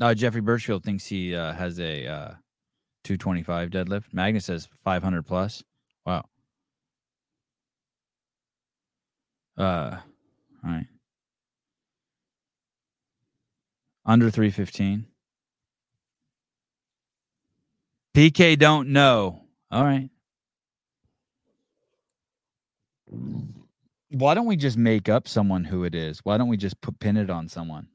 Uh, 0.00 0.14
Jeffrey 0.14 0.40
Birchfield 0.40 0.84
thinks 0.84 1.04
he 1.06 1.34
uh, 1.34 1.52
has 1.52 1.80
a 1.80 2.06
uh, 2.06 2.28
225 3.04 3.70
deadlift. 3.70 4.04
Magnus 4.12 4.44
says 4.44 4.68
500 4.84 5.26
plus. 5.26 5.62
Wow. 6.06 6.24
Uh, 9.56 9.96
all 10.64 10.70
right. 10.70 10.86
Under 14.06 14.30
315. 14.30 15.04
PK 18.18 18.58
don't 18.58 18.88
know. 18.88 19.44
All 19.70 19.84
right. 19.84 20.10
Why 24.10 24.34
don't 24.34 24.46
we 24.46 24.56
just 24.56 24.76
make 24.76 25.08
up 25.08 25.28
someone 25.28 25.62
who 25.62 25.84
it 25.84 25.94
is? 25.94 26.18
Why 26.24 26.36
don't 26.36 26.48
we 26.48 26.56
just 26.56 26.80
put 26.80 26.98
pin 26.98 27.16
it 27.16 27.30
on 27.30 27.48
someone? 27.48 27.86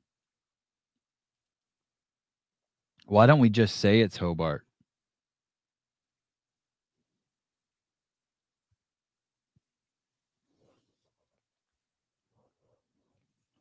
Why 3.06 3.26
don't 3.26 3.40
we 3.40 3.50
just 3.50 3.76
say 3.76 4.00
it's 4.00 4.16
Hobart? 4.16 4.66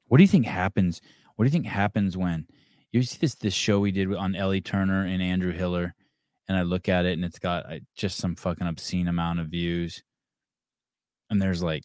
What 0.07 0.19
do 0.19 0.23
you 0.23 0.29
think 0.29 0.47
happens? 0.47 1.01
What 1.35 1.45
do 1.45 1.47
you 1.49 1.53
think 1.53 1.67
happens 1.67 2.17
when 2.17 2.47
you 2.93 3.03
see 3.03 3.19
this 3.21 3.35
this 3.35 3.53
show 3.53 3.81
we 3.81 3.91
did 3.91 4.15
on 4.15 4.37
Ellie 4.37 4.61
Turner 4.61 5.05
and 5.05 5.21
Andrew 5.21 5.53
Hiller, 5.53 5.97
and 6.53 6.61
I 6.61 6.65
look 6.65 6.91
at 6.91 7.07
it 7.07 7.15
and 7.15 7.25
it's 7.25 7.39
got 7.39 7.65
uh, 7.65 7.79
just 7.97 8.19
some 8.19 8.37
fucking 8.37 8.67
obscene 8.67 9.09
amount 9.09 9.41
of 9.41 9.47
views, 9.47 10.03
and 11.31 11.41
there's 11.41 11.63
like, 11.63 11.85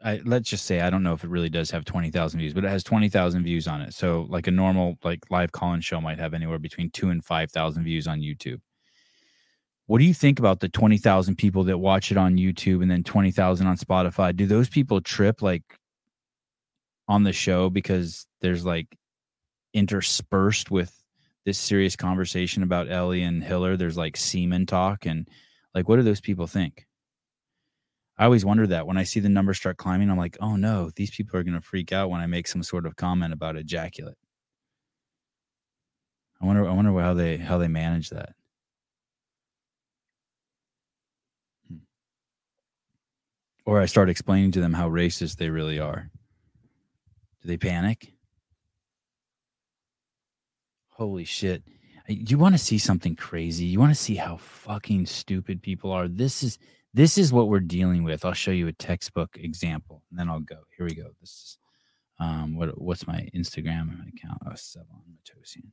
I 0.00 0.20
let's 0.24 0.48
just 0.48 0.64
say 0.64 0.80
I 0.80 0.90
don't 0.90 1.02
know 1.02 1.12
if 1.12 1.24
it 1.24 1.30
really 1.30 1.48
does 1.48 1.72
have 1.72 1.84
twenty 1.84 2.12
thousand 2.12 2.38
views, 2.38 2.54
but 2.54 2.64
it 2.64 2.70
has 2.70 2.84
twenty 2.84 3.08
thousand 3.08 3.42
views 3.42 3.66
on 3.66 3.80
it. 3.80 3.94
So 3.94 4.26
like 4.28 4.46
a 4.46 4.52
normal 4.52 4.96
like 5.02 5.28
live 5.28 5.50
call-in 5.50 5.80
show 5.80 6.00
might 6.00 6.20
have 6.20 6.34
anywhere 6.34 6.60
between 6.60 6.88
two 6.90 7.10
and 7.10 7.24
five 7.24 7.50
thousand 7.50 7.82
views 7.82 8.06
on 8.06 8.20
YouTube. 8.20 8.60
What 9.86 9.98
do 9.98 10.04
you 10.04 10.14
think 10.14 10.38
about 10.38 10.60
the 10.60 10.68
twenty 10.68 10.98
thousand 10.98 11.34
people 11.34 11.64
that 11.64 11.78
watch 11.78 12.12
it 12.12 12.16
on 12.16 12.36
YouTube 12.36 12.80
and 12.80 12.88
then 12.88 13.02
twenty 13.02 13.32
thousand 13.32 13.66
on 13.66 13.76
Spotify? 13.76 14.36
Do 14.36 14.46
those 14.46 14.68
people 14.68 15.00
trip 15.00 15.42
like 15.42 15.64
on 17.08 17.24
the 17.24 17.32
show 17.32 17.70
because 17.70 18.24
there's 18.40 18.64
like 18.64 18.96
interspersed 19.74 20.70
with 20.70 20.94
this 21.48 21.58
serious 21.58 21.96
conversation 21.96 22.62
about 22.62 22.90
Ellie 22.90 23.22
and 23.22 23.42
Hiller? 23.42 23.78
There's 23.78 23.96
like 23.96 24.18
semen 24.18 24.66
talk 24.66 25.06
and 25.06 25.26
like 25.74 25.88
what 25.88 25.96
do 25.96 26.02
those 26.02 26.20
people 26.20 26.46
think? 26.46 26.86
I 28.18 28.26
always 28.26 28.44
wonder 28.44 28.66
that 28.66 28.86
when 28.86 28.98
I 28.98 29.04
see 29.04 29.20
the 29.20 29.30
numbers 29.30 29.56
start 29.56 29.78
climbing, 29.78 30.10
I'm 30.10 30.18
like, 30.18 30.36
oh 30.40 30.56
no, 30.56 30.90
these 30.94 31.10
people 31.10 31.38
are 31.38 31.42
going 31.42 31.54
to 31.54 31.62
freak 31.62 31.90
out 31.90 32.10
when 32.10 32.20
I 32.20 32.26
make 32.26 32.48
some 32.48 32.62
sort 32.62 32.84
of 32.84 32.96
comment 32.96 33.32
about 33.32 33.56
ejaculate. 33.56 34.18
I 36.42 36.44
wonder, 36.44 36.68
I 36.68 36.72
wonder 36.72 36.92
how 37.00 37.14
they 37.14 37.38
how 37.38 37.56
they 37.56 37.68
manage 37.68 38.10
that. 38.10 38.34
Hmm. 41.66 41.78
Or 43.64 43.80
I 43.80 43.86
start 43.86 44.10
explaining 44.10 44.52
to 44.52 44.60
them 44.60 44.74
how 44.74 44.90
racist 44.90 45.36
they 45.36 45.48
really 45.48 45.78
are. 45.78 46.10
Do 47.40 47.48
they 47.48 47.56
panic? 47.56 48.12
Holy 50.98 51.24
shit. 51.24 51.62
You 52.08 52.38
want 52.38 52.56
to 52.56 52.58
see 52.58 52.76
something 52.76 53.14
crazy? 53.14 53.66
You 53.66 53.78
want 53.78 53.94
to 53.94 54.02
see 54.02 54.16
how 54.16 54.38
fucking 54.38 55.06
stupid 55.06 55.62
people 55.62 55.92
are? 55.92 56.08
This 56.08 56.42
is 56.42 56.58
this 56.92 57.16
is 57.16 57.32
what 57.32 57.48
we're 57.48 57.60
dealing 57.60 58.02
with. 58.02 58.24
I'll 58.24 58.32
show 58.32 58.50
you 58.50 58.66
a 58.66 58.72
textbook 58.72 59.36
example, 59.36 60.02
and 60.10 60.18
then 60.18 60.28
I'll 60.28 60.40
go. 60.40 60.56
Here 60.76 60.84
we 60.84 60.96
go. 60.96 61.10
This 61.20 61.30
is 61.30 61.58
um 62.18 62.56
what 62.56 62.80
what's 62.80 63.06
my 63.06 63.28
Instagram 63.32 64.08
account? 64.08 64.42
Oh, 64.44 64.50
Sevan 64.50 65.04
Matossian. 65.14 65.70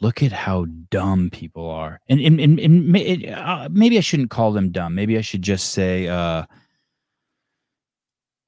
Look 0.00 0.22
at 0.22 0.32
how 0.32 0.64
dumb 0.90 1.28
people 1.28 1.68
are, 1.68 2.00
and 2.08 2.20
and 2.20 2.40
and, 2.40 2.58
and 2.58 2.96
it, 2.96 3.28
uh, 3.28 3.68
maybe 3.70 3.98
I 3.98 4.00
shouldn't 4.00 4.30
call 4.30 4.52
them 4.52 4.72
dumb. 4.72 4.94
Maybe 4.94 5.18
I 5.18 5.20
should 5.20 5.42
just 5.42 5.72
say, 5.72 6.08
uh, 6.08 6.46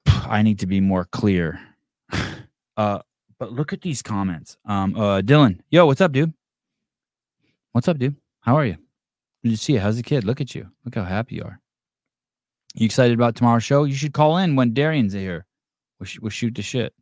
I 0.07 0.41
need 0.41 0.57
to 0.59 0.67
be 0.67 0.79
more 0.79 1.05
clear. 1.05 1.59
uh, 2.77 2.99
but 3.39 3.51
look 3.51 3.73
at 3.73 3.81
these 3.81 4.01
comments. 4.01 4.57
Um, 4.65 4.95
uh, 4.95 5.21
Dylan, 5.21 5.59
yo, 5.69 5.85
what's 5.85 6.01
up, 6.01 6.11
dude? 6.11 6.33
What's 7.71 7.87
up, 7.87 7.97
dude? 7.97 8.15
How 8.41 8.55
are 8.55 8.65
you? 8.65 8.77
Did 9.43 9.51
you 9.51 9.57
see 9.57 9.73
you. 9.73 9.79
How's 9.79 9.97
the 9.97 10.03
kid? 10.03 10.23
Look 10.23 10.41
at 10.41 10.55
you. 10.55 10.69
Look 10.85 10.95
how 10.95 11.03
happy 11.03 11.35
you 11.35 11.43
are. 11.43 11.59
You 12.73 12.85
excited 12.85 13.13
about 13.13 13.35
tomorrow's 13.35 13.63
show? 13.63 13.83
You 13.83 13.95
should 13.95 14.13
call 14.13 14.37
in 14.37 14.55
when 14.55 14.73
Darian's 14.73 15.13
here. 15.13 15.45
We'll, 15.99 16.05
sh- 16.05 16.19
we'll 16.19 16.29
shoot 16.29 16.55
the 16.55 16.61
shit. 16.61 16.93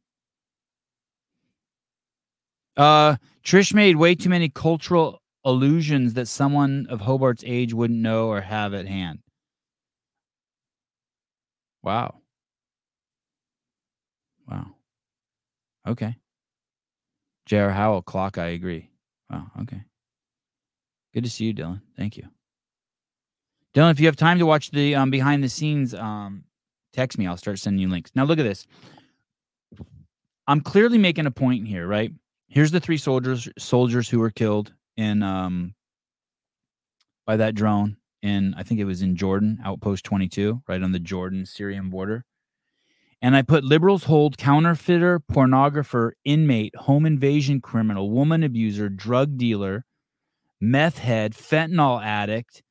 Uh, 2.78 3.16
Trish 3.44 3.74
made 3.74 3.96
way 3.96 4.16
too 4.16 4.30
many 4.30 4.50
cultural 4.50 5.22
allusions 5.46 6.14
that 6.16 6.28
someone 6.28 6.88
of 6.90 7.00
Hobart's 7.00 7.44
age 7.46 7.74
wouldn't 7.74 8.00
know 8.00 8.28
or 8.28 8.42
have 8.42 8.74
at 8.74 8.88
hand. 8.88 9.20
Wow. 11.84 12.16
Wow. 14.48 14.72
Okay. 15.88 16.16
J.R. 17.46 17.70
Howell, 17.70 18.02
clock, 18.02 18.38
I 18.38 18.48
agree. 18.48 18.90
Wow. 19.30 19.48
Okay. 19.62 19.84
Good 21.14 21.24
to 21.24 21.30
see 21.30 21.46
you, 21.46 21.54
Dylan. 21.54 21.82
Thank 21.98 22.18
you. 22.18 22.28
Dylan, 23.74 23.92
if 23.92 24.00
you 24.00 24.06
have 24.08 24.16
time 24.16 24.40
to 24.40 24.46
watch 24.46 24.72
the 24.72 24.96
um, 24.96 25.12
behind 25.12 25.44
the 25.44 25.50
scenes 25.50 25.94
um, 25.94 26.44
Text 26.96 27.18
me. 27.18 27.28
I'll 27.28 27.36
start 27.36 27.60
sending 27.60 27.82
you 27.82 27.90
links. 27.90 28.12
Now 28.16 28.24
look 28.24 28.40
at 28.40 28.44
this. 28.44 28.66
I'm 30.48 30.62
clearly 30.62 30.98
making 30.98 31.26
a 31.26 31.32
point 31.32 31.68
here, 31.68 31.86
right? 31.86 32.10
Here's 32.48 32.72
the 32.72 32.80
three 32.80 32.98
soldiers 32.98 33.50
soldiers 33.58 34.08
who 34.08 34.20
were 34.20 34.32
killed 34.32 34.72
in 34.96 35.22
um 35.22 35.76
by 37.26 37.36
that 37.36 37.54
drone 37.54 37.98
in 38.22 38.54
I 38.56 38.64
think 38.64 38.80
it 38.80 38.86
was 38.86 39.02
in 39.02 39.18
Jordan, 39.18 39.60
outpost 39.66 40.06
22, 40.06 40.62
right 40.70 40.82
on 40.82 40.94
the 40.94 41.00
Jordan 41.00 41.46
Syrian 41.46 41.90
border. 41.90 42.24
And 43.26 43.36
I 43.36 43.42
put 43.42 43.64
liberals 43.64 44.04
hold 44.04 44.38
counterfeiter, 44.38 45.20
pornographer, 45.20 46.12
inmate, 46.26 46.76
home 46.76 47.08
invasion 47.08 47.60
criminal, 47.60 48.12
woman 48.12 48.44
abuser, 48.44 48.88
drug 48.88 49.36
dealer, 49.36 49.84
meth 50.62 51.00
head, 51.00 51.34
fentanyl 51.34 52.06
addict 52.06 52.62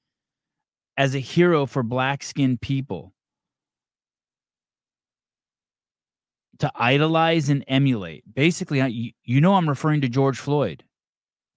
as 0.97 1.17
a 1.17 1.19
hero 1.19 1.67
for 1.67 1.83
black 1.83 2.23
skinned 2.23 2.61
people. 2.61 3.13
To 6.61 6.71
idolize 6.77 7.49
and 7.49 7.65
emulate. 7.67 8.23
Basically, 8.33 8.81
you, 8.93 9.11
you 9.25 9.41
know 9.41 9.57
I'm 9.57 9.69
referring 9.69 10.03
to 10.03 10.09
George 10.09 10.39
Floyd. 10.39 10.85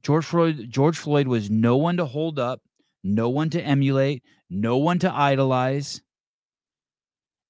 George 0.01 0.25
Floyd 0.25 0.65
George 0.71 0.97
Floyd 0.97 1.27
was 1.27 1.51
no 1.51 1.77
one 1.77 1.97
to 1.97 2.05
hold 2.05 2.39
up, 2.39 2.61
no 3.03 3.29
one 3.29 3.51
to 3.51 3.61
emulate, 3.61 4.23
no 4.49 4.77
one 4.77 4.97
to 4.97 5.13
idolize. 5.13 6.01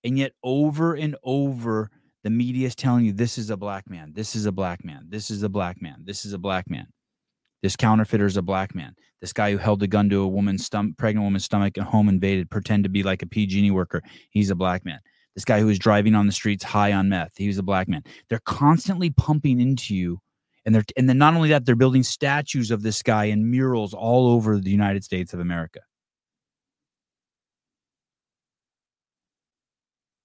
And 0.07 0.17
yet, 0.17 0.31
over 0.41 0.95
and 0.95 1.17
over, 1.21 1.91
the 2.23 2.29
media 2.29 2.65
is 2.65 2.75
telling 2.75 3.03
you 3.03 3.11
this 3.11 3.37
is 3.37 3.49
a 3.49 3.57
black 3.57 3.89
man, 3.89 4.13
this 4.15 4.37
is 4.37 4.45
a 4.45 4.53
black 4.53 4.85
man, 4.85 5.05
this 5.09 5.29
is 5.29 5.43
a 5.43 5.49
black 5.49 5.81
man, 5.81 5.97
this 6.05 6.23
is 6.23 6.31
a 6.31 6.37
black 6.37 6.69
man. 6.69 6.87
This 7.61 7.75
counterfeiter 7.75 8.25
is 8.25 8.37
a 8.37 8.41
black 8.41 8.73
man. 8.73 8.95
This 9.19 9.33
guy 9.33 9.51
who 9.51 9.57
held 9.57 9.83
a 9.83 9.87
gun 9.87 10.09
to 10.11 10.21
a 10.21 10.27
woman's 10.27 10.69
pregnant 10.69 11.25
woman's 11.25 11.43
stomach, 11.43 11.75
and 11.75 11.85
home 11.85 12.07
invaded, 12.07 12.49
pretend 12.49 12.85
to 12.85 12.89
be 12.89 13.03
like 13.03 13.21
a 13.21 13.27
PG&E 13.27 13.69
worker. 13.71 14.01
He's 14.29 14.49
a 14.49 14.55
black 14.55 14.85
man. 14.85 14.99
This 15.35 15.43
guy 15.43 15.59
who 15.59 15.65
was 15.65 15.77
driving 15.77 16.15
on 16.15 16.25
the 16.25 16.31
streets 16.31 16.63
high 16.63 16.93
on 16.93 17.09
meth. 17.09 17.33
He 17.35 17.47
was 17.47 17.57
a 17.57 17.63
black 17.63 17.89
man. 17.89 18.03
They're 18.29 18.39
constantly 18.45 19.09
pumping 19.09 19.59
into 19.59 19.93
you, 19.93 20.21
and 20.65 20.73
they're 20.73 20.85
and 20.95 21.09
then 21.09 21.17
not 21.17 21.33
only 21.33 21.49
that, 21.49 21.65
they're 21.65 21.75
building 21.75 22.03
statues 22.03 22.71
of 22.71 22.81
this 22.81 23.03
guy 23.03 23.25
and 23.25 23.51
murals 23.51 23.93
all 23.93 24.29
over 24.29 24.57
the 24.57 24.71
United 24.71 25.03
States 25.03 25.33
of 25.33 25.41
America. 25.41 25.81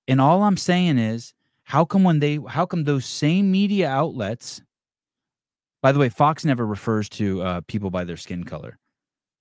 And 0.09 0.21
all 0.21 0.43
I'm 0.43 0.57
saying 0.57 0.99
is, 0.99 1.35
how 1.65 1.85
come 1.85 2.03
when 2.03 2.19
they, 2.19 2.39
how 2.49 2.67
come 2.67 2.85
those 2.85 3.07
same 3.07 3.51
media 3.51 3.89
outlets 3.89 4.61
by 5.83 5.91
the 5.91 5.99
way, 5.99 6.09
Fox 6.09 6.45
never 6.45 6.65
refers 6.65 7.09
to 7.11 7.43
uh, 7.43 7.61
people 7.67 7.91
by 7.91 8.05
their 8.05 8.17
skin 8.17 8.45
color. 8.45 8.79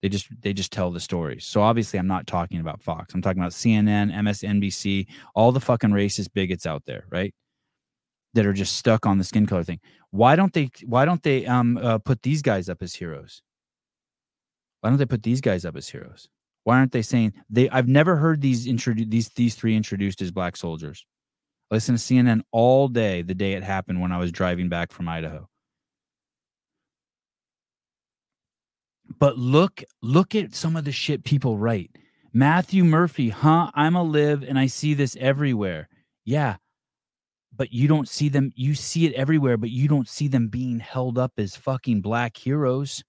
They 0.02 0.10
just 0.10 0.28
they 0.42 0.54
just 0.54 0.72
tell 0.72 0.90
the 0.90 1.00
stories. 1.00 1.46
So 1.46 1.62
obviously, 1.62 2.00
I'm 2.00 2.08
not 2.08 2.26
talking 2.26 2.60
about 2.60 2.82
Fox. 2.82 3.14
I'm 3.14 3.22
talking 3.22 3.40
about 3.40 3.52
CNN, 3.52 4.12
MSNBC, 4.12 5.06
all 5.36 5.52
the 5.52 5.60
fucking 5.60 5.92
racist 5.92 6.34
bigots 6.34 6.66
out 6.66 6.84
there, 6.88 7.06
right? 7.12 7.34
That 8.34 8.48
are 8.48 8.54
just 8.54 8.78
stuck 8.78 9.06
on 9.06 9.20
the 9.20 9.24
skin 9.24 9.46
color 9.46 9.64
thing. 9.64 9.80
Why 10.10 10.36
don't 10.36 10.52
they? 10.54 10.72
Why 10.86 11.06
don't 11.06 11.22
they 11.22 11.46
um 11.46 11.78
uh, 11.78 12.00
put 12.00 12.24
these 12.24 12.42
guys 12.42 12.68
up 12.68 12.82
as 12.82 12.96
heroes? 12.96 13.44
Why 14.80 14.90
don't 14.90 14.98
they 14.98 15.06
put 15.06 15.22
these 15.22 15.42
guys 15.42 15.64
up 15.64 15.78
as 15.78 15.88
heroes? 15.88 16.28
Why 16.64 16.78
aren't 16.78 16.92
they 16.92 17.02
saying 17.02 17.34
they? 17.50 17.70
I've 17.70 17.88
never 17.88 18.16
heard 18.16 18.42
these 18.42 18.68
introduced 18.68 19.10
these 19.10 19.30
these 19.30 19.56
three 19.56 19.76
introduced 19.76 20.22
as 20.22 20.32
black 20.32 20.56
soldiers. 20.56 21.06
I 21.72 21.76
listened 21.76 21.98
to 21.98 22.04
CNN 22.04 22.42
all 22.52 22.88
day 22.88 23.22
the 23.22 23.34
day 23.34 23.54
it 23.54 23.64
happened 23.64 24.02
when 24.02 24.12
I 24.12 24.18
was 24.18 24.32
driving 24.32 24.70
back 24.70 24.92
from 24.92 25.08
Idaho. 25.08 25.48
But 29.20 29.38
look, 29.38 29.84
look 30.02 30.36
at 30.36 30.56
some 30.56 30.76
of 30.76 30.86
the 30.86 30.92
shit 30.92 31.24
people 31.24 31.58
write. 31.58 31.92
Matthew 32.34 32.84
Murphy, 32.84 33.30
huh? 33.30 33.70
I'm 33.74 33.96
a 33.96 34.04
live 34.04 34.44
and 34.44 34.58
I 34.58 34.68
see 34.68 34.94
this 34.94 35.18
everywhere. 35.20 35.90
Yeah. 36.26 36.58
But 37.56 37.74
you 37.74 37.88
don't 37.88 38.08
see 38.08 38.30
them, 38.30 38.52
you 38.56 38.74
see 38.74 39.06
it 39.06 39.14
everywhere, 39.14 39.58
but 39.58 39.70
you 39.70 39.88
don't 39.88 40.08
see 40.08 40.28
them 40.28 40.48
being 40.48 40.80
held 40.80 41.18
up 41.18 41.34
as 41.38 41.56
fucking 41.56 42.02
black 42.02 42.38
heroes. 42.38 43.04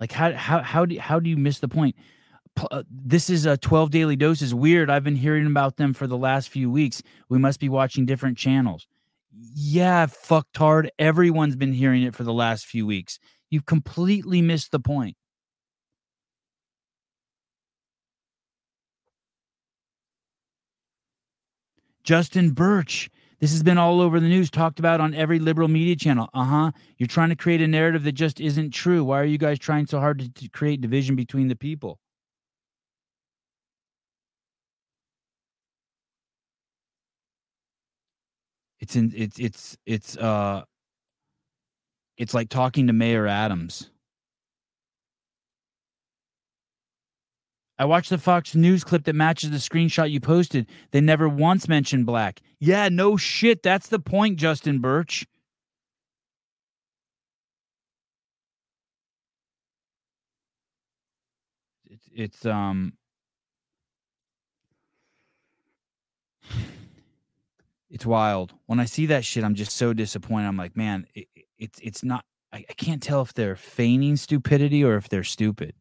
Like 0.00 0.12
how 0.12 0.32
how 0.32 0.62
how 0.62 0.86
do 0.86 0.98
how 0.98 1.20
do 1.20 1.30
you 1.30 1.36
miss 1.36 1.60
the 1.60 1.68
point? 1.68 1.96
Uh, 2.70 2.84
this 2.88 3.30
is 3.30 3.46
a 3.46 3.56
12 3.56 3.90
daily 3.90 4.16
doses. 4.16 4.54
Weird. 4.54 4.88
I've 4.88 5.02
been 5.02 5.16
hearing 5.16 5.46
about 5.46 5.76
them 5.76 5.92
for 5.92 6.06
the 6.06 6.16
last 6.16 6.48
few 6.50 6.70
weeks. 6.70 7.02
We 7.28 7.38
must 7.38 7.58
be 7.58 7.68
watching 7.68 8.06
different 8.06 8.38
channels 8.38 8.86
yeah, 9.54 10.06
fucked 10.06 10.54
fucktard. 10.54 10.88
Everyone's 10.98 11.56
been 11.56 11.72
hearing 11.72 12.02
it 12.02 12.14
for 12.14 12.24
the 12.24 12.32
last 12.32 12.66
few 12.66 12.86
weeks. 12.86 13.18
You've 13.50 13.66
completely 13.66 14.42
missed 14.42 14.70
the 14.70 14.80
point. 14.80 15.16
Justin 22.04 22.50
Birch. 22.50 23.10
This 23.44 23.52
has 23.52 23.62
been 23.62 23.76
all 23.76 24.00
over 24.00 24.20
the 24.20 24.26
news, 24.26 24.50
talked 24.50 24.78
about 24.78 25.02
on 25.02 25.12
every 25.12 25.38
liberal 25.38 25.68
media 25.68 25.96
channel. 25.96 26.30
Uh 26.32 26.44
huh. 26.44 26.72
You're 26.96 27.06
trying 27.06 27.28
to 27.28 27.36
create 27.36 27.60
a 27.60 27.68
narrative 27.68 28.02
that 28.04 28.12
just 28.12 28.40
isn't 28.40 28.70
true. 28.70 29.04
Why 29.04 29.20
are 29.20 29.26
you 29.26 29.36
guys 29.36 29.58
trying 29.58 29.86
so 29.86 30.00
hard 30.00 30.20
to, 30.20 30.30
to 30.30 30.48
create 30.48 30.80
division 30.80 31.14
between 31.14 31.48
the 31.48 31.54
people? 31.54 31.98
It's 38.80 38.96
in 38.96 39.12
it's 39.14 39.38
it's 39.38 39.76
it's 39.84 40.16
uh 40.16 40.62
it's 42.16 42.32
like 42.32 42.48
talking 42.48 42.86
to 42.86 42.94
Mayor 42.94 43.26
Adams. 43.26 43.90
I 47.78 47.84
watched 47.86 48.10
the 48.10 48.18
Fox 48.18 48.54
News 48.54 48.84
clip 48.84 49.04
that 49.04 49.14
matches 49.14 49.50
the 49.50 49.56
screenshot 49.56 50.10
you 50.10 50.20
posted. 50.20 50.68
They 50.92 51.00
never 51.00 51.28
once 51.28 51.68
mentioned 51.68 52.06
black. 52.06 52.40
Yeah, 52.60 52.88
no 52.88 53.16
shit. 53.16 53.62
That's 53.62 53.88
the 53.88 53.98
point, 53.98 54.38
Justin 54.38 54.78
Birch. 54.78 55.26
It's 61.90 62.08
it's 62.14 62.46
um 62.46 62.92
It's 67.90 68.06
wild. 68.06 68.52
When 68.66 68.80
I 68.80 68.86
see 68.86 69.06
that 69.06 69.24
shit, 69.24 69.44
I'm 69.44 69.54
just 69.54 69.76
so 69.76 69.92
disappointed. 69.92 70.48
I'm 70.48 70.56
like, 70.56 70.76
man, 70.76 71.06
it, 71.14 71.28
it's 71.58 71.78
it's 71.82 72.04
not. 72.04 72.24
I, 72.52 72.64
I 72.68 72.72
can't 72.74 73.02
tell 73.02 73.22
if 73.22 73.34
they're 73.34 73.56
feigning 73.56 74.16
stupidity 74.16 74.84
or 74.84 74.96
if 74.96 75.08
they're 75.08 75.24
stupid. 75.24 75.74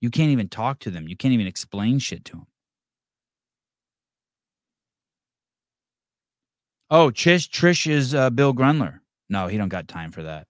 You 0.00 0.10
can't 0.10 0.30
even 0.30 0.48
talk 0.48 0.78
to 0.80 0.90
them. 0.90 1.08
You 1.08 1.16
can't 1.16 1.34
even 1.34 1.46
explain 1.46 1.98
shit 1.98 2.24
to 2.26 2.32
them. 2.32 2.46
Oh, 6.90 7.10
Trish 7.10 7.48
Trish 7.48 7.90
is 7.90 8.14
uh, 8.14 8.30
Bill 8.30 8.54
Grundler. 8.54 9.00
No, 9.28 9.48
he 9.48 9.58
don't 9.58 9.68
got 9.68 9.88
time 9.88 10.12
for 10.12 10.22
that. 10.22 10.46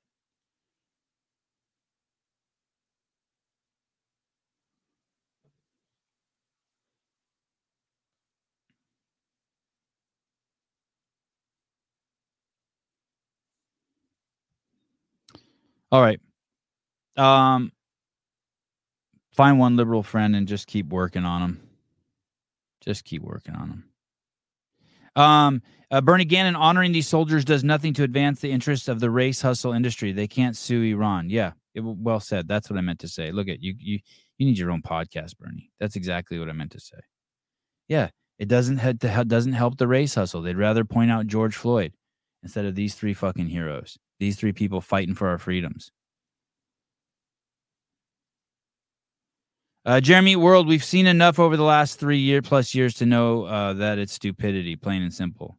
All 15.91 16.03
right. 16.03 16.21
Um, 17.17 17.73
find 19.37 19.59
one 19.59 19.77
liberal 19.77 20.03
friend 20.03 20.35
and 20.35 20.49
just 20.49 20.67
keep 20.67 20.89
working 20.89 21.25
on 21.25 21.43
them. 21.43 21.69
Just 22.81 23.05
keep 23.05 23.23
working 23.23 23.55
on 23.55 23.69
them. 23.69 23.85
Um, 25.15 25.63
uh, 25.91 26.01
Bernie 26.01 26.25
Gannon 26.25 26.57
honoring 26.57 26.93
these 26.93 27.09
soldiers 27.09 27.45
does 27.45 27.63
nothing 27.63 27.95
to 27.95 28.03
advance 28.03 28.41
the 28.41 28.51
interests 28.51 28.89
of 28.89 29.01
the 29.01 29.11
race 29.11 29.41
hustle 29.41 29.73
industry. 29.73 30.13
They 30.13 30.27
can't 30.27 30.57
sue 30.57 30.83
Iran. 30.83 31.31
Yeah, 31.31 31.53
it, 31.75 31.81
well 31.81 32.21
said. 32.21 32.49
That's 32.49 32.69
what 32.69 32.79
I 32.79 32.83
meant 32.83 32.99
to 33.01 33.09
say. 33.09 33.31
Look 33.31 33.49
at 33.49 33.63
you. 33.63 33.75
You 33.79 33.99
you 34.39 34.47
need 34.47 34.59
your 34.59 34.71
own 34.71 34.83
podcast, 34.83 35.39
Bernie. 35.39 35.71
That's 35.81 35.97
exactly 35.97 36.39
what 36.39 36.49
I 36.49 36.53
meant 36.53 36.73
to 36.73 36.81
say. 36.81 36.99
Yeah, 37.89 38.09
it 38.39 38.49
doesn't 38.49 38.79
to, 39.01 39.25
doesn't 39.25 39.53
help 39.53 39.79
the 39.79 39.89
race 39.89 40.15
hustle. 40.15 40.43
They'd 40.43 40.59
rather 40.59 40.85
point 40.85 41.11
out 41.11 41.27
George 41.27 41.57
Floyd 41.57 41.93
instead 42.43 42.67
of 42.67 42.75
these 42.75 42.95
three 42.95 43.15
fucking 43.15 43.49
heroes. 43.49 43.97
These 44.19 44.37
three 44.37 44.53
people 44.53 44.81
fighting 44.81 45.15
for 45.15 45.29
our 45.29 45.39
freedoms. 45.39 45.93
Uh, 49.87 50.01
Jeremy 50.01 50.35
World, 50.35 50.67
we've 50.67 50.83
seen 50.83 51.07
enough 51.07 51.39
over 51.39 51.57
the 51.57 51.63
last 51.63 52.01
three 52.01 52.19
year 52.19 52.43
plus 52.43 52.75
years 52.75 52.95
to 52.95 53.07
know 53.07 53.45
uh, 53.45 53.73
that 53.75 53.99
it's 54.01 54.13
stupidity, 54.13 54.75
plain 54.75 55.01
and 55.01 55.15
simple. 55.15 55.57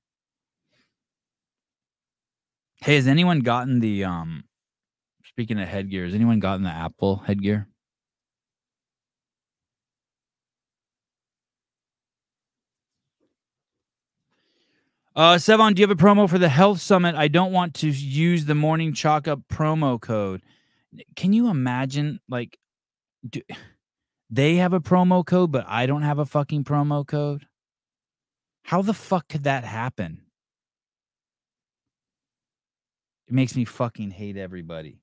Hey, 2.81 2.95
has 2.95 3.07
anyone 3.07 3.39
gotten 3.39 3.79
the 3.79 4.03
um? 4.03 4.43
Speaking 5.23 5.61
of 5.61 5.69
headgear, 5.69 6.03
has 6.03 6.13
anyone 6.13 6.41
gotten 6.41 6.63
the 6.63 6.69
Apple 6.69 7.23
headgear? 7.25 7.69
Uh, 15.15 15.35
Sevan, 15.35 15.73
do 15.73 15.81
you 15.81 15.87
have 15.87 15.97
a 15.97 16.03
promo 16.03 16.29
for 16.29 16.37
the 16.37 16.49
health 16.49 16.81
summit? 16.81 17.15
I 17.15 17.29
don't 17.29 17.53
want 17.53 17.75
to 17.75 17.87
use 17.87 18.43
the 18.43 18.55
morning 18.55 18.93
chalk 18.93 19.29
up 19.29 19.39
promo 19.49 20.01
code. 20.01 20.41
Can 21.15 21.31
you 21.31 21.49
imagine, 21.49 22.19
like, 22.27 22.59
do, 23.29 23.41
They 24.29 24.55
have 24.55 24.73
a 24.73 24.81
promo 24.81 25.25
code, 25.25 25.51
but 25.51 25.65
I 25.67 25.85
don't 25.85 26.01
have 26.01 26.19
a 26.19 26.25
fucking 26.25 26.65
promo 26.65 27.07
code. 27.07 27.47
How 28.63 28.81
the 28.81 28.93
fuck 28.93 29.29
could 29.29 29.43
that 29.43 29.63
happen? 29.63 30.23
It 33.27 33.33
makes 33.33 33.55
me 33.55 33.65
fucking 33.65 34.11
hate 34.11 34.37
everybody. 34.37 35.01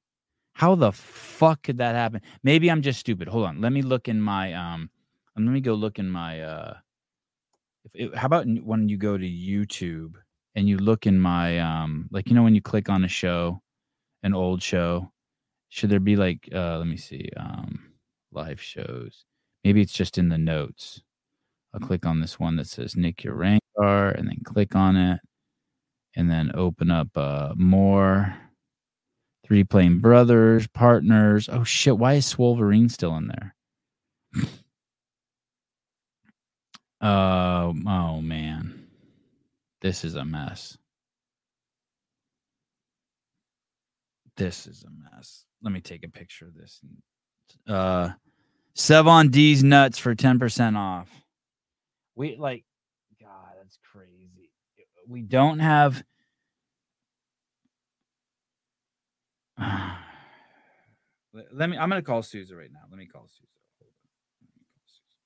How 0.54 0.74
the 0.74 0.92
fuck 0.92 1.62
could 1.62 1.78
that 1.78 1.94
happen? 1.94 2.20
Maybe 2.42 2.70
I'm 2.70 2.82
just 2.82 3.00
stupid. 3.00 3.28
Hold 3.28 3.46
on. 3.46 3.60
Let 3.60 3.72
me 3.72 3.82
look 3.82 4.08
in 4.08 4.20
my 4.20 4.52
um 4.54 4.90
let 5.36 5.44
me 5.44 5.60
go 5.60 5.74
look 5.74 5.98
in 5.98 6.08
my 6.08 6.42
uh 6.42 6.74
it, 7.94 8.14
how 8.14 8.26
about 8.26 8.46
when 8.62 8.88
you 8.88 8.96
go 8.96 9.18
to 9.18 9.24
YouTube 9.24 10.14
and 10.54 10.68
you 10.68 10.78
look 10.78 11.06
in 11.06 11.18
my 11.18 11.58
um 11.58 12.08
like 12.12 12.28
you 12.28 12.34
know 12.34 12.42
when 12.42 12.54
you 12.54 12.62
click 12.62 12.88
on 12.88 13.04
a 13.04 13.08
show, 13.08 13.62
an 14.22 14.32
old 14.32 14.62
show, 14.62 15.10
should 15.70 15.90
there 15.90 16.00
be 16.00 16.16
like 16.16 16.48
uh 16.54 16.78
let 16.78 16.86
me 16.86 16.96
see 16.96 17.28
um 17.36 17.93
live 18.34 18.60
shows. 18.60 19.24
Maybe 19.64 19.80
it's 19.80 19.92
just 19.92 20.18
in 20.18 20.28
the 20.28 20.38
notes. 20.38 21.02
I'll 21.72 21.80
click 21.80 22.06
on 22.06 22.20
this 22.20 22.38
one 22.38 22.56
that 22.56 22.68
says 22.68 22.96
Nick 22.96 23.18
Urankar 23.18 24.16
and 24.16 24.28
then 24.28 24.40
click 24.44 24.76
on 24.76 24.96
it 24.96 25.20
and 26.14 26.30
then 26.30 26.52
open 26.54 26.90
up 26.90 27.08
uh 27.16 27.52
more 27.56 28.36
three 29.44 29.64
playing 29.64 29.98
brothers, 29.98 30.66
partners. 30.68 31.48
Oh 31.52 31.64
shit, 31.64 31.98
why 31.98 32.14
is 32.14 32.32
Swolverine 32.32 32.90
still 32.90 33.16
in 33.16 33.28
there? 33.28 33.54
Uh, 37.00 37.72
oh 37.86 38.20
man. 38.20 38.80
This 39.80 40.04
is 40.04 40.14
a 40.14 40.24
mess. 40.24 40.78
This 44.36 44.66
is 44.66 44.82
a 44.84 44.90
mess. 44.90 45.44
Let 45.62 45.72
me 45.72 45.80
take 45.80 46.04
a 46.04 46.08
picture 46.08 46.46
of 46.46 46.54
this. 46.54 46.80
Uh 47.68 48.10
Sevan 48.76 49.30
D's 49.30 49.62
nuts 49.62 49.98
for 49.98 50.14
10% 50.14 50.76
off. 50.76 51.08
We 52.16 52.36
like 52.36 52.64
God, 53.20 53.52
that's 53.58 53.78
crazy. 53.92 54.50
We 55.08 55.22
don't 55.22 55.58
have 55.58 56.02
let 61.52 61.70
me 61.70 61.76
I'm 61.78 61.88
gonna 61.88 62.02
call 62.02 62.22
Sousa 62.22 62.56
right 62.56 62.70
now. 62.72 62.80
Let 62.90 62.98
me 62.98 63.06
call 63.06 63.26
Sousa. 63.28 63.48
Hold 63.78 63.90
on. 63.90 64.08
Let 64.42 64.56
me 64.58 64.66
call 64.72 64.82
Sousa. 64.86 65.18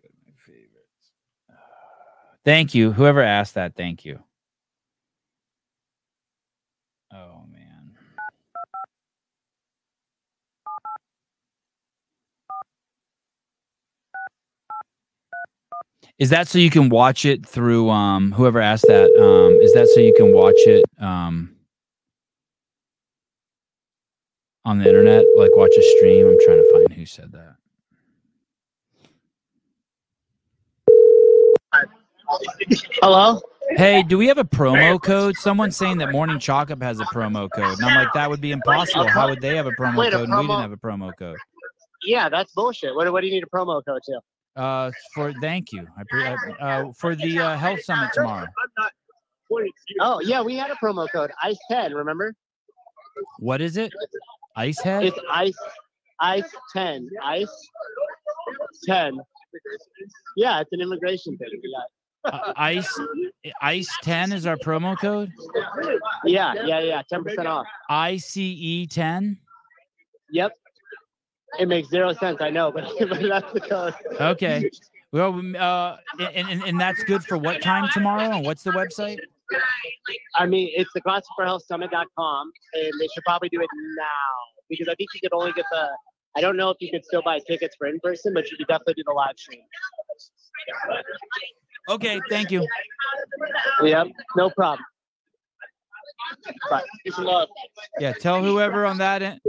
Go 0.00 0.08
my 0.24 0.32
favorites. 0.36 1.12
Uh, 1.50 2.36
thank 2.44 2.74
you. 2.74 2.92
Whoever 2.92 3.22
asked 3.22 3.54
that, 3.54 3.76
thank 3.76 4.04
you. 4.04 4.20
Oh 7.12 7.44
man. 7.50 7.96
Is 16.22 16.30
that 16.30 16.46
so 16.46 16.60
you 16.60 16.70
can 16.70 16.88
watch 16.88 17.24
it 17.24 17.44
through 17.44 17.90
um 17.90 18.30
whoever 18.30 18.60
asked 18.60 18.84
that 18.86 19.10
um 19.20 19.54
is 19.60 19.72
that 19.74 19.88
so 19.88 19.98
you 19.98 20.14
can 20.16 20.32
watch 20.32 20.54
it 20.66 20.84
um 21.00 21.50
on 24.64 24.78
the 24.78 24.86
internet 24.86 25.24
like 25.36 25.50
watch 25.56 25.72
a 25.76 25.82
stream 25.96 26.28
I'm 26.28 26.38
trying 26.44 26.58
to 26.58 26.72
find 26.72 26.92
who 26.92 27.06
said 27.06 27.32
that 27.32 27.56
Hello? 33.02 33.42
Hey, 33.70 34.04
do 34.04 34.16
we 34.16 34.28
have 34.28 34.38
a 34.38 34.44
promo 34.44 35.02
code? 35.02 35.36
Someone's 35.36 35.76
saying 35.76 35.98
that 35.98 36.12
Morning 36.12 36.38
Chalk 36.38 36.70
Up 36.70 36.80
has 36.82 37.00
a 37.00 37.04
promo 37.06 37.50
code. 37.50 37.78
And 37.78 37.84
I'm 37.84 37.96
like, 37.96 38.12
that 38.14 38.30
would 38.30 38.40
be 38.40 38.52
impossible. 38.52 39.08
How 39.08 39.28
would 39.28 39.40
they 39.40 39.56
have 39.56 39.66
a 39.66 39.72
promo 39.72 39.98
Wait, 39.98 40.12
a 40.12 40.18
code 40.18 40.28
and 40.28 40.38
we 40.38 40.44
promo- 40.44 40.48
didn't 40.48 40.60
have 40.60 40.72
a 40.72 40.76
promo 40.76 41.12
code? 41.18 41.36
Yeah, 42.04 42.28
that's 42.28 42.52
bullshit. 42.52 42.94
What, 42.94 43.10
what 43.12 43.22
do 43.22 43.26
you 43.26 43.32
need 43.32 43.42
a 43.42 43.46
promo 43.46 43.82
code 43.84 44.02
to? 44.04 44.20
Uh, 44.56 44.90
for 45.14 45.32
thank 45.40 45.72
you. 45.72 45.86
I, 45.96 46.02
pre- 46.08 46.54
uh, 46.60 46.84
for 46.98 47.14
the 47.14 47.38
uh, 47.38 47.56
health 47.56 47.82
summit 47.84 48.10
tomorrow. 48.12 48.46
Oh, 50.00 50.20
yeah, 50.20 50.42
we 50.42 50.56
had 50.56 50.70
a 50.70 50.76
promo 50.76 51.06
code. 51.12 51.30
Ice 51.42 51.58
10, 51.70 51.94
remember? 51.94 52.34
What 53.38 53.60
is 53.60 53.76
it? 53.76 53.92
Ice 54.56 54.80
head? 54.80 55.04
It's 55.04 55.18
Ice 55.30 55.54
Ice 56.20 56.44
10. 56.72 57.08
Ice 57.22 57.68
10. 58.84 59.18
Yeah, 60.36 60.60
it's 60.60 60.72
an 60.72 60.80
immigration 60.80 61.36
thing. 61.36 61.48
Uh, 62.24 62.52
ice 62.56 63.00
Ice 63.60 63.88
10 64.02 64.32
is 64.32 64.46
our 64.46 64.56
promo 64.56 64.96
code. 64.98 65.32
Yeah, 66.24 66.54
yeah, 66.54 66.80
yeah, 66.80 66.80
yeah. 66.80 67.02
10% 67.12 67.46
off. 67.46 67.66
ICE 67.90 68.86
10. 68.88 69.38
Yep. 70.30 70.56
It 71.58 71.68
makes 71.68 71.88
zero 71.88 72.12
sense, 72.14 72.38
I 72.40 72.50
know, 72.50 72.72
but, 72.72 72.84
but 72.98 73.20
that's 73.22 73.52
the 73.52 73.60
code. 73.60 73.94
Okay. 74.20 74.70
Well, 75.12 75.42
uh, 75.58 75.96
and, 76.34 76.48
and 76.48 76.62
and 76.62 76.80
that's 76.80 77.04
good 77.04 77.22
for 77.22 77.36
what 77.36 77.60
time 77.60 77.88
tomorrow? 77.92 78.30
And 78.34 78.46
what's 78.46 78.62
the 78.62 78.70
website? 78.70 79.18
I 80.36 80.46
mean, 80.46 80.70
it's 80.74 80.90
the 80.94 81.02
CrossFitForHealthSummit.com, 81.02 82.52
and 82.74 82.92
they 82.98 83.08
should 83.14 83.24
probably 83.26 83.50
do 83.50 83.60
it 83.60 83.68
now 83.96 84.04
because 84.70 84.88
I 84.88 84.94
think 84.94 85.10
you 85.14 85.20
could 85.20 85.36
only 85.36 85.52
get 85.52 85.66
the. 85.70 85.88
I 86.34 86.40
don't 86.40 86.56
know 86.56 86.70
if 86.70 86.78
you 86.80 86.90
could 86.90 87.04
still 87.04 87.20
buy 87.22 87.40
tickets 87.46 87.76
for 87.78 87.88
in 87.88 88.00
person, 88.00 88.32
but 88.32 88.50
you 88.50 88.56
could 88.56 88.66
definitely 88.68 88.94
do 88.94 89.02
the 89.06 89.12
live 89.12 89.34
stream. 89.36 89.60
Okay, 91.90 92.18
thank 92.30 92.50
you. 92.50 92.66
Yep, 93.82 94.06
no 94.36 94.48
problem. 94.50 94.82
Bye. 96.70 96.82
Peace 97.04 97.18
and 97.18 97.26
love. 97.26 97.48
Yeah, 97.98 98.14
tell 98.14 98.42
whoever 98.42 98.86
on 98.86 98.96
that 98.98 99.20
end. 99.20 99.40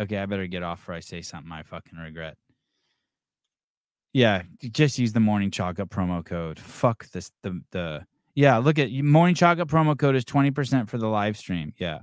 Okay, 0.00 0.18
I 0.18 0.26
better 0.26 0.46
get 0.46 0.62
off 0.62 0.80
before 0.80 0.94
I 0.94 1.00
say 1.00 1.22
something 1.22 1.52
I 1.52 1.62
fucking 1.62 1.98
regret. 1.98 2.36
Yeah, 4.12 4.42
just 4.60 4.98
use 4.98 5.12
the 5.12 5.20
morning 5.20 5.50
chalk 5.50 5.80
up 5.80 5.88
promo 5.88 6.24
code. 6.24 6.58
Fuck 6.58 7.08
this. 7.10 7.30
The 7.42 7.62
the 7.70 8.06
yeah. 8.34 8.58
Look 8.58 8.78
at 8.78 8.92
morning 8.92 9.34
chalk 9.34 9.58
up 9.58 9.68
promo 9.68 9.98
code 9.98 10.16
is 10.16 10.24
twenty 10.24 10.50
percent 10.50 10.88
for 10.90 10.98
the 10.98 11.08
live 11.08 11.36
stream. 11.36 11.72
Yeah, 11.78 12.00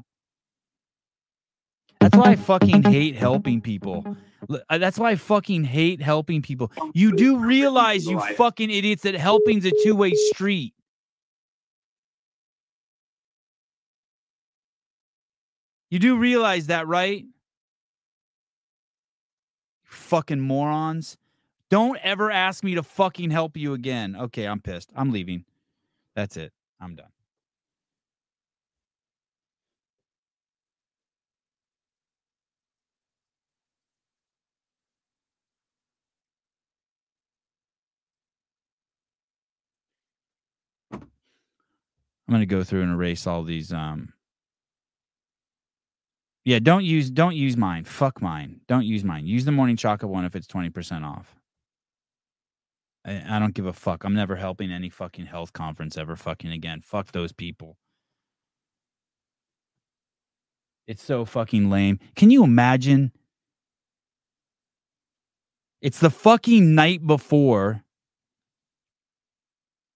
that's 2.00 2.16
why 2.16 2.32
I 2.32 2.36
fucking 2.36 2.84
hate 2.92 3.16
helping 3.16 3.62
people. 3.62 4.18
Uh, 4.70 4.78
That's 4.78 4.98
why 4.98 5.12
I 5.12 5.16
fucking 5.16 5.66
hate 5.66 6.02
helping 6.02 6.42
people. 6.42 6.72
You 6.94 7.16
do 7.16 7.38
realize, 7.38 8.06
you 8.06 8.20
fucking 8.36 8.70
idiots, 8.72 9.04
that 9.04 9.16
helping's 9.16 9.66
a 9.66 9.72
two 9.84 9.96
way 9.96 10.14
street. 10.14 10.74
You 15.90 16.00
do 16.00 16.18
realize 16.18 16.68
that, 16.68 16.88
right? 16.88 17.26
Fucking 20.10 20.40
morons. 20.40 21.18
Don't 21.70 22.00
ever 22.02 22.32
ask 22.32 22.64
me 22.64 22.74
to 22.74 22.82
fucking 22.82 23.30
help 23.30 23.56
you 23.56 23.74
again. 23.74 24.16
Okay, 24.16 24.48
I'm 24.48 24.60
pissed. 24.60 24.90
I'm 24.96 25.12
leaving. 25.12 25.46
That's 26.16 26.36
it. 26.36 26.52
I'm 26.82 26.96
done. 26.96 27.12
I'm 40.92 42.34
gonna 42.34 42.48
go 42.48 42.64
through 42.64 42.82
and 42.82 42.94
erase 42.94 43.28
all 43.28 43.44
these. 43.44 43.72
Um, 43.72 44.14
yeah, 46.50 46.58
don't 46.58 46.84
use 46.84 47.12
don't 47.12 47.36
use 47.36 47.56
mine. 47.56 47.84
Fuck 47.84 48.24
mine. 48.24 48.62
Don't 48.68 48.84
use 48.84 49.04
mine. 49.04 49.28
Use 49.28 49.46
the 49.46 49.52
morning 49.52 49.78
chocolate 49.78 50.12
one 50.12 50.26
if 50.26 50.36
it's 50.36 50.48
twenty 50.48 50.72
percent 50.72 51.06
off. 51.06 51.36
I, 53.06 53.24
I 53.30 53.38
don't 53.38 53.54
give 53.54 53.68
a 53.68 53.74
fuck. 53.74 54.04
I'm 54.04 54.16
never 54.16 54.36
helping 54.36 54.72
any 54.72 54.90
fucking 54.90 55.28
health 55.28 55.54
conference 55.54 55.96
ever 55.96 56.16
fucking 56.16 56.52
again. 56.52 56.82
Fuck 56.82 57.12
those 57.12 57.32
people. 57.32 57.78
It's 60.88 61.04
so 61.04 61.24
fucking 61.24 61.70
lame. 61.70 62.00
Can 62.16 62.32
you 62.32 62.44
imagine? 62.44 63.12
It's 65.84 66.00
the 66.00 66.10
fucking 66.10 66.74
night 66.74 67.06
before. 67.06 67.84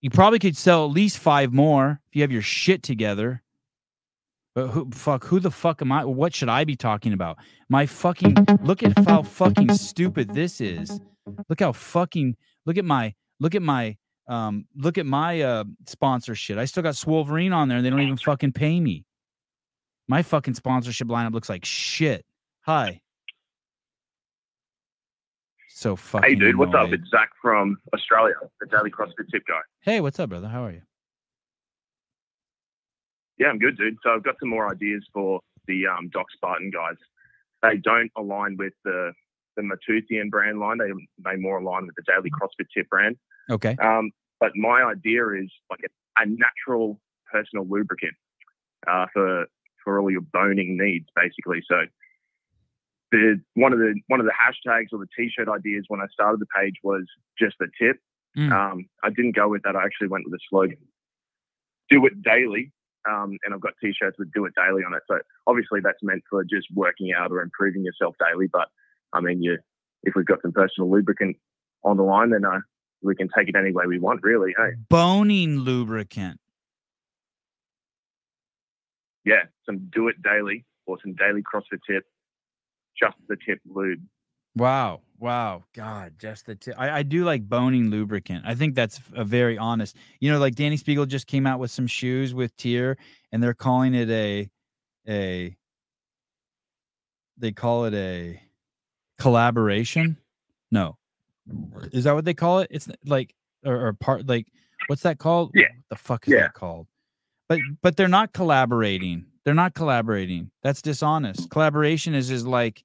You 0.02 0.12
probably 0.12 0.38
could 0.38 0.56
sell 0.56 0.86
at 0.86 0.92
least 0.92 1.18
five 1.18 1.52
more 1.52 2.00
if 2.10 2.16
you 2.16 2.22
have 2.22 2.32
your 2.32 2.44
shit 2.44 2.84
together. 2.84 3.43
But 4.56 4.68
who 4.68 4.90
fuck 4.92 5.26
who 5.26 5.40
the 5.40 5.50
fuck 5.52 5.82
am 5.82 5.92
I? 5.92 6.06
What 6.06 6.36
should 6.36 6.50
I 6.50 6.64
be 6.64 6.76
talking 6.76 7.14
about? 7.14 7.38
My 7.70 7.86
fucking 7.86 8.36
look 8.62 8.84
at 8.84 8.98
how 9.08 9.24
fucking 9.24 9.74
stupid 9.74 10.34
this 10.34 10.62
is. 10.62 11.00
Look 11.50 11.60
how 11.62 11.72
fucking 11.72 12.36
look 12.66 12.78
at 12.78 12.86
my 12.86 13.16
look 13.40 13.56
at 13.56 13.64
my 13.64 13.98
um 14.28 14.66
look 14.76 14.98
at 15.00 15.08
my 15.08 15.42
uh 15.42 15.64
sponsorship. 15.88 16.58
I 16.60 16.66
still 16.66 16.84
got 16.84 16.94
Swolverine 16.94 17.54
on 17.54 17.68
there 17.68 17.78
and 17.78 17.86
they 17.86 17.90
don't 17.90 18.02
even 18.02 18.18
fucking 18.18 18.54
pay 18.54 18.80
me. 18.80 19.06
My 20.08 20.22
fucking 20.22 20.54
sponsorship 20.54 21.08
lineup 21.08 21.34
looks 21.34 21.50
like 21.50 21.66
shit. 21.66 22.24
Hi. 22.62 23.02
So 25.70 25.96
fucking 25.96 26.30
Hey, 26.30 26.36
dude, 26.36 26.58
what's 26.58 26.76
up? 26.76 26.94
It's 26.94 27.10
Zach 27.10 27.30
from 27.42 27.78
Australia, 27.94 28.36
the 28.60 28.68
Daily 28.68 28.92
CrossFit 28.92 29.30
Tip 29.32 29.44
Guy. 29.48 29.60
Hey, 29.82 30.00
what's 30.02 30.20
up, 30.20 30.30
brother? 30.30 30.48
How 30.48 30.64
are 30.66 30.72
you? 30.72 30.82
Yeah, 33.38 33.48
I'm 33.48 33.60
good, 33.60 33.78
dude. 33.78 33.98
So 34.04 34.12
I've 34.12 34.24
got 34.24 34.36
some 34.40 34.50
more 34.50 34.70
ideas 34.70 35.04
for 35.14 35.42
the 35.68 35.88
um, 35.88 36.10
Doc 36.10 36.28
Spartan 36.34 36.72
guys. 36.72 36.96
they 37.62 37.78
don't 37.78 38.12
align 38.18 38.58
with 38.58 38.74
the 38.84 39.14
the 39.56 39.62
Matoothian 39.62 40.30
brand 40.30 40.60
line. 40.60 40.78
They 40.78 40.92
they 41.24 41.38
more 41.38 41.60
align 41.60 41.86
with 41.86 41.96
the 41.96 42.04
Daily 42.04 42.30
CrossFit 42.30 42.68
Tip 42.76 42.90
brand. 42.90 43.18
Okay. 43.50 43.76
Um, 43.82 44.12
but 44.40 44.52
my 44.56 44.84
idea 44.84 45.28
is 45.30 45.52
like 45.70 45.80
a, 45.86 46.22
a 46.22 46.26
natural 46.26 47.00
personal 47.32 47.66
lubricant 47.68 48.14
uh, 48.88 49.06
for 49.14 49.46
for 49.84 50.00
all 50.00 50.12
your 50.12 50.22
boning 50.22 50.78
needs, 50.78 51.08
basically. 51.16 51.62
So 51.68 51.84
the 53.12 53.42
one 53.54 53.74
of 53.74 53.80
the 53.80 54.00
one 54.08 54.20
of 54.20 54.26
the 54.26 54.34
hashtags 54.34 54.88
or 54.92 55.00
the 55.00 55.08
t-shirt 55.18 55.48
ideas 55.48 55.86
when 55.88 56.02
I 56.02 56.08
started 56.12 56.40
the 56.40 56.48
page 56.48 56.76
was 56.84 57.04
just 57.40 57.56
the 57.60 57.68
tip. 57.80 57.98
Mm. 58.38 58.52
Um, 58.52 58.86
I 59.04 59.10
didn't 59.10 59.36
go 59.36 59.48
with 59.48 59.62
that. 59.64 59.76
I 59.76 59.86
actually 59.86 60.08
went 60.08 60.26
with 60.26 60.34
the 60.34 60.40
slogan: 60.50 60.78
"Do 61.90 62.06
it 62.06 62.22
daily." 62.22 62.72
Um, 63.10 63.38
and 63.44 63.54
I've 63.54 63.62
got 63.62 63.74
t-shirts 63.82 64.18
with 64.18 64.32
"Do 64.34 64.46
it 64.46 64.54
daily" 64.56 64.84
on 64.84 64.94
it. 64.94 65.04
So 65.08 65.20
obviously 65.48 65.82
that's 65.82 66.02
meant 66.02 66.24
for 66.30 66.44
just 66.44 66.68
working 66.74 67.14
out 67.14 67.32
or 67.32 67.42
improving 67.42 67.84
yourself 67.84 68.16
daily. 68.20 68.48
But 68.52 68.70
I 69.12 69.20
mean, 69.20 69.42
you 69.44 69.58
if 70.04 70.14
we've 70.16 70.26
got 70.26 70.42
some 70.42 70.52
personal 70.52 70.92
lubricant 70.92 71.38
on 71.84 71.98
the 71.98 72.04
line, 72.04 72.30
then 72.30 72.46
uh, 72.46 72.60
we 73.02 73.16
can 73.16 73.30
take 73.38 73.50
it 73.50 73.56
any 73.56 73.72
way 73.72 73.86
we 73.88 74.00
want, 74.00 74.22
really. 74.24 74.54
Hey, 74.58 74.72
Boning 74.90 75.60
lubricant. 75.60 76.40
yeah, 79.26 79.44
some 79.66 79.90
do 79.94 80.08
it 80.08 80.22
daily 80.22 80.66
or 80.86 80.98
some 81.02 81.14
daily 81.14 81.42
CrossFit 81.42 81.80
tip, 81.90 82.06
just 83.02 83.16
the 83.28 83.38
tip 83.46 83.60
lube. 83.66 84.02
Wow. 84.56 85.02
Wow. 85.20 85.64
God, 85.74 86.14
just 86.20 86.46
the 86.46 86.56
tip. 86.56 86.76
I, 86.78 87.00
I 87.00 87.04
do 87.04 87.24
like 87.24 87.48
boning 87.48 87.90
lubricant. 87.90 88.44
I 88.46 88.56
think 88.56 88.76
that's 88.76 89.00
a 89.16 89.24
very 89.24 89.58
honest. 89.58 89.96
You 90.20 90.32
know, 90.32 90.40
like 90.40 90.56
Dani 90.56 90.74
Speegle 90.82 91.08
just 91.08 91.28
came 91.28 91.48
out 91.48 91.60
with 91.60 91.72
some 91.72 91.88
shoes 91.88 92.34
with 92.34 92.56
TYR, 92.58 92.98
and 93.32 93.42
they're 93.42 93.54
calling 93.54 93.94
it 93.96 94.10
a 94.10 94.50
a 95.08 95.56
they 97.38 97.52
call 97.52 97.86
it 97.86 97.94
a 97.94 98.40
collaboration. 99.20 100.18
No. 100.72 100.98
Is 101.92 102.04
that 102.06 102.16
what 102.16 102.26
they 102.26 102.34
call 102.34 102.60
it? 102.60 102.68
It's 102.72 102.88
like 103.06 103.34
or, 103.66 103.88
or 103.88 103.94
part 103.94 104.28
like 104.28 104.48
what's 104.88 105.04
that 105.04 105.20
called? 105.20 105.52
Yeah. 105.54 105.64
What 105.64 105.90
the 105.90 105.96
fuck 105.96 106.28
is 106.28 106.34
Yeah. 106.34 106.42
that 106.42 106.54
called? 106.54 106.88
But 107.50 107.60
but 107.82 107.98
they're 107.98 108.08
not 108.08 108.34
collaborating. 108.34 109.26
They're 109.46 109.54
not 109.54 109.74
collaborating. 109.74 110.52
That's 110.64 110.82
dishonest. 110.82 111.50
Collaboration 111.50 112.14
is 112.14 112.30
is 112.30 112.46
like 112.46 112.84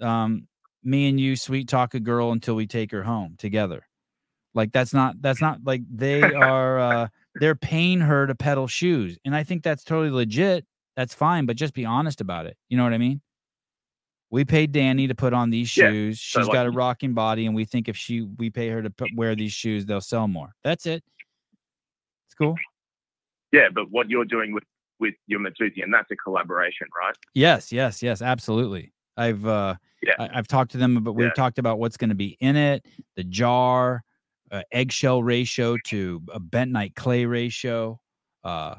um 0.00 0.46
me 0.84 1.08
and 1.08 1.18
you 1.18 1.36
sweet 1.36 1.68
talk 1.68 1.94
a 1.94 2.00
girl 2.00 2.32
until 2.32 2.54
we 2.54 2.66
take 2.66 2.90
her 2.92 3.02
home 3.02 3.34
together. 3.38 3.86
Like 4.54 4.72
that's 4.72 4.94
not 4.94 5.20
that's 5.20 5.40
not 5.40 5.58
like 5.64 5.82
they 5.92 6.22
are 6.34 6.78
uh 6.78 7.08
they're 7.36 7.56
paying 7.56 8.00
her 8.00 8.26
to 8.26 8.34
pedal 8.34 8.66
shoes. 8.66 9.18
And 9.24 9.34
I 9.34 9.42
think 9.42 9.62
that's 9.62 9.82
totally 9.84 10.10
legit. 10.10 10.64
That's 10.96 11.14
fine, 11.14 11.46
but 11.46 11.56
just 11.56 11.74
be 11.74 11.84
honest 11.84 12.20
about 12.20 12.46
it. 12.46 12.56
You 12.68 12.76
know 12.76 12.84
what 12.84 12.92
I 12.92 12.98
mean? 12.98 13.20
We 14.30 14.44
paid 14.44 14.72
Dani 14.72 15.08
to 15.08 15.14
put 15.14 15.32
on 15.32 15.50
these 15.50 15.68
shoes. 15.68 16.20
so, 16.20 16.40
She's 16.40 16.48
like- 16.48 16.54
got 16.54 16.66
a 16.66 16.70
rocking 16.70 17.14
body, 17.14 17.46
and 17.46 17.54
we 17.54 17.64
think 17.64 17.88
if 17.88 17.96
she 17.96 18.22
we 18.22 18.50
pay 18.50 18.68
her 18.68 18.82
to 18.82 18.90
put, 18.90 19.10
wear 19.14 19.34
these 19.34 19.52
shoes, 19.52 19.86
they'll 19.86 20.00
sell 20.00 20.28
more. 20.28 20.54
That's 20.64 20.86
it. 20.86 21.02
It's 22.26 22.34
cool. 22.34 22.56
Yeah, 23.52 23.68
but 23.72 23.90
what 23.90 24.08
you're 24.08 24.24
doing 24.24 24.52
with 24.54 24.64
with 25.00 25.14
your 25.26 25.40
Matoothian, 25.40 25.90
that's 25.92 26.10
a 26.12 26.16
collaboration, 26.16 26.86
right? 26.96 27.16
Yes, 27.34 27.72
yes, 27.72 28.02
yes, 28.02 28.22
absolutely. 28.22 28.92
I've 29.16 29.46
uh 29.46 29.76
Yeah. 30.02 30.14
I, 30.18 30.38
I've 30.38 30.48
talked 30.48 30.72
to 30.72 30.78
them 30.78 30.96
about 30.96 31.14
we've 31.14 31.26
Yeah. 31.28 31.32
talked 31.34 31.58
about 31.58 31.78
what's 31.78 31.96
going 31.96 32.10
to 32.10 32.14
be 32.16 32.36
in 32.40 32.56
it, 32.56 32.86
the 33.16 33.24
jar, 33.24 34.02
uh, 34.50 34.62
eggshell 34.72 35.22
ratio 35.22 35.76
to 35.86 36.22
a 36.32 36.40
bentonite 36.40 36.94
clay 36.94 37.24
ratio. 37.26 38.00
Uh 38.42 38.76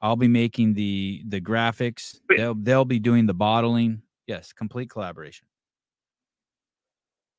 I'll 0.00 0.16
be 0.16 0.28
making 0.28 0.74
the 0.74 1.22
the 1.26 1.40
graphics. 1.40 2.18
Wait. 2.28 2.38
They'll 2.38 2.54
they'll 2.54 2.84
be 2.84 2.98
doing 2.98 3.26
the 3.26 3.34
bottling. 3.34 4.02
Yes, 4.26 4.52
complete 4.52 4.90
collaboration. 4.90 5.46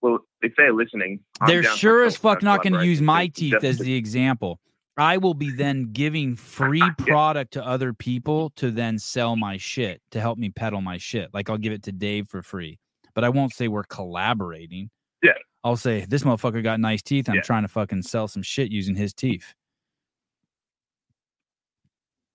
Well, 0.02 0.20
if 0.42 0.54
they're 0.56 0.74
listening, 0.74 1.22
I'm 1.42 1.48
They're 1.48 1.64
sure 1.64 2.04
as 2.04 2.16
fuck 2.16 2.44
not 2.44 2.62
going 2.62 2.74
to 2.74 2.86
use 2.86 3.02
my 3.02 3.28
teeth 3.28 3.64
as 3.64 3.80
the 3.80 3.96
example. 3.96 4.60
I 4.98 5.18
will 5.18 5.34
be 5.34 5.52
then 5.52 5.92
giving 5.92 6.36
free 6.36 6.82
product 7.00 7.54
to 7.54 7.66
other 7.66 7.94
people 7.94 8.52
to 8.52 8.72
then 8.72 8.98
sell 8.98 9.36
my 9.36 9.58
shit 9.58 10.02
to 10.12 10.22
help 10.22 10.38
me 10.38 10.50
peddle 10.50 10.82
my 10.82 10.98
shit. 10.98 11.34
Like 11.34 11.50
I'll 11.50 11.58
give 11.58 11.74
it 11.74 11.84
to 11.84 11.92
Dave 11.92 12.28
for 12.30 12.42
free, 12.42 12.80
but 13.14 13.24
I 13.24 13.30
won't 13.30 13.54
say 13.54 13.68
we're 13.68 13.84
collaborating. 13.84 14.90
Yeah. 15.22 15.34
I'll 15.64 15.76
say 15.78 16.06
this 16.08 16.24
motherfucker 16.24 16.64
got 16.64 16.80
nice 16.80 17.02
teeth. 17.02 17.28
I'm 17.28 17.36
Yeah. 17.36 17.42
trying 17.42 17.64
to 17.64 17.68
fucking 17.68 18.04
sell 18.04 18.28
some 18.28 18.44
shit 18.44 18.72
using 18.72 18.96
his 18.96 19.14
teeth. 19.14 19.54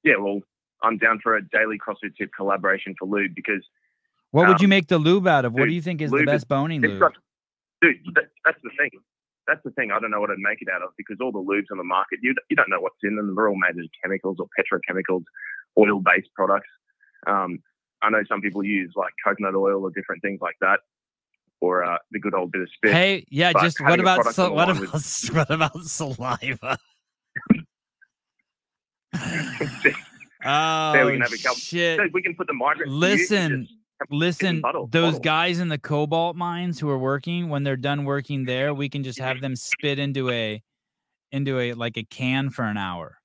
yeah, 0.03 0.17
well, 0.19 0.41
I'm 0.83 0.97
down 0.97 1.21
for 1.23 1.37
a 1.37 1.43
daily 1.49 1.79
CrossFit 1.79 2.17
tip 2.17 2.31
collaboration 2.35 2.95
for 2.99 3.07
lube 3.07 3.35
because, 3.35 3.63
What 4.33 4.47
would 4.47 4.57
Um, 4.57 4.63
you 4.63 4.69
make 4.69 4.87
the 4.89 4.97
lube 4.99 5.27
out 5.27 5.45
of? 5.45 5.53
What 5.55 5.67
do 5.67 5.73
you 5.75 5.83
think 5.83 6.01
is 6.01 6.11
the 6.11 6.19
is- 6.19 6.25
best 6.27 6.49
boning 6.49 6.81
lube? 6.81 7.13
dude, 7.83 7.97
that, 8.15 8.29
that's 8.45 8.59
the 8.63 8.71
thing. 8.79 8.91
That's 9.51 9.63
the 9.65 9.73
thing. 9.73 9.91
I 9.91 9.99
don't 9.99 10.13
know 10.13 10.21
what 10.21 10.31
I'd 10.31 10.39
make 10.39 10.63
it 10.63 10.69
out 10.73 10.81
of 10.83 10.91
because 10.97 11.17
all 11.21 11.33
the 11.33 11.41
lubes 11.43 11.73
on 11.73 11.79
the 11.79 11.83
market, 11.85 12.21
you, 12.23 12.35
you 12.51 12.55
don't 12.57 12.71
know 12.71 12.79
what's 12.81 12.95
in 13.03 13.17
them. 13.17 13.35
They're 13.35 13.49
all 13.49 13.57
made 13.59 13.77
of 13.83 13.91
chemicals 14.01 14.37
or 14.39 14.47
petrochemicals, 14.57 15.25
oil-based 15.77 16.29
products. 16.37 16.69
Um, 17.27 17.59
I 18.01 18.11
know 18.11 18.23
some 18.29 18.41
people 18.41 18.63
use 18.63 18.93
like 18.95 19.13
coconut 19.27 19.57
oil 19.57 19.83
or 19.83 19.91
different 19.91 20.23
things 20.23 20.39
like 20.41 20.55
that, 20.61 20.79
or 21.61 21.83
uh, 21.85 21.99
the 22.13 22.21
good 22.21 22.33
old 22.35 22.53
bit 22.53 22.63
of 22.63 22.69
spit. 22.73 22.93
Hey, 22.93 23.27
yeah, 23.29 23.53
but 23.53 23.63
just 23.63 23.81
what 23.81 23.99
about 23.99 24.25
what 24.25 24.39
about 24.71 24.81
with- 24.81 25.31
what 25.33 25.51
about 25.51 25.77
saliva? 25.83 26.79
oh 30.45 30.93
There 30.93 31.07
we 31.07 31.13
can 31.13 31.21
have 31.23 31.33
a 31.33 31.39
couple- 31.39 31.57
shit! 31.57 31.99
So 31.99 32.07
we 32.13 32.23
can 32.23 32.35
put 32.37 32.47
the 32.47 32.55
migrant. 32.55 32.91
Listen, 32.93 33.69
Listen, 34.09 34.63
those 34.91 35.19
guys 35.19 35.59
in 35.59 35.69
the 35.69 35.79
cobalt 35.79 36.35
mines 36.35 36.81
who 36.81 36.89
are 36.89 36.99
working, 36.99 37.49
when 37.51 37.65
they're 37.65 37.77
done 37.77 38.05
working 38.05 38.45
there, 38.45 38.73
we 38.73 38.89
can 38.89 39.03
just 39.03 39.19
mm-hmm. 39.19 39.29
have 39.29 39.41
them 39.41 39.57
spit 39.57 39.99
into 39.99 40.31
a 40.31 40.63
into 41.33 41.59
a 41.59 41.75
like 41.75 41.97
a 41.97 42.05
can 42.05 42.51
for 42.51 42.65
an 42.65 42.77
hour. 42.77 43.19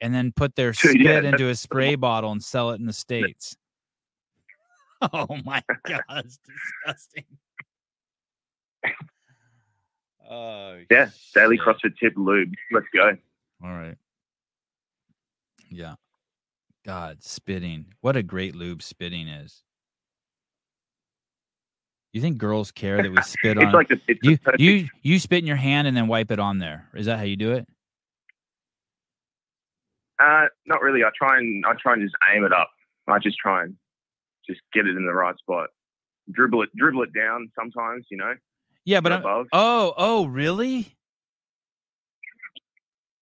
And 0.00 0.14
then 0.14 0.32
put 0.32 0.54
their 0.56 0.74
spit 0.74 1.00
yeah, 1.00 1.22
into 1.22 1.48
a 1.48 1.54
spray 1.54 1.94
bottle 1.94 2.30
and 2.30 2.44
sell 2.44 2.70
it 2.70 2.80
in 2.80 2.86
the 2.86 2.92
States. 2.92 3.56
Oh 5.12 5.36
my 5.44 5.62
god, 5.86 6.00
it's 6.24 6.38
disgusting. 6.38 7.24
Oh 10.28 10.80
Yeah, 10.90 11.10
daily 11.34 11.58
shit. 11.58 11.66
CrossFit 11.66 11.98
tip 12.00 12.14
lube. 12.16 12.54
Let's 12.72 12.86
go. 12.94 13.14
All 13.62 13.70
right. 13.70 13.96
Yeah. 15.68 15.96
God, 16.86 17.22
spitting. 17.24 17.86
What 18.00 18.16
a 18.16 18.22
great 18.22 18.54
lube 18.54 18.80
spitting 18.80 19.26
is. 19.26 19.62
You 22.12 22.20
think 22.20 22.38
girls 22.38 22.70
care 22.70 23.02
that 23.02 23.10
we 23.10 23.20
spit 23.22 23.56
It's 23.58 23.66
on 23.66 23.72
like 23.72 23.88
the 23.88 24.00
you 24.22 24.38
you 24.58 24.88
you 25.02 25.18
spit 25.18 25.40
in 25.40 25.46
your 25.46 25.56
hand 25.56 25.88
and 25.88 25.96
then 25.96 26.06
wipe 26.06 26.30
it 26.30 26.38
on 26.38 26.58
there. 26.58 26.88
Is 26.94 27.06
that 27.06 27.18
how 27.18 27.24
you 27.24 27.36
do 27.36 27.52
it? 27.52 27.66
Uh, 30.22 30.46
not 30.64 30.80
really. 30.80 31.02
I 31.02 31.10
try 31.18 31.38
and 31.38 31.66
I 31.66 31.72
try 31.74 31.94
and 31.94 32.02
just 32.02 32.14
aim 32.32 32.44
it 32.44 32.52
up. 32.52 32.70
I 33.08 33.18
just 33.18 33.36
try 33.36 33.64
and 33.64 33.74
just 34.48 34.60
get 34.72 34.86
it 34.86 34.96
in 34.96 35.04
the 35.04 35.12
right 35.12 35.36
spot. 35.38 35.68
Dribble 36.30 36.62
it, 36.62 36.70
dribble 36.76 37.02
it 37.02 37.12
down 37.12 37.50
sometimes. 37.58 38.06
You 38.10 38.16
know, 38.18 38.34
Yeah, 38.84 39.00
but 39.00 39.12
I'm, 39.12 39.20
above. 39.20 39.46
oh, 39.52 39.92
oh, 39.96 40.26
really? 40.26 40.94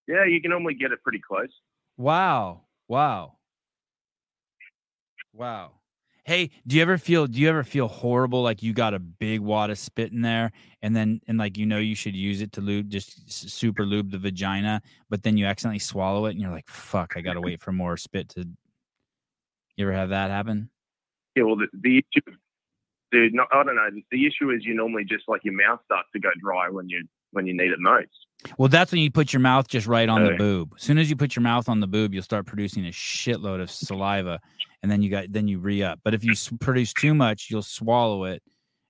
Yeah, 0.07 0.25
you 0.27 0.41
can 0.43 0.51
normally 0.51 0.75
get 0.75 0.93
it 0.93 1.03
pretty 1.03 1.21
close. 1.27 1.49
Wow. 1.97 2.61
Wow. 2.89 3.37
Wow. 5.35 5.73
Hey, 6.25 6.53
do 6.67 6.77
you 6.77 6.81
ever 6.81 6.97
feel 6.97 7.27
do 7.27 7.39
you 7.39 7.51
ever 7.51 7.65
feel 7.65 7.87
horrible 7.87 8.43
like 8.43 8.63
you 8.63 8.73
got 8.73 8.95
a 8.95 8.99
big 8.99 9.41
wad 9.41 9.69
of 9.69 9.79
spit 9.79 10.11
in 10.11 10.23
there 10.23 10.53
and 10.81 10.97
then 10.97 11.21
and 11.29 11.37
like 11.37 11.59
you 11.59 11.67
know 11.67 11.77
you 11.77 11.95
should 11.95 12.17
use 12.17 12.41
it 12.41 12.53
to 12.53 12.63
lube 12.63 12.89
just 12.89 13.31
super 13.31 13.85
lube 13.85 14.11
the 14.11 14.19
vagina, 14.19 14.81
but 15.11 15.23
then 15.23 15.37
you 15.37 15.45
accidentally 15.45 15.81
swallow 15.81 16.25
it 16.25 16.31
and 16.31 16.41
you're 16.41 16.51
like, 16.51 16.69
fuck, 16.69 17.15
I 17.17 17.21
gotta 17.21 17.43
wait 17.43 17.61
for 17.61 17.73
more 17.73 17.99
spit 17.99 18.31
to 18.31 18.49
you 19.77 19.87
ever 19.87 19.93
have 19.93 20.11
that 20.11 20.31
happen? 20.31 20.71
Yeah, 21.35 21.45
well, 21.45 21.57
the, 21.57 21.67
the 21.73 21.99
issue, 21.99 23.31
no, 23.33 23.45
I 23.51 23.65
don't 23.65 23.75
know. 23.75 23.89
The 24.11 24.27
issue 24.27 24.51
is 24.51 24.65
you 24.65 24.75
normally 24.75 25.05
just 25.05 25.25
like 25.29 25.45
your 25.45 25.55
mouth 25.55 25.81
starts 25.85 26.09
to 26.13 26.21
go 26.21 26.31
dry 26.41 26.69
when 26.69 26.89
you 26.89 27.05
when 27.35 27.47
you 27.47 27.55
need 27.55 27.71
it 27.71 27.79
most. 27.79 28.09
Well, 28.59 28.69
that's 28.69 28.93
when 28.93 29.01
you 29.01 29.11
put 29.11 29.33
your 29.33 29.41
mouth 29.41 29.69
just 29.69 29.87
right 29.87 30.09
on 30.09 30.23
the 30.25 30.37
boob. 30.39 30.73
As 30.77 30.83
soon 30.83 30.99
as 30.99 31.09
you 31.09 31.17
put 31.17 31.35
your 31.35 31.43
mouth 31.43 31.69
on 31.69 31.81
the 31.81 31.87
boob, 31.87 32.13
you'll 32.15 32.23
start 32.23 32.47
producing 32.47 32.87
a 32.87 32.91
shitload 32.91 33.61
of 33.61 33.71
saliva, 33.71 34.41
and 34.83 34.91
then 34.91 35.01
you 35.03 35.11
got 35.11 35.33
then 35.33 35.49
you 35.49 35.59
re 35.59 35.83
up. 35.83 36.01
But 36.05 36.15
if 36.15 36.25
you 36.25 36.33
s- 36.33 36.51
produce 36.61 36.93
too 36.93 37.15
much, 37.15 37.49
you'll 37.51 37.63
swallow 37.63 38.25
it, 38.25 38.43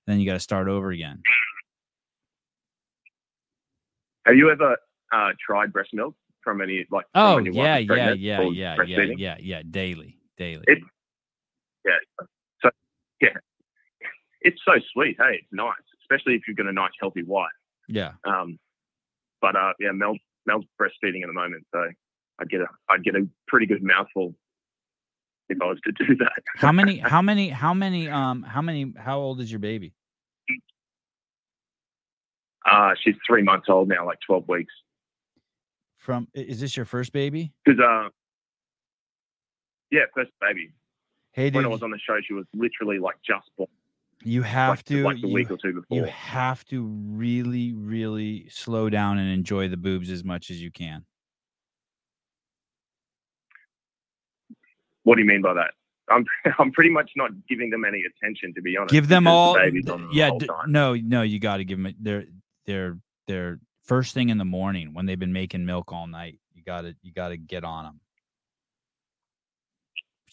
and 0.07 0.13
then 0.13 0.19
you 0.19 0.25
got 0.25 0.33
to 0.33 0.39
start 0.39 0.67
over 0.67 0.91
again. 0.91 1.21
Have 4.25 4.35
you 4.35 4.49
ever 4.49 4.77
uh, 5.11 5.31
tried 5.45 5.71
breast 5.71 5.93
milk 5.93 6.15
from 6.41 6.61
any 6.61 6.85
like? 6.91 7.05
Oh 7.15 7.37
yeah, 7.53 7.77
yeah, 7.77 8.09
yeah, 8.19 8.37
yeah, 8.53 8.75
yeah, 8.89 8.97
yeah, 9.17 9.37
yeah. 9.39 9.61
Daily, 9.69 10.17
daily. 10.37 10.63
It- 10.67 10.83
It's 14.41 14.61
so 14.63 14.73
sweet. 14.93 15.17
Hey, 15.17 15.37
it's 15.41 15.47
nice, 15.51 15.73
especially 16.03 16.35
if 16.35 16.43
you've 16.47 16.55
got 16.55 16.67
a 16.67 16.71
nice 16.71 16.91
healthy 16.99 17.23
wife. 17.23 17.49
Yeah. 17.87 18.13
Um, 18.23 18.57
but 19.41 19.55
uh, 19.55 19.73
yeah, 19.79 19.91
Mel 19.91 20.15
Mel's 20.45 20.65
breastfeeding 20.81 21.21
at 21.23 21.27
the 21.27 21.33
moment, 21.33 21.65
so 21.73 21.87
I'd 22.39 22.49
get 22.49 22.61
a 22.61 22.67
I'd 22.89 23.03
get 23.03 23.15
a 23.15 23.27
pretty 23.47 23.65
good 23.65 23.83
mouthful. 23.83 24.35
if 25.49 25.61
I 25.61 25.65
was 25.65 25.79
to 25.85 25.91
do 26.05 26.15
that. 26.17 26.41
How 26.55 26.71
many? 26.71 26.97
How 26.97 27.21
many? 27.21 27.49
How 27.49 27.73
many? 27.73 28.09
Um, 28.09 28.43
how 28.43 28.61
many? 28.61 28.93
How 28.97 29.19
old 29.19 29.39
is 29.41 29.51
your 29.51 29.59
baby? 29.59 29.93
Uh, 32.65 32.95
she's 33.03 33.15
three 33.27 33.43
months 33.43 33.67
old 33.69 33.87
now, 33.87 34.05
like 34.05 34.17
12 34.25 34.47
weeks. 34.47 34.73
From 35.97 36.27
is 36.33 36.59
this 36.59 36.75
your 36.75 36.85
first 36.85 37.13
baby? 37.13 37.51
Because, 37.63 37.79
uh, 37.79 38.09
yeah, 39.91 40.01
first 40.15 40.31
baby. 40.41 40.71
Hey, 41.33 41.51
When 41.51 41.63
I 41.65 41.67
was 41.67 41.83
on 41.83 41.91
the 41.91 41.99
show, 41.99 42.17
she 42.25 42.33
was 42.33 42.45
literally 42.55 42.97
like 42.97 43.15
just 43.25 43.47
born, 43.57 43.67
you 44.25 44.41
have 44.41 44.69
like, 44.69 44.85
to. 44.85 45.03
like 45.03 45.21
the 45.21 45.27
you, 45.27 45.33
week 45.33 45.51
or 45.51 45.57
two 45.57 45.73
before. 45.73 45.97
you 45.97 46.03
have 46.05 46.65
to 46.65 46.83
really, 46.83 47.73
really 47.73 48.47
slow 48.49 48.89
down 48.89 49.17
and 49.17 49.31
enjoy 49.31 49.67
the 49.67 49.77
boobs 49.77 50.09
as 50.09 50.23
much 50.23 50.49
as 50.49 50.61
you 50.61 50.71
can. 50.71 51.05
What 55.03 55.15
do 55.15 55.21
you 55.21 55.27
mean 55.27 55.41
by 55.41 55.53
that? 55.53 55.71
I'm 56.09 56.25
I'm 56.59 56.71
pretty 56.71 56.89
much 56.89 57.11
not 57.15 57.31
giving 57.47 57.69
them 57.69 57.85
any 57.85 58.03
attention, 58.03 58.53
to 58.55 58.61
be 58.61 58.77
honest. 58.77 58.91
Give 58.91 59.07
them 59.07 59.25
the 59.25 59.29
all. 59.29 59.57
on 59.57 59.81
them 59.81 60.09
yeah, 60.11 60.29
whole 60.29 60.39
d- 60.39 60.49
no, 60.67 60.95
no, 60.95 61.21
you 61.21 61.39
got 61.39 61.57
to 61.57 61.65
give 61.65 61.81
them. 61.81 61.93
They're 61.99 62.25
they're 62.65 62.97
they're 63.27 63.59
first 63.83 64.13
thing 64.13 64.29
in 64.29 64.37
the 64.37 64.45
morning 64.45 64.93
when 64.93 65.05
they've 65.05 65.19
been 65.19 65.33
making 65.33 65.65
milk 65.65 65.91
all 65.91 66.07
night. 66.07 66.39
You 66.53 66.63
got 66.63 66.81
to 66.81 66.95
you 67.01 67.11
got 67.11 67.29
to 67.29 67.37
get 67.37 67.63
on 67.63 67.85
them. 67.85 67.99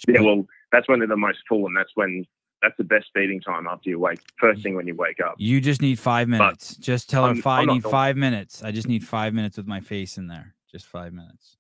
Yeah, 0.09 0.23
well, 0.23 0.47
that's 0.73 0.89
when 0.89 0.99
they're 0.99 1.09
the 1.09 1.17
most 1.17 1.39
full, 1.49 1.67
and 1.67 1.77
that's 1.77 1.93
when 1.95 2.25
that's 2.63 2.77
the 2.79 2.85
best 2.85 3.07
feeding 3.15 3.41
time 3.41 3.67
after 3.67 3.91
you 3.91 3.99
wake. 3.99 4.21
First 4.39 4.63
thing 4.63 4.75
when 4.77 4.87
you 4.87 4.95
wake 4.95 5.19
up. 5.21 5.35
You 5.39 5.61
just 5.61 5.83
need 5.83 5.99
five 5.99 6.29
minutes. 6.29 6.77
Just 6.77 7.11
tell 7.11 7.25
her 7.25 7.29
I'm- 7.31 7.43
five. 7.43 7.59
I 7.59 7.61
I'm 7.63 7.67
not 7.67 7.75
need 7.75 7.83
five 7.85 8.17
minutes. 8.17 8.63
I 8.63 8.71
just 8.71 8.87
need 8.89 9.05
five 9.07 9.35
minutes 9.35 9.57
with 9.57 9.67
my 9.67 9.81
face 9.81 10.17
in 10.17 10.29
there. 10.29 10.55
Just 10.71 10.87
five 10.87 11.13
minutes. 11.13 11.57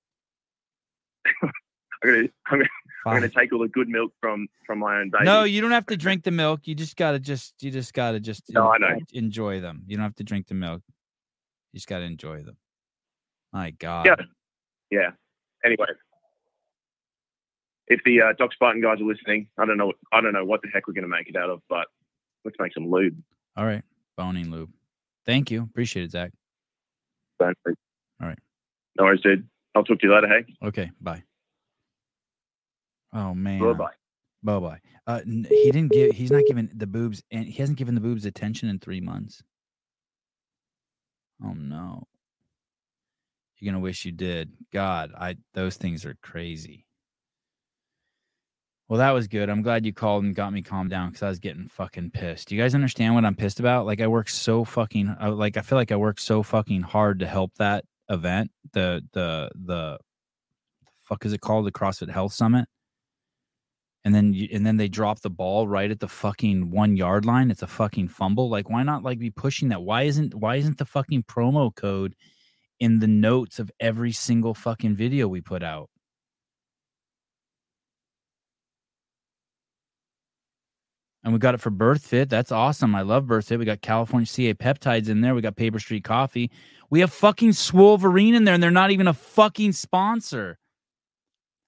I'm 1.42 1.50
gonna, 2.04 2.18
I'm 2.46 2.58
gonna, 2.58 2.68
I'm 3.06 3.14
gonna 3.14 3.28
take 3.28 3.52
all 3.52 3.60
the 3.60 3.68
good 3.68 3.88
milk 3.88 4.12
from 4.20 4.48
from 4.66 4.78
my 4.80 4.98
own 5.00 5.10
baby. 5.10 5.24
No, 5.24 5.44
you 5.44 5.60
don't 5.60 5.70
have 5.70 5.86
to 5.86 5.96
drink 5.96 6.24
the 6.24 6.30
milk. 6.32 6.60
You 6.64 6.74
just 6.74 6.96
gotta 6.96 7.18
just 7.20 7.54
you 7.62 7.70
just 7.70 7.94
gotta 7.94 8.18
just 8.20 8.42
No, 8.52 8.70
en- 8.72 8.82
I 8.84 8.88
know. 8.94 8.98
enjoy 9.12 9.60
them. 9.60 9.82
You 9.86 9.96
don't 9.96 10.04
have 10.04 10.16
to 10.16 10.24
drink 10.24 10.48
the 10.48 10.54
milk. 10.54 10.82
You 11.72 11.78
just 11.78 11.88
gotta 11.88 12.04
enjoy 12.04 12.42
them. 12.42 12.56
My 13.52 13.70
God. 13.70 14.06
Yeah. 14.06 14.16
Yeah. 14.90 15.10
Anyway, 15.64 15.86
if 17.92 18.00
the 18.04 18.22
uh, 18.22 18.32
Doc 18.38 18.52
Spartan 18.52 18.80
guys 18.80 19.00
are 19.00 19.04
listening, 19.04 19.48
I 19.58 19.66
don't 19.66 19.76
know. 19.76 19.92
I 20.12 20.20
don't 20.20 20.32
know 20.32 20.44
what 20.44 20.62
the 20.62 20.68
heck 20.72 20.86
we're 20.86 20.94
gonna 20.94 21.08
make 21.08 21.28
it 21.28 21.36
out 21.36 21.50
of, 21.50 21.60
but 21.68 21.86
let's 22.44 22.56
make 22.58 22.72
some 22.72 22.90
lube. 22.90 23.16
All 23.56 23.66
right. 23.66 23.82
Boning 24.16 24.50
lube. 24.50 24.70
Thank 25.26 25.50
you. 25.50 25.62
Appreciate 25.62 26.04
it, 26.04 26.10
Zach. 26.10 26.32
All 27.40 27.52
right. 28.20 28.38
No 28.98 29.04
worries, 29.04 29.20
dude. 29.20 29.46
I'll 29.74 29.84
talk 29.84 29.98
to 30.00 30.06
you 30.06 30.14
later. 30.14 30.28
Hey. 30.28 30.66
Okay. 30.66 30.90
Bye. 31.00 31.22
Oh 33.12 33.34
man. 33.34 33.60
Bye 33.60 33.72
bye. 33.72 33.92
Bye 34.42 34.58
bye. 34.58 34.80
Uh, 35.06 35.20
he 35.26 35.70
didn't 35.70 35.92
give. 35.92 36.12
He's 36.12 36.30
not 36.30 36.44
giving 36.46 36.70
the 36.74 36.86
boobs, 36.86 37.22
and 37.30 37.44
he 37.44 37.52
hasn't 37.52 37.78
given 37.78 37.94
the 37.94 38.00
boobs 38.00 38.24
attention 38.24 38.68
in 38.68 38.78
three 38.78 39.00
months. 39.00 39.42
Oh 41.44 41.52
no. 41.52 42.06
You're 43.58 43.72
gonna 43.72 43.82
wish 43.82 44.04
you 44.04 44.12
did. 44.12 44.52
God, 44.72 45.12
I 45.18 45.36
those 45.54 45.76
things 45.76 46.04
are 46.04 46.16
crazy. 46.22 46.86
Well, 48.92 48.98
that 48.98 49.12
was 49.12 49.26
good. 49.26 49.48
I'm 49.48 49.62
glad 49.62 49.86
you 49.86 49.94
called 49.94 50.22
and 50.24 50.34
got 50.34 50.52
me 50.52 50.60
calmed 50.60 50.90
down 50.90 51.08
because 51.08 51.22
I 51.22 51.30
was 51.30 51.38
getting 51.38 51.66
fucking 51.66 52.10
pissed. 52.10 52.48
Do 52.48 52.54
you 52.54 52.60
guys 52.60 52.74
understand 52.74 53.14
what 53.14 53.24
I'm 53.24 53.34
pissed 53.34 53.58
about? 53.58 53.86
Like 53.86 54.02
I 54.02 54.06
work 54.06 54.28
so 54.28 54.66
fucking. 54.66 55.16
Like 55.18 55.56
I 55.56 55.62
feel 55.62 55.78
like 55.78 55.90
I 55.90 55.96
work 55.96 56.20
so 56.20 56.42
fucking 56.42 56.82
hard 56.82 57.20
to 57.20 57.26
help 57.26 57.54
that 57.54 57.86
event. 58.10 58.50
The 58.74 59.02
the 59.14 59.50
the 59.54 59.98
fuck 61.04 61.24
is 61.24 61.32
it 61.32 61.40
called? 61.40 61.64
The 61.64 61.72
CrossFit 61.72 62.10
Health 62.10 62.34
Summit 62.34 62.68
and 64.04 64.14
then 64.14 64.34
you, 64.34 64.48
and 64.52 64.66
then 64.66 64.76
they 64.76 64.88
drop 64.88 65.22
the 65.22 65.30
ball 65.30 65.66
right 65.66 65.90
at 65.90 66.00
the 66.00 66.06
fucking 66.06 66.70
one 66.70 66.94
yard 66.94 67.24
line. 67.24 67.50
It's 67.50 67.62
a 67.62 67.66
fucking 67.66 68.08
fumble. 68.08 68.50
Like, 68.50 68.68
why 68.68 68.82
not 68.82 69.02
like 69.02 69.18
be 69.18 69.30
pushing 69.30 69.70
that? 69.70 69.80
Why 69.82 70.02
isn't 70.02 70.34
why 70.34 70.56
isn't 70.56 70.76
the 70.76 70.84
fucking 70.84 71.22
promo 71.22 71.74
code 71.74 72.14
in 72.78 72.98
the 72.98 73.06
notes 73.06 73.58
of 73.58 73.70
every 73.80 74.12
single 74.12 74.52
fucking 74.52 74.96
video 74.96 75.28
we 75.28 75.40
put 75.40 75.62
out? 75.62 75.88
And 81.24 81.32
we 81.32 81.38
got 81.38 81.54
it 81.54 81.60
for 81.60 81.70
Birth 81.70 82.04
Fit. 82.04 82.28
That's 82.28 82.50
awesome. 82.50 82.94
I 82.94 83.02
love 83.02 83.26
Birth 83.26 83.48
Fit. 83.48 83.58
We 83.58 83.64
got 83.64 83.80
California 83.80 84.26
CA 84.26 84.54
peptides 84.54 85.08
in 85.08 85.20
there. 85.20 85.34
We 85.34 85.40
got 85.40 85.56
Paper 85.56 85.78
Street 85.78 86.02
Coffee. 86.02 86.50
We 86.90 87.00
have 87.00 87.12
fucking 87.12 87.50
Swolverine 87.50 88.34
in 88.34 88.44
there, 88.44 88.54
and 88.54 88.62
they're 88.62 88.70
not 88.70 88.90
even 88.90 89.06
a 89.06 89.14
fucking 89.14 89.72
sponsor. 89.72 90.58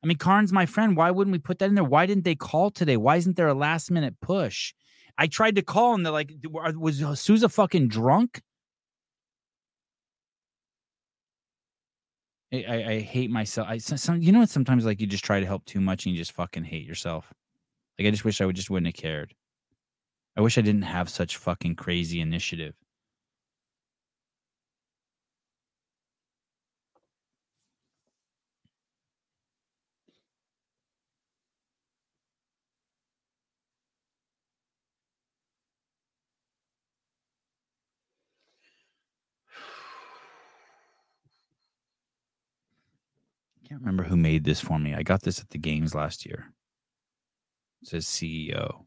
I 0.02 0.06
mean, 0.06 0.18
Karn's 0.18 0.52
my 0.52 0.66
friend. 0.66 0.96
Why 0.96 1.10
wouldn't 1.10 1.32
we 1.32 1.38
put 1.38 1.60
that 1.60 1.68
in 1.68 1.76
there? 1.76 1.84
Why 1.84 2.04
didn't 2.04 2.24
they 2.24 2.34
call 2.34 2.70
today? 2.70 2.96
Why 2.98 3.16
isn't 3.16 3.36
there 3.36 3.48
a 3.48 3.54
last 3.54 3.90
minute 3.90 4.14
push? 4.20 4.74
I 5.16 5.28
tried 5.28 5.54
to 5.56 5.62
call 5.62 5.94
and 5.94 6.04
they're 6.04 6.12
like, 6.12 6.32
was 6.44 7.02
Souza 7.18 7.48
fucking 7.48 7.88
drunk? 7.88 8.42
I, 12.52 12.64
I, 12.68 12.90
I 12.90 13.00
hate 13.00 13.30
myself. 13.30 13.66
I 13.68 13.78
some, 13.78 14.20
you 14.20 14.32
know 14.32 14.40
what? 14.40 14.50
Sometimes 14.50 14.84
like 14.84 15.00
you 15.00 15.06
just 15.06 15.24
try 15.24 15.40
to 15.40 15.46
help 15.46 15.64
too 15.64 15.80
much 15.80 16.04
and 16.04 16.14
you 16.14 16.20
just 16.20 16.32
fucking 16.32 16.64
hate 16.64 16.86
yourself. 16.86 17.32
Like 17.98 18.08
I 18.08 18.10
just 18.10 18.24
wish 18.24 18.40
I 18.40 18.46
would 18.46 18.56
just 18.56 18.70
wouldn't 18.70 18.88
have 18.88 19.00
cared. 19.00 19.34
I 20.36 20.40
wish 20.40 20.58
I 20.58 20.62
didn't 20.62 20.82
have 20.82 21.08
such 21.08 21.36
fucking 21.36 21.76
crazy 21.76 22.20
initiative. 22.20 22.74
Can't 43.68 43.80
remember 43.80 44.04
who 44.04 44.16
made 44.16 44.44
this 44.44 44.60
for 44.60 44.78
me. 44.78 44.94
I 44.94 45.02
got 45.02 45.22
this 45.22 45.40
at 45.40 45.50
the 45.50 45.58
games 45.58 45.94
last 45.94 46.26
year. 46.26 46.52
It 47.82 47.88
says 47.88 48.04
CEO 48.04 48.84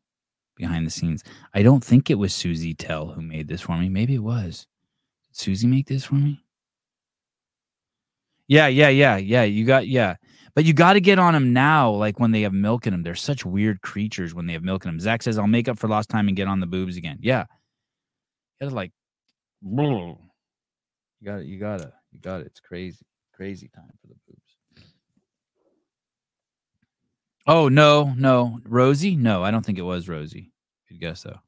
behind 0.57 0.85
the 0.85 0.91
scenes. 0.91 1.23
I 1.53 1.63
don't 1.63 1.83
think 1.83 2.09
it 2.09 2.15
was 2.15 2.33
Susie 2.33 2.73
Tell 2.73 3.07
who 3.07 3.21
made 3.21 3.47
this 3.47 3.61
for 3.61 3.77
me. 3.77 3.89
Maybe 3.89 4.15
it 4.15 4.23
was. 4.23 4.67
Did 5.27 5.37
Susie 5.37 5.67
make 5.67 5.87
this 5.87 6.05
for 6.05 6.15
me? 6.15 6.43
Yeah, 8.47 8.67
yeah, 8.67 8.89
yeah, 8.89 9.17
yeah. 9.17 9.43
You 9.43 9.65
got 9.65 9.87
yeah. 9.87 10.15
But 10.55 10.65
you 10.65 10.73
got 10.73 10.93
to 10.93 11.01
get 11.01 11.19
on 11.19 11.33
them 11.33 11.53
now, 11.53 11.91
like 11.91 12.19
when 12.19 12.31
they 12.31 12.41
have 12.41 12.53
milk 12.53 12.87
in 12.87 12.93
them. 12.93 13.03
They're 13.03 13.13
such 13.13 13.45
weird 13.45 13.81
creatures 13.81 14.33
when 14.33 14.47
they 14.47 14.53
have 14.53 14.63
milk 14.63 14.85
in 14.85 14.89
them. 14.89 14.99
Zach 14.99 15.21
says, 15.21 15.37
I'll 15.37 15.45
make 15.45 15.67
up 15.67 15.77
for 15.77 15.87
lost 15.87 16.09
time 16.09 16.27
and 16.27 16.35
get 16.35 16.47
on 16.47 16.59
the 16.59 16.65
boobs 16.65 16.97
again. 16.97 17.19
Yeah. 17.21 17.45
You 18.59 18.65
gotta 18.65 18.75
like 18.75 18.91
you 21.19 21.25
got 21.25 21.39
it, 21.39 21.45
you 21.45 21.59
gotta, 21.59 21.93
you 22.11 22.19
got 22.19 22.41
it. 22.41 22.47
It's 22.47 22.59
crazy, 22.59 23.05
crazy 23.33 23.69
time 23.75 23.91
for 24.01 24.07
the 24.07 24.15
boobs. 24.27 24.46
Oh 27.47 27.69
no, 27.69 28.13
no, 28.17 28.59
Rosie? 28.65 29.15
No, 29.15 29.41
I 29.43 29.51
don't 29.51 29.65
think 29.65 29.77
it 29.77 29.83
was 29.83 30.09
Rosie. 30.09 30.51
Good 30.89 30.99
guess 30.99 31.23
though. 31.23 31.39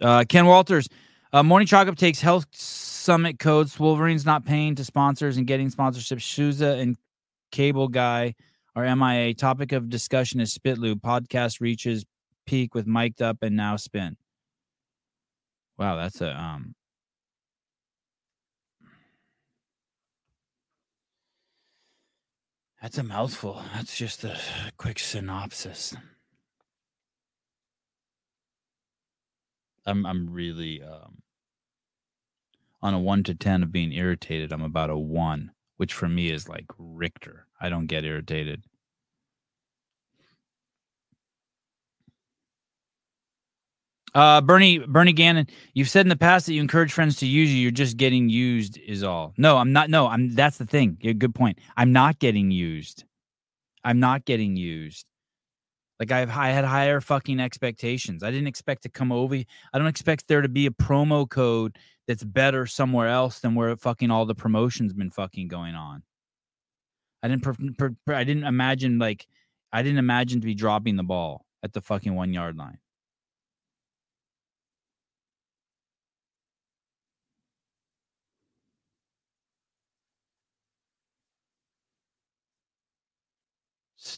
Uh, 0.00 0.24
Ken 0.28 0.46
Walters, 0.46 0.88
uh, 1.32 1.42
Morning 1.42 1.66
Chalk 1.66 1.92
takes 1.96 2.20
Health 2.20 2.46
Summit 2.52 3.38
codes. 3.38 3.78
Wolverine's 3.80 4.26
not 4.26 4.44
paying 4.44 4.74
to 4.76 4.84
sponsors 4.84 5.36
and 5.36 5.46
getting 5.46 5.70
sponsorships. 5.70 6.18
Shuza 6.18 6.80
and 6.80 6.96
Cable 7.50 7.88
Guy 7.88 8.34
are 8.76 8.94
MIA. 8.94 9.34
Topic 9.34 9.72
of 9.72 9.88
discussion 9.88 10.38
is 10.40 10.52
Spit 10.52 10.78
Loop. 10.78 11.00
Podcast 11.00 11.60
reaches 11.60 12.04
peak 12.46 12.74
with 12.74 12.86
mic'd 12.86 13.22
up 13.22 13.38
and 13.42 13.56
now 13.56 13.76
spin. 13.76 14.16
Wow, 15.78 15.96
that's 15.96 16.20
a 16.20 16.38
um. 16.38 16.74
That's 22.86 22.98
a 22.98 23.02
mouthful. 23.02 23.60
That's 23.74 23.96
just 23.96 24.22
a 24.22 24.38
quick 24.76 25.00
synopsis. 25.00 25.96
I'm 29.84 30.06
I'm 30.06 30.30
really 30.30 30.80
um 30.80 31.22
on 32.80 32.94
a 32.94 33.00
one 33.00 33.24
to 33.24 33.34
ten 33.34 33.64
of 33.64 33.72
being 33.72 33.90
irritated. 33.92 34.52
I'm 34.52 34.62
about 34.62 34.90
a 34.90 34.96
one, 34.96 35.50
which 35.78 35.92
for 35.92 36.08
me 36.08 36.30
is 36.30 36.48
like 36.48 36.66
Richter. 36.78 37.48
I 37.60 37.70
don't 37.70 37.88
get 37.88 38.04
irritated. 38.04 38.62
Uh, 44.16 44.40
Bernie 44.40 44.78
Bernie 44.78 45.12
Gannon, 45.12 45.46
you've 45.74 45.90
said 45.90 46.06
in 46.06 46.08
the 46.08 46.16
past 46.16 46.46
that 46.46 46.54
you 46.54 46.62
encourage 46.62 46.90
friends 46.90 47.16
to 47.16 47.26
use 47.26 47.52
you. 47.52 47.60
You're 47.60 47.70
just 47.70 47.98
getting 47.98 48.30
used, 48.30 48.78
is 48.78 49.02
all. 49.02 49.34
No, 49.36 49.58
I'm 49.58 49.74
not. 49.74 49.90
No, 49.90 50.06
I'm. 50.06 50.34
That's 50.34 50.56
the 50.56 50.64
thing. 50.64 50.96
Yeah, 51.02 51.12
good 51.12 51.34
point. 51.34 51.58
I'm 51.76 51.92
not 51.92 52.18
getting 52.18 52.50
used. 52.50 53.04
I'm 53.84 54.00
not 54.00 54.24
getting 54.24 54.56
used. 54.56 55.04
Like 56.00 56.12
I've 56.12 56.30
I 56.30 56.48
had 56.48 56.64
higher 56.64 57.02
fucking 57.02 57.40
expectations. 57.40 58.22
I 58.22 58.30
didn't 58.30 58.46
expect 58.46 58.84
to 58.84 58.88
come 58.88 59.12
over. 59.12 59.34
I 59.34 59.78
don't 59.78 59.86
expect 59.86 60.28
there 60.28 60.40
to 60.40 60.48
be 60.48 60.64
a 60.64 60.70
promo 60.70 61.28
code 61.28 61.76
that's 62.08 62.24
better 62.24 62.64
somewhere 62.64 63.08
else 63.08 63.40
than 63.40 63.54
where 63.54 63.76
fucking 63.76 64.10
all 64.10 64.24
the 64.24 64.34
promotions 64.34 64.94
been 64.94 65.10
fucking 65.10 65.48
going 65.48 65.74
on. 65.74 66.02
I 67.22 67.28
didn't 67.28 67.42
per, 67.42 67.54
per, 67.76 67.94
per, 68.06 68.14
I 68.14 68.24
didn't 68.24 68.44
imagine 68.44 68.98
like 68.98 69.26
I 69.74 69.82
didn't 69.82 69.98
imagine 69.98 70.40
to 70.40 70.46
be 70.46 70.54
dropping 70.54 70.96
the 70.96 71.02
ball 71.02 71.44
at 71.62 71.74
the 71.74 71.82
fucking 71.82 72.14
1 72.14 72.32
yard 72.32 72.56
line. 72.56 72.78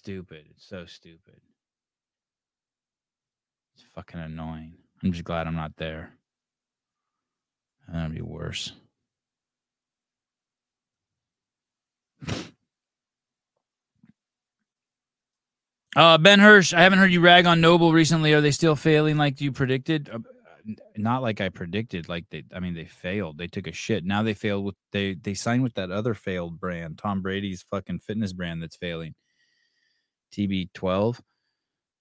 Stupid. 0.08 0.46
It's 0.52 0.66
so 0.66 0.86
stupid. 0.86 1.38
It's 3.74 3.84
fucking 3.94 4.18
annoying. 4.18 4.72
I'm 5.04 5.12
just 5.12 5.24
glad 5.24 5.46
I'm 5.46 5.54
not 5.54 5.76
there. 5.76 6.14
That'd 7.92 8.14
be 8.14 8.22
worse. 8.22 8.72
Uh, 15.96 16.16
ben 16.16 16.38
Hirsch, 16.38 16.72
I 16.74 16.82
haven't 16.82 17.00
heard 17.00 17.10
you 17.12 17.20
rag 17.20 17.44
on 17.44 17.60
NOBULL 17.60 17.92
recently. 17.92 18.32
Are 18.32 18.40
they 18.40 18.52
still 18.52 18.76
failing 18.76 19.16
like 19.16 19.40
you 19.40 19.50
predicted? 19.50 20.08
Uh, 20.08 20.18
not 20.96 21.22
like 21.22 21.40
I 21.40 21.48
predicted. 21.48 22.08
Like 22.08 22.24
they, 22.30 22.44
I 22.54 22.60
mean, 22.60 22.74
they 22.74 22.84
failed. 22.84 23.36
They 23.36 23.48
took 23.48 23.66
a 23.66 23.72
shit. 23.72 24.04
Now 24.04 24.22
they 24.22 24.34
failed 24.34 24.64
with 24.64 24.76
they 24.92 25.14
they 25.14 25.34
signed 25.34 25.64
with 25.64 25.74
that 25.74 25.90
other 25.90 26.14
failed 26.14 26.60
brand, 26.60 26.98
Tom 26.98 27.20
Brady's 27.20 27.62
fucking 27.62 27.98
fitness 28.00 28.32
brand 28.32 28.62
that's 28.62 28.76
failing. 28.76 29.14
TB12, 30.32 31.20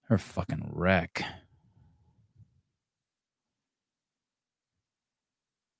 her 0.03 0.17
fucking 0.17 0.69
wreck. 0.71 1.23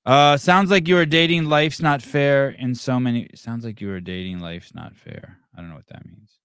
Uh, 0.08 0.38
sounds 0.38 0.70
like 0.70 0.88
you 0.88 0.96
are 0.96 1.04
dating 1.04 1.44
life's 1.44 1.82
not 1.82 2.00
fair 2.00 2.50
in 2.50 2.74
so 2.74 2.98
many. 2.98 3.28
Sounds 3.34 3.62
like 3.62 3.78
you 3.80 3.90
are 3.90 4.00
dating 4.00 4.40
life's 4.40 4.74
not 4.74 4.96
fair. 4.96 5.38
I 5.54 5.60
don't 5.60 5.68
know 5.68 5.76
what 5.76 5.86
that 5.88 6.06
means. 6.06 6.38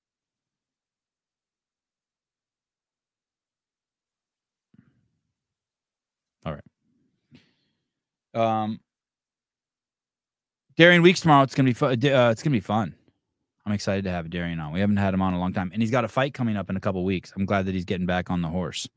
All 6.45 6.53
right. 8.33 8.63
Um, 8.63 8.79
Darian 10.75 11.01
Weeks 11.01 11.21
tomorrow. 11.21 11.43
It's 11.43 11.55
gonna 11.55 11.69
be 11.69 11.73
fun. 11.73 11.91
Uh, 11.91 12.29
it's 12.31 12.43
gonna 12.43 12.51
be 12.51 12.59
fun. 12.59 12.95
I'm 13.65 13.73
excited 13.73 14.03
to 14.05 14.11
have 14.11 14.29
Darian 14.29 14.59
on. 14.59 14.73
We 14.73 14.79
haven't 14.79 14.97
had 14.97 15.13
him 15.13 15.21
on 15.21 15.33
a 15.33 15.39
long 15.39 15.53
time, 15.53 15.71
and 15.73 15.81
he's 15.81 15.91
got 15.91 16.03
a 16.03 16.09
fight 16.09 16.33
coming 16.33 16.57
up 16.57 16.69
in 16.69 16.75
a 16.75 16.81
couple 16.81 17.03
weeks. 17.05 17.31
I'm 17.35 17.45
glad 17.45 17.65
that 17.65 17.73
he's 17.73 17.85
getting 17.85 18.05
back 18.05 18.29
on 18.29 18.41
the 18.41 18.49
horse. 18.49 18.87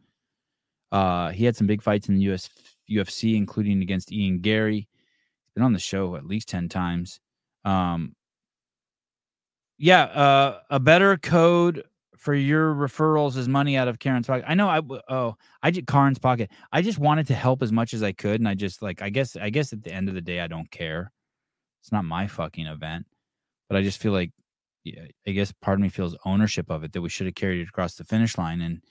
Uh, 0.90 1.30
he 1.30 1.44
had 1.44 1.56
some 1.56 1.66
big 1.66 1.82
fights 1.82 2.08
in 2.08 2.16
the 2.16 2.22
US 2.32 2.48
UFC, 2.90 3.36
including 3.36 3.82
against 3.82 4.12
Ian 4.12 4.40
Garry. 4.40 4.88
He's 5.44 5.52
been 5.54 5.62
on 5.62 5.72
the 5.72 5.78
show 5.78 6.16
at 6.16 6.26
least 6.26 6.48
ten 6.48 6.68
times. 6.68 7.20
Um, 7.64 8.14
yeah, 9.78 10.04
uh, 10.04 10.60
a 10.70 10.80
better 10.80 11.16
code 11.16 11.84
for 12.16 12.34
your 12.34 12.74
referrals 12.74 13.36
is 13.36 13.46
money 13.46 13.76
out 13.76 13.88
of 13.88 13.98
Karen's 13.98 14.26
pocket. 14.26 14.44
I 14.48 14.54
know. 14.54 14.68
I 14.68 14.80
oh, 15.08 15.36
I 15.62 15.70
did 15.70 15.86
Karen's 15.86 16.18
pocket. 16.18 16.50
I 16.72 16.82
just 16.82 16.98
wanted 16.98 17.26
to 17.28 17.34
help 17.34 17.62
as 17.62 17.72
much 17.72 17.94
as 17.94 18.02
I 18.02 18.12
could, 18.12 18.40
and 18.40 18.48
I 18.48 18.54
just 18.54 18.82
like. 18.82 19.02
I 19.02 19.10
guess. 19.10 19.36
I 19.36 19.50
guess 19.50 19.72
at 19.72 19.82
the 19.82 19.92
end 19.92 20.08
of 20.08 20.14
the 20.14 20.20
day, 20.20 20.40
I 20.40 20.46
don't 20.46 20.70
care. 20.70 21.12
It's 21.82 21.92
not 21.92 22.04
my 22.04 22.26
fucking 22.26 22.66
event, 22.66 23.06
but 23.68 23.76
I 23.76 23.82
just 23.82 24.00
feel 24.00 24.10
like, 24.12 24.32
I 25.26 25.30
guess 25.30 25.52
part 25.62 25.78
of 25.78 25.82
me 25.82 25.88
feels 25.88 26.16
ownership 26.24 26.70
of 26.70 26.84
it 26.84 26.92
that 26.92 27.02
we 27.02 27.08
should 27.08 27.26
have 27.26 27.34
carried 27.34 27.60
it 27.60 27.68
across 27.68 27.94
the 27.94 28.04
finish 28.04 28.38
line, 28.38 28.60
and 28.60 28.82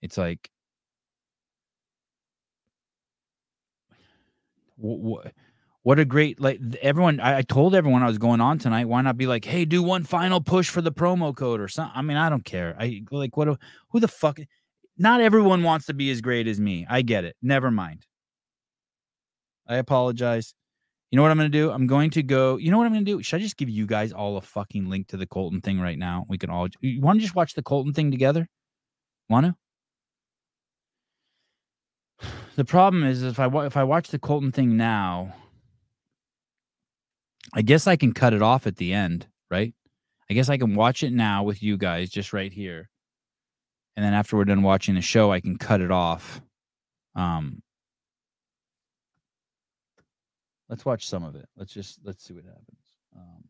it's 0.00 0.18
like, 0.18 0.50
what? 4.76 5.32
what 5.84 5.98
a 5.98 6.04
great 6.04 6.40
like 6.40 6.60
everyone 6.80 7.18
I, 7.18 7.38
I, 7.38 7.42
told 7.42 7.74
everyone 7.74 8.02
i 8.02 8.06
was 8.06 8.18
going 8.18 8.40
on 8.40 8.58
tonight 8.58 8.86
why 8.86 9.02
not 9.02 9.16
be 9.16 9.26
like 9.26 9.44
hey 9.44 9.64
do 9.64 9.82
one 9.82 10.04
final 10.04 10.40
push 10.40 10.68
for 10.68 10.80
the 10.80 10.92
promo 10.92 11.34
code 11.34 11.60
or 11.60 11.66
something 11.68 11.92
i 11.96 12.02
mean 12.02 12.16
i 12.16 12.28
don't 12.28 12.44
care. 12.44 12.76
I 12.78 13.02
like 13.10 13.36
what 13.36 13.58
who 13.90 14.00
the 14.00 14.08
fuck 14.08 14.38
not 14.98 15.20
everyone 15.20 15.62
wants 15.62 15.86
to 15.86 15.94
be 15.94 16.10
as 16.10 16.20
great 16.20 16.46
as 16.46 16.60
me. 16.60 16.86
I 16.88 17.02
get 17.02 17.24
it. 17.24 17.36
Never 17.42 17.70
mind. 17.70 18.06
I 19.66 19.76
apologize 19.76 20.54
you 21.12 21.16
know 21.16 21.22
what 21.22 21.30
i'm 21.30 21.36
gonna 21.36 21.48
do 21.48 21.70
i'm 21.70 21.86
going 21.86 22.10
to 22.10 22.22
go 22.22 22.56
you 22.56 22.72
know 22.72 22.78
what 22.78 22.86
i'm 22.86 22.92
gonna 22.92 23.04
do 23.04 23.22
should 23.22 23.36
i 23.36 23.38
just 23.38 23.56
give 23.56 23.68
you 23.68 23.86
guys 23.86 24.12
all 24.12 24.36
a 24.36 24.40
fucking 24.40 24.88
link 24.88 25.06
to 25.06 25.16
the 25.16 25.26
Colten 25.26 25.62
thing 25.62 25.78
right 25.78 25.98
now 25.98 26.26
we 26.28 26.36
can 26.36 26.50
all 26.50 26.66
you 26.80 27.00
want 27.00 27.18
to 27.18 27.22
just 27.22 27.36
watch 27.36 27.54
the 27.54 27.62
Colten 27.62 27.94
thing 27.94 28.10
together 28.10 28.48
want 29.28 29.46
to 29.46 29.54
the 32.56 32.64
problem 32.64 33.04
is 33.04 33.22
if 33.22 33.38
i 33.38 33.46
if 33.64 33.76
i 33.76 33.84
watch 33.84 34.08
the 34.08 34.18
Colten 34.18 34.52
thing 34.52 34.76
now 34.76 35.32
I 37.52 37.62
guess 37.62 37.86
I 37.86 37.96
can 37.96 38.12
cut 38.12 38.32
it 38.32 38.42
off 38.42 38.66
at 38.66 38.76
the 38.76 38.92
end, 38.92 39.26
right? 39.50 39.74
I 40.30 40.34
guess 40.34 40.48
I 40.48 40.56
can 40.56 40.74
watch 40.74 41.02
it 41.02 41.12
now 41.12 41.42
with 41.42 41.62
you 41.62 41.76
guys 41.76 42.08
just 42.08 42.32
right 42.32 42.52
here. 42.52 42.88
And 43.96 44.04
then 44.04 44.14
after 44.14 44.36
we're 44.36 44.46
done 44.46 44.62
watching 44.62 44.94
the 44.94 45.02
show, 45.02 45.30
I 45.30 45.40
can 45.40 45.58
cut 45.58 45.82
it 45.82 45.90
off. 45.90 46.40
Um 47.14 47.62
Let's 50.72 50.86
watch 50.86 51.06
some 51.06 51.22
of 51.22 51.36
it. 51.36 51.46
Let's 51.54 51.74
just 51.74 51.98
let's 52.02 52.24
see 52.24 52.32
what 52.32 52.46
happens. 52.46 52.94
Um 53.14 53.44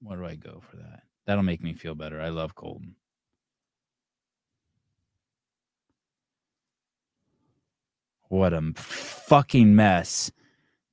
where 0.00 0.16
do 0.16 0.24
I 0.24 0.36
go 0.36 0.62
for 0.70 0.76
that? 0.76 1.02
That'll 1.26 1.42
make 1.42 1.60
me 1.60 1.74
feel 1.74 1.96
better. 1.96 2.20
I 2.20 2.28
love 2.28 2.54
Colten. 2.54 2.92
What 8.28 8.52
a 8.52 8.62
fucking 8.76 9.74
mess 9.74 10.30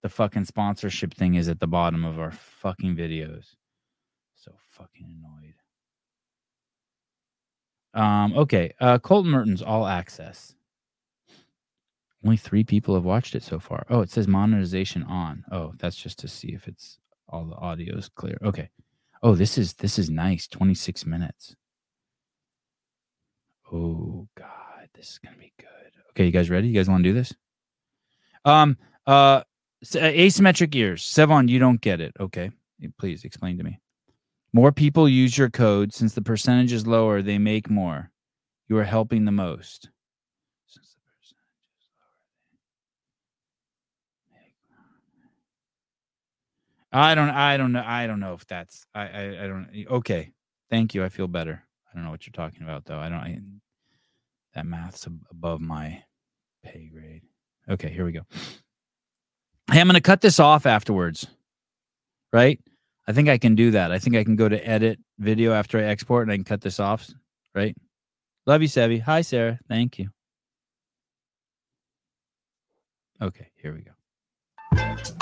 the 0.01 0.09
fucking 0.09 0.45
sponsorship 0.45 1.13
thing 1.13 1.35
is 1.35 1.49
at 1.49 1.59
the 1.59 1.67
bottom 1.67 2.03
of 2.03 2.19
our 2.19 2.31
fucking 2.31 2.95
videos. 2.95 3.53
So 4.33 4.53
fucking 4.69 5.05
annoyed. 5.05 5.53
Um, 7.93 8.33
okay. 8.39 8.73
Uh 8.79 8.97
Colten 8.97 9.27
Mertens 9.27 9.61
all 9.61 9.85
access. 9.85 10.55
Only 12.25 12.37
three 12.37 12.63
people 12.63 12.95
have 12.95 13.03
watched 13.03 13.35
it 13.35 13.43
so 13.43 13.59
far. 13.59 13.85
Oh, 13.89 14.01
it 14.01 14.09
says 14.09 14.27
monetization 14.27 15.03
on. 15.03 15.43
Oh, 15.51 15.73
that's 15.77 15.95
just 15.95 16.17
to 16.19 16.27
see 16.27 16.49
if 16.49 16.67
it's 16.67 16.97
all 17.29 17.45
the 17.45 17.55
audio 17.55 17.95
is 17.97 18.09
clear. 18.09 18.37
Okay. 18.43 18.69
Oh, 19.21 19.35
this 19.35 19.57
is 19.57 19.73
this 19.73 19.99
is 19.99 20.09
nice. 20.09 20.47
26 20.47 21.05
minutes. 21.05 21.55
Oh 23.71 24.27
God, 24.35 24.89
this 24.95 25.09
is 25.09 25.19
gonna 25.19 25.37
be 25.37 25.53
good. 25.57 25.67
Okay, 26.11 26.25
you 26.25 26.31
guys 26.31 26.49
ready? 26.49 26.67
You 26.67 26.73
guys 26.73 26.89
want 26.89 27.03
to 27.03 27.09
do 27.09 27.13
this? 27.13 27.33
Um 28.43 28.77
uh 29.07 29.41
uh, 29.93 29.99
asymmetric 29.99 30.73
ears. 30.75 31.03
Sevan, 31.03 31.47
you 31.47 31.59
don't 31.59 31.81
get 31.81 32.01
it. 32.01 32.13
Okay. 32.19 32.51
Please 32.99 33.23
explain 33.23 33.57
to 33.57 33.63
me. 33.63 33.79
More 34.53 34.71
people 34.71 35.09
use 35.09 35.37
your 35.37 35.49
code. 35.49 35.93
Since 35.93 36.13
the 36.13 36.21
percentage 36.21 36.71
is 36.71 36.87
lower, 36.87 37.21
they 37.21 37.37
make 37.37 37.69
more. 37.69 38.11
You 38.67 38.77
are 38.77 38.83
helping 38.83 39.25
the 39.25 39.31
most. 39.31 39.89
Since 40.67 40.93
the 40.93 40.99
percentage 41.11 41.77
is 41.77 41.87
lower, 41.99 42.07
I 46.95 47.13
don't 47.13 47.29
I 47.29 47.57
don't 47.57 47.73
know. 47.73 47.83
I 47.85 48.07
don't 48.07 48.21
know 48.21 48.33
if 48.33 48.47
that's 48.47 48.85
I 48.95 49.01
I, 49.01 49.43
I 49.43 49.47
don't 49.47 49.85
okay. 49.91 50.31
Thank 50.69 50.93
you. 50.93 51.03
I 51.03 51.09
feel 51.09 51.27
better. 51.27 51.61
I 51.91 51.95
don't 51.95 52.05
know 52.05 52.11
what 52.11 52.25
you're 52.25 52.31
talking 52.31 52.63
about 52.63 52.85
though. 52.85 52.97
I 52.97 53.09
don't 53.09 53.19
I, 53.19 53.39
that 54.53 54.65
math's 54.65 55.05
above 55.29 55.59
my 55.59 56.01
pay 56.63 56.89
grade. 56.91 57.23
Okay, 57.69 57.89
here 57.89 58.05
we 58.05 58.13
go. 58.13 58.21
Hey, 59.71 59.81
I'm 59.81 59.87
going 59.87 59.95
to 59.95 60.01
cut 60.01 60.21
this 60.21 60.39
off 60.39 60.65
afterwards. 60.65 61.27
Right? 62.31 62.59
I 63.07 63.11
think 63.11 63.27
I 63.29 63.37
can 63.37 63.55
do 63.55 63.71
that. 63.71 63.91
I 63.91 63.99
think 63.99 64.15
I 64.15 64.23
can 64.23 64.35
go 64.35 64.47
to 64.47 64.67
edit 64.67 64.99
video 65.19 65.51
after 65.51 65.77
I 65.77 65.83
export 65.83 66.23
and 66.23 66.31
I 66.31 66.37
can 66.37 66.43
cut 66.43 66.61
this 66.61 66.79
off. 66.79 67.09
Right? 67.53 67.75
Love 68.45 68.61
you, 68.61 68.67
Sevi. 68.67 69.01
Hi, 69.01 69.21
Sarah. 69.21 69.59
Thank 69.67 69.99
you. 69.99 70.09
Okay, 73.21 73.47
here 73.55 73.73
we 73.73 73.81
go. 73.81 75.15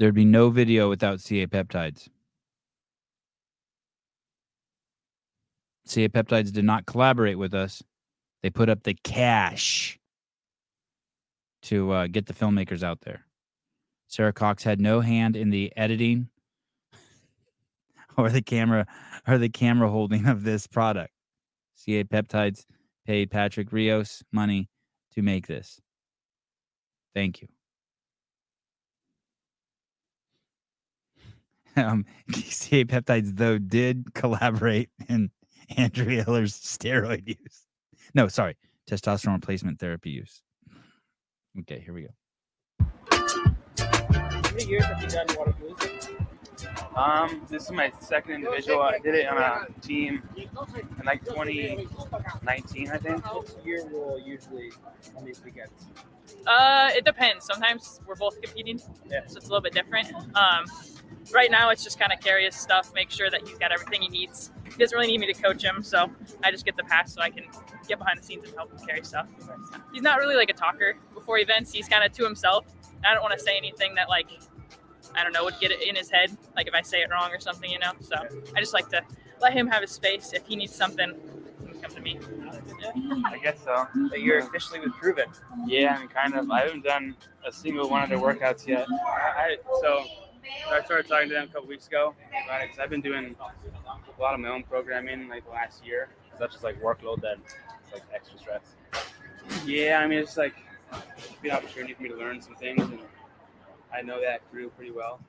There'd 0.00 0.14
be 0.14 0.24
no 0.24 0.48
video 0.48 0.88
without 0.88 1.20
CA 1.20 1.46
peptides. 1.46 2.08
CA 5.84 6.08
peptides 6.08 6.50
did 6.50 6.64
not 6.64 6.86
collaborate 6.86 7.36
with 7.36 7.52
us. 7.52 7.82
They 8.42 8.48
put 8.48 8.70
up 8.70 8.82
the 8.82 8.94
cash 9.04 9.98
to 11.64 11.92
uh, 11.92 12.06
get 12.06 12.24
the 12.24 12.32
filmmakers 12.32 12.82
out 12.82 13.02
there. 13.02 13.26
Sarah 14.08 14.32
Cox 14.32 14.64
had 14.64 14.80
no 14.80 15.00
hand 15.00 15.36
in 15.36 15.50
the 15.50 15.70
editing 15.76 16.30
or 18.16 18.30
the 18.30 18.40
camera 18.40 18.86
or 19.28 19.36
the 19.36 19.50
camera 19.50 19.90
holding 19.90 20.26
of 20.26 20.44
this 20.44 20.66
product. 20.66 21.12
CA 21.74 22.04
Peptides 22.04 22.64
paid 23.06 23.30
Patrick 23.30 23.70
Rios 23.70 24.22
money 24.32 24.70
to 25.14 25.20
make 25.20 25.46
this. 25.46 25.78
Thank 27.14 27.42
you. 27.42 27.48
Um, 31.80 32.04
CA 32.32 32.84
peptides 32.84 33.36
though 33.36 33.58
did 33.58 34.14
collaborate 34.14 34.90
in 35.08 35.30
Andrew 35.76 36.06
Hiller's 36.06 36.54
steroid 36.58 37.26
use. 37.26 37.66
No, 38.14 38.28
sorry, 38.28 38.56
testosterone 38.88 39.34
replacement 39.34 39.78
therapy 39.78 40.10
use. 40.10 40.42
Okay, 41.60 41.80
here 41.84 41.94
we 41.94 42.02
go. 42.02 42.86
How 43.78 44.40
many 44.52 44.64
years 44.66 44.84
have 44.84 45.02
you 45.02 45.08
done 45.08 45.26
water 45.36 45.54
blues? 45.58 46.08
Um, 46.96 47.42
this 47.48 47.64
is 47.64 47.70
my 47.70 47.92
second 48.00 48.34
individual. 48.34 48.82
I 48.82 48.98
did 48.98 49.14
it 49.14 49.26
on 49.28 49.38
a 49.38 49.66
team 49.80 50.22
in 50.36 50.48
like 51.06 51.24
2019, 51.24 52.90
I 52.90 52.98
think. 52.98 53.34
What's 53.34 53.56
your 53.64 53.88
role 53.88 54.20
usually 54.24 54.72
on 55.16 55.24
these 55.24 55.42
weekends? 55.44 55.86
Uh, 56.46 56.90
it 56.94 57.04
depends. 57.04 57.44
Sometimes 57.46 58.00
we're 58.06 58.16
both 58.16 58.40
competing, 58.42 58.80
Yeah. 59.10 59.20
so 59.26 59.36
it's 59.36 59.46
a 59.46 59.48
little 59.48 59.62
bit 59.62 59.72
different. 59.72 60.12
Um, 60.36 60.64
right 61.32 61.50
now, 61.50 61.70
it's 61.70 61.84
just 61.84 61.98
kind 61.98 62.12
of 62.12 62.20
carry 62.20 62.44
his 62.44 62.54
stuff, 62.54 62.92
make 62.94 63.10
sure 63.10 63.30
that 63.30 63.46
he's 63.46 63.58
got 63.58 63.72
everything 63.72 64.02
he 64.02 64.08
needs. 64.08 64.50
He 64.64 64.76
doesn't 64.76 64.96
really 64.96 65.10
need 65.10 65.18
me 65.18 65.32
to 65.32 65.42
coach 65.42 65.62
him, 65.62 65.82
so 65.82 66.10
I 66.42 66.50
just 66.50 66.64
get 66.64 66.76
the 66.76 66.84
pass 66.84 67.12
so 67.14 67.20
I 67.20 67.30
can 67.30 67.44
get 67.88 67.98
behind 67.98 68.18
the 68.18 68.22
scenes 68.22 68.44
and 68.44 68.54
help 68.54 68.72
him 68.72 68.86
carry 68.86 69.04
stuff. 69.04 69.26
He's 69.92 70.02
not 70.02 70.18
really 70.18 70.36
like 70.36 70.50
a 70.50 70.54
talker 70.54 70.96
before 71.14 71.38
events. 71.38 71.72
He's 71.72 71.88
kind 71.88 72.04
of 72.04 72.12
to 72.12 72.24
himself. 72.24 72.66
I 73.04 73.14
don't 73.14 73.22
want 73.22 73.38
to 73.38 73.44
say 73.44 73.56
anything 73.56 73.94
that 73.96 74.08
like 74.08 74.30
I 75.14 75.22
don't 75.22 75.32
know 75.32 75.44
would 75.44 75.58
get 75.60 75.70
it 75.70 75.82
in 75.82 75.96
his 75.96 76.10
head, 76.10 76.36
like 76.54 76.68
if 76.68 76.74
I 76.74 76.82
say 76.82 77.00
it 77.00 77.10
wrong 77.10 77.30
or 77.32 77.40
something, 77.40 77.70
you 77.70 77.78
know. 77.78 77.92
So 78.00 78.16
I 78.54 78.60
just 78.60 78.74
like 78.74 78.88
to 78.90 79.02
let 79.40 79.52
him 79.52 79.66
have 79.66 79.82
his 79.82 79.90
space. 79.90 80.32
If 80.32 80.46
he 80.46 80.56
needs 80.56 80.74
something, 80.74 81.14
he 81.66 81.72
can 81.72 81.80
come 81.80 81.90
to 81.92 82.00
me. 82.00 82.18
I 83.26 83.38
guess 83.38 83.62
so. 83.64 83.86
That 84.10 84.20
you're 84.20 84.38
officially 84.38 84.80
with 84.80 84.92
Proven. 84.94 85.26
Yeah, 85.66 85.98
I'm 85.98 86.08
kind 86.08 86.34
of. 86.34 86.50
I 86.50 86.60
haven't 86.60 86.84
done 86.84 87.16
a 87.46 87.52
single 87.52 87.88
one 87.88 88.02
of 88.02 88.08
their 88.08 88.18
workouts 88.18 88.66
yet. 88.66 88.86
I, 88.90 89.56
so 89.80 90.04
I 90.70 90.84
started 90.84 91.08
talking 91.08 91.28
to 91.28 91.34
them 91.34 91.44
a 91.44 91.52
couple 91.52 91.68
weeks 91.68 91.86
ago 91.86 92.14
about 92.44 92.62
it 92.62 92.68
because 92.68 92.78
I've 92.78 92.90
been 92.90 93.00
doing 93.00 93.34
a 93.40 94.20
lot 94.20 94.34
of 94.34 94.40
my 94.40 94.48
own 94.48 94.62
programming 94.62 95.28
like 95.28 95.44
the 95.44 95.50
last 95.50 95.84
year. 95.84 96.08
That's 96.38 96.52
just 96.52 96.64
like 96.64 96.80
workload 96.80 97.20
then. 97.20 97.36
It's 97.84 97.92
like 97.92 98.02
extra 98.14 98.38
stress. 98.38 98.62
Yeah, 99.64 100.00
I 100.02 100.06
mean, 100.06 100.18
it's 100.18 100.36
like 100.36 100.54
a 100.92 100.96
an 101.44 101.50
opportunity 101.50 101.94
for 101.94 102.02
me 102.02 102.08
to 102.10 102.16
learn 102.16 102.40
some 102.40 102.54
things, 102.54 102.82
and 102.82 103.00
I 103.92 104.02
know 104.02 104.20
that 104.20 104.48
crew 104.50 104.70
pretty 104.70 104.92
well. 104.92 105.20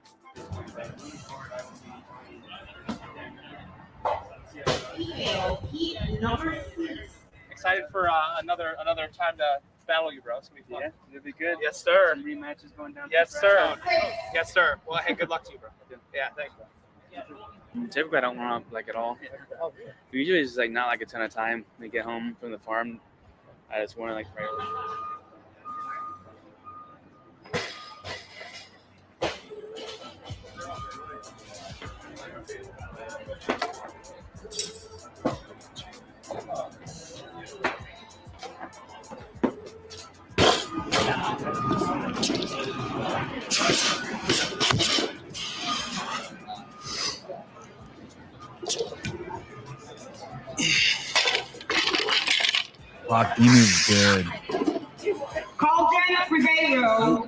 Excited 7.50 7.84
for 7.92 8.10
uh, 8.10 8.40
another 8.40 8.76
another 8.80 9.10
time 9.16 9.38
to 9.38 9.60
battle 9.92 10.14
you, 10.14 10.22
bro. 10.22 10.38
It's 10.38 10.48
gonna 10.48 10.62
be 10.62 10.74
fun. 10.74 10.82
Yeah, 10.84 10.90
it'll 11.12 11.24
be 11.24 11.34
good. 11.34 11.58
Yes, 11.62 11.84
sir. 11.84 12.14
Some 12.16 12.24
rematches 12.24 12.76
going 12.76 12.94
down. 12.94 13.10
Yes, 13.12 13.34
to 13.34 13.40
sir. 13.40 13.78
Yes, 14.34 14.54
sir. 14.54 14.76
Well, 14.88 15.00
hey, 15.06 15.14
good 15.14 15.30
luck 15.30 15.44
to 15.46 15.52
you, 15.52 15.60
bro. 15.60 15.70
Yeah, 16.14 16.30
thanks, 16.36 16.54
bro. 16.56 17.88
Typically, 17.90 18.18
I 18.18 18.22
don't 18.22 18.38
warm 18.38 18.52
up 18.52 18.64
like 18.72 18.88
at 18.88 18.96
all. 18.96 19.18
Usually, 20.12 20.40
it's 20.40 20.56
like 20.56 20.72
not 20.72 20.88
like 20.88 21.02
a 21.02 21.06
ton 21.06 21.22
of 21.22 21.34
time. 21.34 21.66
When 21.78 21.90
I 21.90 21.92
get 21.92 22.06
home 22.06 22.38
from 22.40 22.52
the 22.52 22.60
farm, 22.60 23.00
I 23.70 23.82
just 23.82 23.98
want 23.98 24.12
to 24.12 24.16
like 24.16 24.28
pray. 24.34 24.46
Fuck, 53.12 53.38
he 53.38 53.44
moves 53.44 53.88
good. 53.90 54.26
Call 55.58 55.92
Janet 55.92 56.32
Ribeiro. 56.32 57.28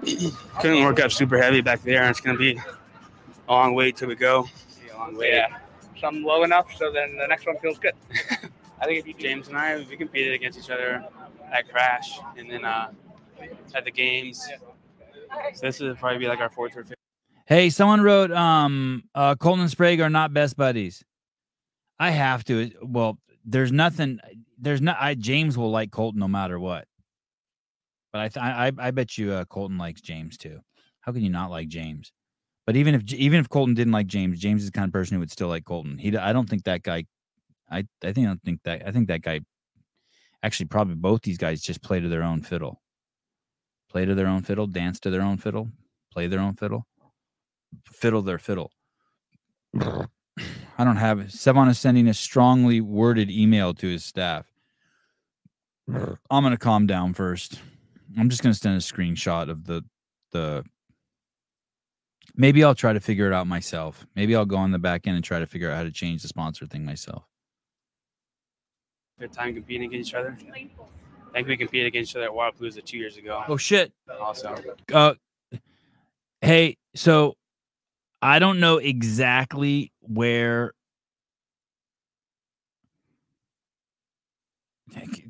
Couldn't 0.62 0.82
work 0.82 1.02
up 1.02 1.12
super 1.12 1.38
heavy 1.38 1.60
back 1.60 1.82
there. 1.82 2.10
It's 2.10 2.22
gonna 2.22 2.38
be 2.38 2.58
a 3.50 3.52
long 3.52 3.74
wait 3.74 3.98
till 3.98 4.08
we 4.08 4.16
go. 4.16 4.48
A 4.94 4.98
long 4.98 5.18
way. 5.18 5.32
Yeah. 5.34 5.58
Some 6.00 6.24
low 6.24 6.44
enough 6.44 6.74
so 6.78 6.90
then 6.90 7.18
the 7.18 7.28
next 7.28 7.46
one 7.46 7.58
feels 7.58 7.80
good. 7.80 7.92
I 8.80 8.86
think 8.86 8.98
if 8.98 9.08
you 9.08 9.14
James 9.14 9.50
and 9.50 9.58
I 9.58 9.76
we 9.90 9.98
competed 9.98 10.32
against 10.32 10.58
each 10.58 10.70
other 10.70 11.04
at 11.52 11.70
Crash 11.70 12.18
and 12.38 12.50
then 12.50 12.64
uh, 12.64 12.92
at 13.76 13.84
the 13.84 13.92
games. 13.92 14.48
So 15.54 15.66
this 15.66 15.82
would 15.82 15.98
probably 15.98 16.20
be 16.20 16.28
like 16.30 16.40
our 16.40 16.50
fourth 16.50 16.78
or 16.78 16.86
fifth. 16.86 16.98
Hey, 17.46 17.70
someone 17.70 18.00
wrote 18.00 18.32
um 18.32 19.04
uh 19.14 19.36
Colten 19.36 19.60
and 19.60 19.70
Sprague 19.70 20.00
are 20.00 20.10
not 20.10 20.34
best 20.34 20.56
buddies. 20.56 21.04
I 22.00 22.12
have 22.12 22.46
to. 22.46 22.72
Well, 22.82 23.18
there's 23.44 23.74
nothing 23.74 24.22
there's 24.64 24.82
not 24.82 24.98
I 25.00 25.16
James 25.16 25.58
will 25.58 25.72
like 25.72 25.92
Colten 25.92 26.16
no 26.16 26.28
matter 26.28 26.60
what. 26.60 26.86
But 28.12 28.22
I 28.22 28.28
th- 28.30 28.44
I 28.44 28.72
I 28.78 28.92
bet 28.92 29.18
you 29.18 29.32
uh, 29.34 29.46
Colten 29.46 29.80
likes 29.80 30.02
James 30.02 30.38
too. 30.38 30.60
How 31.02 31.12
can 31.12 31.22
you 31.22 31.30
not 31.30 31.52
like 31.52 31.68
James? 31.68 32.12
But 32.66 32.76
even 32.76 32.96
if 32.96 33.12
even 33.14 33.40
if 33.40 33.50
Colten 33.50 33.76
didn't 33.76 33.94
like 33.94 34.08
James, 34.08 34.40
James 34.40 34.62
is 34.62 34.70
the 34.70 34.78
kind 34.78 34.88
of 34.88 34.94
person 34.94 35.16
who 35.16 35.20
would 35.20 35.32
still 35.32 35.50
like 35.50 35.66
Colten. 35.66 36.00
He 36.00 36.16
I 36.18 36.34
don't 36.34 36.50
think 36.50 36.64
that 36.64 36.84
guy 36.84 37.06
I 37.70 37.86
I 38.04 38.14
think 38.14 38.26
I 38.26 38.30
don't 38.30 38.44
think 38.44 38.62
that 38.64 38.88
I 38.88 38.92
think 38.92 39.08
that 39.08 39.22
guy 39.22 39.42
actually 40.44 40.68
probably 40.68 40.96
both 40.96 41.22
these 41.22 41.38
guys 41.38 41.62
just 41.62 41.82
play 41.82 42.00
to 42.00 42.10
their 42.10 42.24
own 42.24 42.42
fiddle. 42.42 42.82
Play 43.90 44.06
to 44.06 44.16
their 44.16 44.28
own 44.28 44.42
fiddle, 44.42 44.68
dance 44.68 45.00
to 45.02 45.10
their 45.10 45.22
own 45.22 45.38
fiddle, 45.38 45.70
play 46.12 46.28
their 46.28 46.40
own 46.40 46.56
fiddle 46.56 46.88
fiddle 47.92 48.22
their 48.22 48.40
fiddle. 48.40 48.72
I 49.80 50.84
don't 50.84 50.98
have 50.98 51.20
it. 51.20 51.28
Sevan 51.28 51.70
is 51.70 51.80
sending 51.80 52.08
a 52.08 52.14
strongly 52.14 52.82
worded 52.82 53.30
email 53.30 53.74
to 53.76 53.88
his 53.88 54.04
staff. 54.04 54.46
I'm 55.90 56.18
gonna 56.44 56.58
calm 56.58 56.88
down 56.88 57.14
first. 57.14 57.60
I'm 58.18 58.30
just 58.30 58.42
gonna 58.44 58.54
send 58.54 58.76
a 58.76 58.80
screenshot 58.80 59.50
of 59.50 59.66
the 59.66 59.84
the. 60.32 60.64
Maybe 62.36 62.64
I'll 62.64 62.74
try 62.76 62.94
to 62.94 63.00
figure 63.00 63.28
it 63.28 63.34
out 63.34 63.46
myself. 63.48 64.08
Maybe 64.16 64.36
I'll 64.36 64.46
go 64.46 64.56
on 64.58 64.72
the 64.72 64.80
back 64.80 65.06
end 65.08 65.16
and 65.16 65.24
try 65.24 65.40
to 65.40 65.46
figure 65.46 65.70
out 65.70 65.78
how 65.78 65.84
to 65.84 65.92
change 65.92 66.22
the 66.24 66.28
sponsor 66.28 66.66
thing 66.66 66.84
myself. 66.86 67.24
fifth 69.20 69.34
time 69.34 69.54
competing 69.54 69.90
against 69.90 70.10
each 70.10 70.16
other. 70.16 70.36
I 70.52 70.68
think 71.38 71.48
we 71.48 71.58
competed 71.58 71.88
against 71.88 72.12
each 72.12 72.16
other 72.16 72.26
at 72.26 72.32
Wodapalooza 72.32 72.84
two 72.86 72.98
years 72.98 73.18
ago. 73.18 73.44
Oh 73.48 73.58
shit! 73.58 73.92
Also, 74.20 74.56
Uh, 74.92 75.14
hey, 76.42 76.78
so 76.96 77.36
I 78.22 78.40
don't 78.40 78.60
know 78.60 78.78
exactly 78.78 79.92
where. 80.00 80.74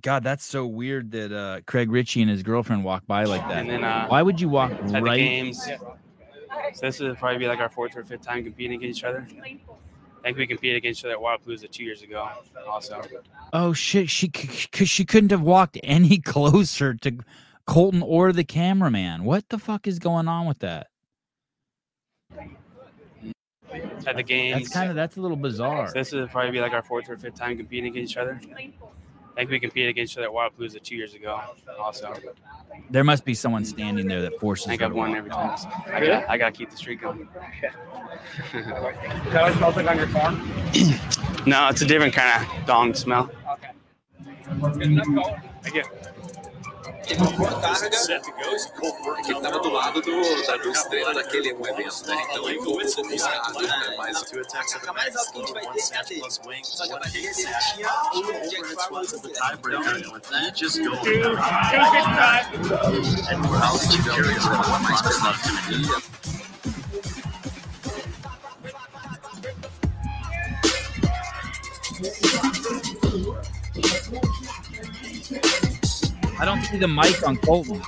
God, 0.01 0.23
that's 0.23 0.43
so 0.45 0.65
weird 0.65 1.11
that 1.11 1.31
uh, 1.31 1.61
Craig 1.65 1.89
Richey 1.91 2.21
and 2.21 2.29
his 2.29 2.43
girlfriend 2.43 2.83
walk 2.83 3.05
by 3.07 3.23
like 3.23 3.47
that. 3.47 3.57
And 3.59 3.69
then, 3.69 3.83
uh, 3.83 4.07
Why 4.07 4.21
would 4.21 4.39
you 4.39 4.49
walk 4.49 4.71
at 4.71 4.87
the 4.87 5.01
right? 5.01 5.17
games. 5.17 5.63
So 5.63 6.81
this 6.81 6.99
would 6.99 7.17
probably 7.17 7.39
be 7.39 7.47
like 7.47 7.59
our 7.59 7.69
fourth 7.69 7.95
or 7.95 8.03
fifth 8.03 8.21
time 8.21 8.43
competing 8.43 8.77
against 8.77 8.99
each 8.99 9.03
other. 9.03 9.27
I 9.41 10.27
think 10.27 10.37
we 10.37 10.47
competed 10.47 10.77
against 10.77 11.01
each 11.01 11.05
other 11.05 11.15
at 11.15 11.19
Wodapalooza 11.19 11.69
two 11.69 11.83
years 11.83 12.01
ago. 12.01 12.29
Also, 12.67 13.01
Oh 13.51 13.73
shit! 13.73 14.09
She 14.09 14.27
because 14.29 14.89
she 14.89 15.05
couldn't 15.05 15.31
have 15.31 15.41
walked 15.41 15.77
any 15.83 16.17
closer 16.25 16.93
to 16.95 17.17
Colten 17.67 18.01
or 18.03 18.31
the 18.31 18.43
cameraman. 18.43 19.23
What 19.25 19.49
the 19.49 19.57
fuck 19.57 19.87
is 19.87 19.99
going 19.99 20.27
on 20.27 20.47
with 20.47 20.59
that? 20.59 20.87
at 24.05 24.15
the 24.15 24.23
games. 24.23 24.63
That's 24.63 24.73
kind 24.73 24.89
of 24.89 24.95
that's 24.95 25.17
a 25.17 25.21
little 25.21 25.37
bizarre. 25.37 25.87
So 25.87 25.93
this 25.93 26.11
would 26.11 26.29
probably 26.29 26.51
be 26.51 26.59
like 26.59 26.73
our 26.73 26.83
fourth 26.83 27.09
or 27.09 27.17
fifth 27.17 27.35
time 27.35 27.57
competing 27.57 27.91
against 27.91 28.11
each 28.11 28.17
other. 28.17 28.39
I 29.33 29.39
think 29.39 29.51
we 29.51 29.59
competed 29.59 29.89
against 29.89 30.13
each 30.13 30.17
other 30.19 30.27
at 30.27 30.33
Wodapalooza 30.33 30.81
two 30.83 30.95
years 30.95 31.15
ago. 31.15 31.39
Also, 31.79 32.13
There 32.91 33.03
must 33.03 33.25
be 33.25 33.33
someone 33.33 33.65
standing 33.65 34.07
there 34.07 34.21
that 34.21 34.39
forces. 34.39 34.67
I 34.67 34.69
think 34.71 34.81
her 34.81 34.87
I've 34.87 34.93
won 34.93 35.15
every 35.15 35.31
time. 35.31 35.57
So 35.57 35.67
I 35.87 36.05
got 36.05 36.29
I 36.29 36.37
got 36.37 36.53
to 36.53 36.57
keep 36.57 36.69
the 36.69 36.77
streak 36.77 37.01
going. 37.01 37.27
Is 38.53 38.65
that 38.65 38.81
what 38.81 39.51
it 39.51 39.57
smells 39.57 39.75
like 39.75 39.87
on 39.89 39.97
your 39.97 40.07
farm? 40.07 40.35
no, 41.47 41.67
it's 41.69 41.81
a 41.81 41.85
different 41.85 42.13
kind 42.13 42.45
of 42.45 42.65
dong 42.65 42.93
smell. 42.93 43.31
Okay. 43.53 43.71
Let's 44.61 45.09
go. 45.09 45.35
Thank 45.63 45.75
you. 45.75 45.83
Que 49.25 49.41
tava 49.41 49.59
do 49.59 49.69
lado 49.69 50.01
do, 50.01 50.45
da, 50.47 50.57
do 50.57 50.69
estrela 50.71 51.13
daquele 51.13 51.53
um 51.53 51.67
evento, 51.67 52.07
né? 52.07 52.15
Então 52.29 52.49
ele 52.49 52.59
ficou 52.59 52.75
um 52.75 52.79
pouco 52.79 53.01
ofuscado, 53.01 53.61
né? 53.61 53.95
Mas 53.97 54.21
Two 54.23 54.39
attacks 54.39 54.75
of 54.75 54.85
the 54.85 54.93
max, 54.93 55.15
each 55.35 55.51
one 55.51 55.79
snatch 55.79 56.19
plus 56.19 56.39
wing, 56.45 56.63
one 56.89 57.03
hit 57.09 57.35
snatch, 57.35 57.75
two 57.75 57.85
over 58.17 58.33
hits 58.33 59.13
of 59.13 59.21
the 59.21 59.29
tiebreaker, 59.29 59.95
and 59.95 60.11
with 60.13 60.23
that, 60.29 60.55
just 60.55 60.79
go. 60.81 60.93
I 76.39 76.45
don't 76.45 76.61
see 76.63 76.77
the 76.77 76.87
mic 76.87 77.25
on 77.27 77.37
Colten. 77.37 77.81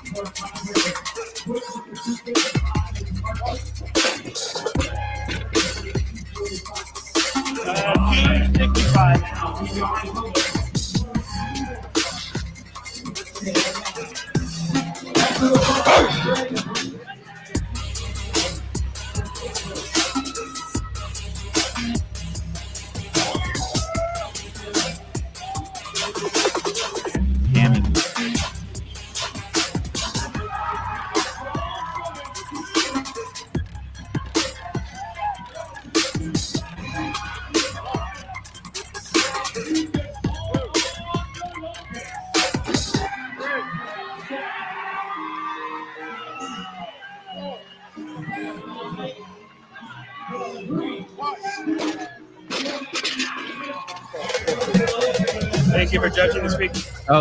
Uh, 16.48 16.65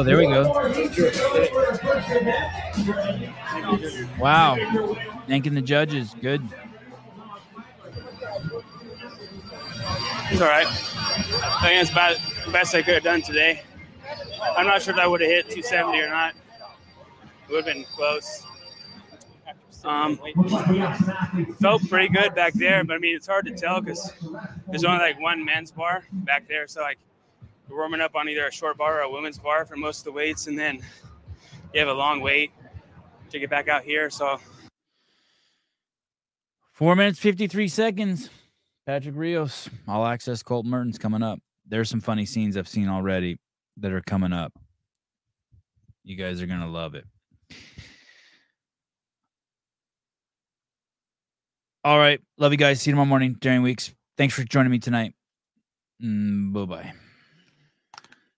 there 0.05 0.18
we 0.18 0.26
go. 0.26 0.52
Wow. 4.18 4.56
Thanking 5.26 5.55
the 5.55 5.62
judges. 5.62 6.14
Good. 6.20 6.43
It's 10.31 10.40
all 10.40 10.48
right. 10.48 10.66
I 10.66 11.59
think 11.62 11.82
it's 11.82 11.90
about 11.90 12.16
the 12.44 12.52
best 12.52 12.74
I 12.74 12.82
could 12.82 12.94
have 12.94 13.02
done 13.02 13.22
today. 13.22 13.62
I'm 14.56 14.66
not 14.66 14.82
sure 14.82 14.94
if 14.94 15.01
I 15.01 15.06
would 15.06 15.20
have 15.20 15.31
hit 15.31 15.44
270 15.51 16.01
or 16.01 16.09
not. 16.09 16.35
It 17.48 17.52
would 17.52 17.64
have 17.64 17.74
been 17.74 17.85
close. 17.85 18.44
Um, 19.85 20.18
felt 21.60 21.86
pretty 21.90 22.09
good 22.09 22.35
back 22.35 22.55
there, 22.55 22.82
but 22.85 22.94
I 22.94 22.98
mean, 22.98 23.14
it's 23.14 23.26
hard 23.26 23.44
to 23.47 23.52
tell 23.52 23.82
because 23.82 24.12
there's 24.68 24.85
only 24.85 24.98
like 24.98 25.20
one 25.20 25.44
men's 25.44 25.70
bar 25.70 26.05
back 26.10 26.48
there. 26.48 26.66
So, 26.66 26.81
like, 26.81 26.98
you're 27.69 27.78
warming 27.78 28.01
up 28.01 28.15
on 28.15 28.28
either 28.28 28.47
a 28.47 28.53
short 28.53 28.77
bar 28.77 28.99
or 28.99 29.03
a 29.03 29.11
women's 29.11 29.39
bar 29.39 29.65
for 29.65 29.77
most 29.77 29.99
of 30.01 30.05
the 30.05 30.12
weights, 30.12 30.47
and 30.47 30.59
then 30.59 30.81
you 31.73 31.81
have 31.81 31.89
a 31.89 31.95
long 31.95 32.20
wait 32.20 32.53
to 33.31 33.39
get 33.39 33.51
back 33.51 33.69
out 33.69 33.82
here. 33.82 34.11
So, 34.11 34.39
Four 36.73 36.97
minutes, 36.97 37.20
53 37.20 37.69
seconds. 37.69 38.31
Patrick 38.86 39.15
Rios, 39.16 39.69
all 39.89 40.05
access 40.05 40.43
Colt 40.43 40.66
Mertens 40.66 40.99
coming 40.99 41.23
up. 41.23 41.39
There's 41.66 41.89
some 41.89 42.01
funny 42.01 42.27
scenes 42.27 42.57
I've 42.57 42.69
seen 42.69 42.89
already 42.89 43.39
that 43.78 43.93
are 43.93 44.03
coming 44.03 44.32
up. 44.32 44.53
You 46.03 46.16
guys 46.16 46.43
are 46.43 46.47
to 46.47 46.66
love 46.66 46.95
it. 46.95 47.07
All 51.85 51.99
right. 51.99 52.20
Love 52.39 52.53
you 52.53 52.59
guys. 52.59 52.81
See 52.81 52.91
you 52.91 52.93
tomorrow 52.93 53.07
morning 53.07 53.36
Darian 53.41 53.62
Weeks. 53.62 53.95
Thanks 54.16 54.35
for 54.35 54.43
joining 54.43 54.73
me 54.73 54.78
tonight. 54.78 55.15
Mm, 56.03 56.53
bye 56.53 56.65
bye. 56.65 56.93